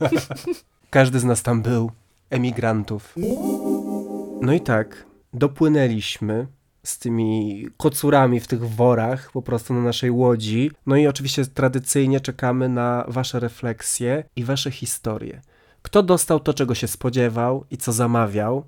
Każdy 0.90 1.18
z 1.18 1.24
nas 1.24 1.42
tam 1.42 1.62
był, 1.62 1.90
emigrantów. 2.30 3.14
No 4.40 4.52
i 4.52 4.60
tak, 4.60 5.06
dopłynęliśmy 5.32 6.46
z 6.82 6.98
tymi 6.98 7.66
kocurami 7.76 8.40
w 8.40 8.46
tych 8.46 8.68
worach 8.68 9.32
po 9.32 9.42
prostu 9.42 9.74
na 9.74 9.80
naszej 9.80 10.10
łodzi. 10.10 10.70
No 10.86 10.96
i 10.96 11.06
oczywiście 11.06 11.46
tradycyjnie 11.46 12.20
czekamy 12.20 12.68
na 12.68 13.04
wasze 13.08 13.40
refleksje 13.40 14.24
i 14.36 14.44
wasze 14.44 14.70
historie. 14.70 15.40
Kto 15.82 16.02
dostał 16.02 16.40
to, 16.40 16.54
czego 16.54 16.74
się 16.74 16.88
spodziewał 16.88 17.64
i 17.70 17.76
co 17.76 17.92
zamawiał? 17.92 18.64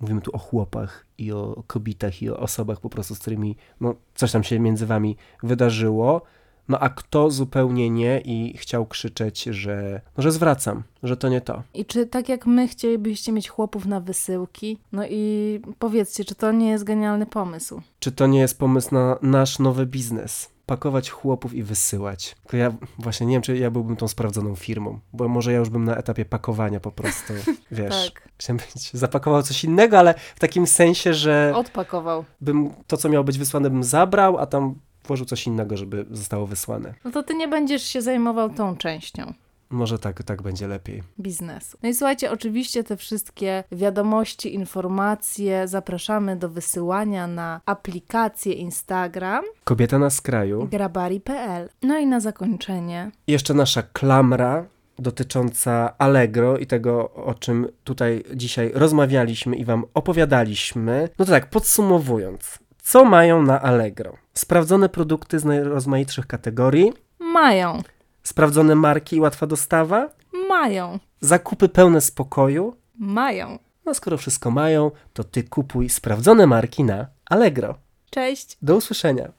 Mówimy 0.00 0.20
tu 0.20 0.30
o 0.32 0.38
chłopach 0.38 1.06
i 1.18 1.32
o 1.32 1.62
kobietach 1.66 2.22
i 2.22 2.30
o 2.30 2.38
osobach 2.38 2.80
po 2.80 2.90
prostu, 2.90 3.14
z 3.14 3.18
którymi 3.18 3.56
no, 3.80 3.94
coś 4.14 4.32
tam 4.32 4.44
się 4.44 4.60
między 4.60 4.86
wami 4.86 5.16
wydarzyło. 5.42 6.22
No 6.68 6.78
a 6.78 6.88
kto 6.88 7.30
zupełnie 7.30 7.90
nie 7.90 8.20
i 8.20 8.56
chciał 8.56 8.86
krzyczeć, 8.86 9.42
że, 9.42 10.00
no, 10.16 10.22
że 10.22 10.32
zwracam, 10.32 10.82
że 11.02 11.16
to 11.16 11.28
nie 11.28 11.40
to. 11.40 11.62
I 11.74 11.84
czy 11.84 12.06
tak 12.06 12.28
jak 12.28 12.46
my 12.46 12.68
chcielibyście 12.68 13.32
mieć 13.32 13.48
chłopów 13.48 13.86
na 13.86 14.00
wysyłki? 14.00 14.78
No 14.92 15.02
i 15.06 15.60
powiedzcie, 15.78 16.24
czy 16.24 16.34
to 16.34 16.52
nie 16.52 16.70
jest 16.70 16.84
genialny 16.84 17.26
pomysł? 17.26 17.80
Czy 17.98 18.12
to 18.12 18.26
nie 18.26 18.38
jest 18.40 18.58
pomysł 18.58 18.94
na 18.94 19.18
nasz 19.22 19.58
nowy 19.58 19.86
biznes? 19.86 20.48
Pakować 20.66 21.10
chłopów 21.10 21.54
i 21.54 21.62
wysyłać. 21.62 22.36
Tylko 22.42 22.56
ja 22.56 22.72
właśnie 22.98 23.26
nie 23.26 23.32
wiem, 23.32 23.42
czy 23.42 23.56
ja 23.56 23.70
byłbym 23.70 23.96
tą 23.96 24.08
sprawdzoną 24.08 24.54
firmą, 24.54 24.98
bo 25.12 25.28
może 25.28 25.52
ja 25.52 25.58
już 25.58 25.68
bym 25.68 25.84
na 25.84 25.96
etapie 25.96 26.24
pakowania 26.24 26.80
po 26.80 26.92
prostu, 26.92 27.32
wiesz. 27.70 28.10
Tak, 28.14 28.28
Chciałem 28.38 28.56
być, 28.74 28.90
zapakował 28.92 29.42
coś 29.42 29.64
innego, 29.64 29.98
ale 29.98 30.14
w 30.34 30.40
takim 30.40 30.66
sensie, 30.66 31.14
że 31.14 31.52
odpakował. 31.56 32.24
bym 32.40 32.70
to, 32.86 32.96
co 32.96 33.08
miało 33.08 33.24
być 33.24 33.38
wysłane, 33.38 33.70
bym 33.70 33.84
zabrał, 33.84 34.38
a 34.38 34.46
tam 34.46 34.74
włożył 35.06 35.26
coś 35.26 35.46
innego, 35.46 35.76
żeby 35.76 36.06
zostało 36.10 36.46
wysłane. 36.46 36.94
No 37.04 37.10
to 37.10 37.22
ty 37.22 37.34
nie 37.34 37.48
będziesz 37.48 37.82
się 37.82 38.02
zajmował 38.02 38.50
tą 38.50 38.76
częścią. 38.76 39.32
Może 39.70 39.98
tak, 39.98 40.22
tak 40.22 40.42
będzie 40.42 40.68
lepiej. 40.68 41.02
biznesu. 41.20 41.78
No 41.82 41.88
i 41.88 41.94
słuchajcie, 41.94 42.30
oczywiście 42.30 42.84
te 42.84 42.96
wszystkie 42.96 43.64
wiadomości, 43.72 44.54
informacje 44.54 45.68
zapraszamy 45.68 46.36
do 46.36 46.48
wysyłania 46.48 47.26
na 47.26 47.60
aplikację 47.66 48.52
Instagram 48.52 49.44
Kobieta 49.64 49.98
na 49.98 50.10
skraju. 50.10 50.68
grabari.pl. 50.70 51.68
No 51.82 51.98
i 51.98 52.06
na 52.06 52.20
zakończenie 52.20 53.10
Jeszcze 53.26 53.54
nasza 53.54 53.82
klamra 53.82 54.66
dotycząca 54.98 55.94
Allegro 55.98 56.58
i 56.58 56.66
tego, 56.66 57.12
o 57.14 57.34
czym 57.34 57.66
tutaj 57.84 58.24
dzisiaj 58.34 58.70
rozmawialiśmy 58.74 59.56
i 59.56 59.64
wam 59.64 59.84
opowiadaliśmy. 59.94 61.08
No 61.18 61.24
to 61.24 61.30
tak, 61.32 61.50
podsumowując, 61.50 62.58
co 62.86 63.04
mają 63.04 63.42
na 63.42 63.62
Allegro? 63.62 64.16
Sprawdzone 64.34 64.88
produkty 64.88 65.38
z 65.38 65.44
najrozmaitszych 65.44 66.26
kategorii, 66.26 66.92
mają, 67.18 67.82
sprawdzone 68.22 68.74
marki 68.74 69.16
i 69.16 69.20
łatwa 69.20 69.46
dostawa, 69.46 70.08
mają, 70.48 70.98
zakupy 71.20 71.68
pełne 71.68 72.00
spokoju. 72.00 72.76
mają. 72.94 73.58
No 73.86 73.94
skoro 73.94 74.16
wszystko 74.16 74.50
mają, 74.50 74.90
to 75.12 75.24
ty 75.24 75.42
kupuj 75.42 75.88
sprawdzone 75.88 76.46
marki 76.46 76.84
na 76.84 77.06
Allegro. 77.30 77.74
Cześć! 78.10 78.58
Do 78.62 78.76
usłyszenia. 78.76 79.32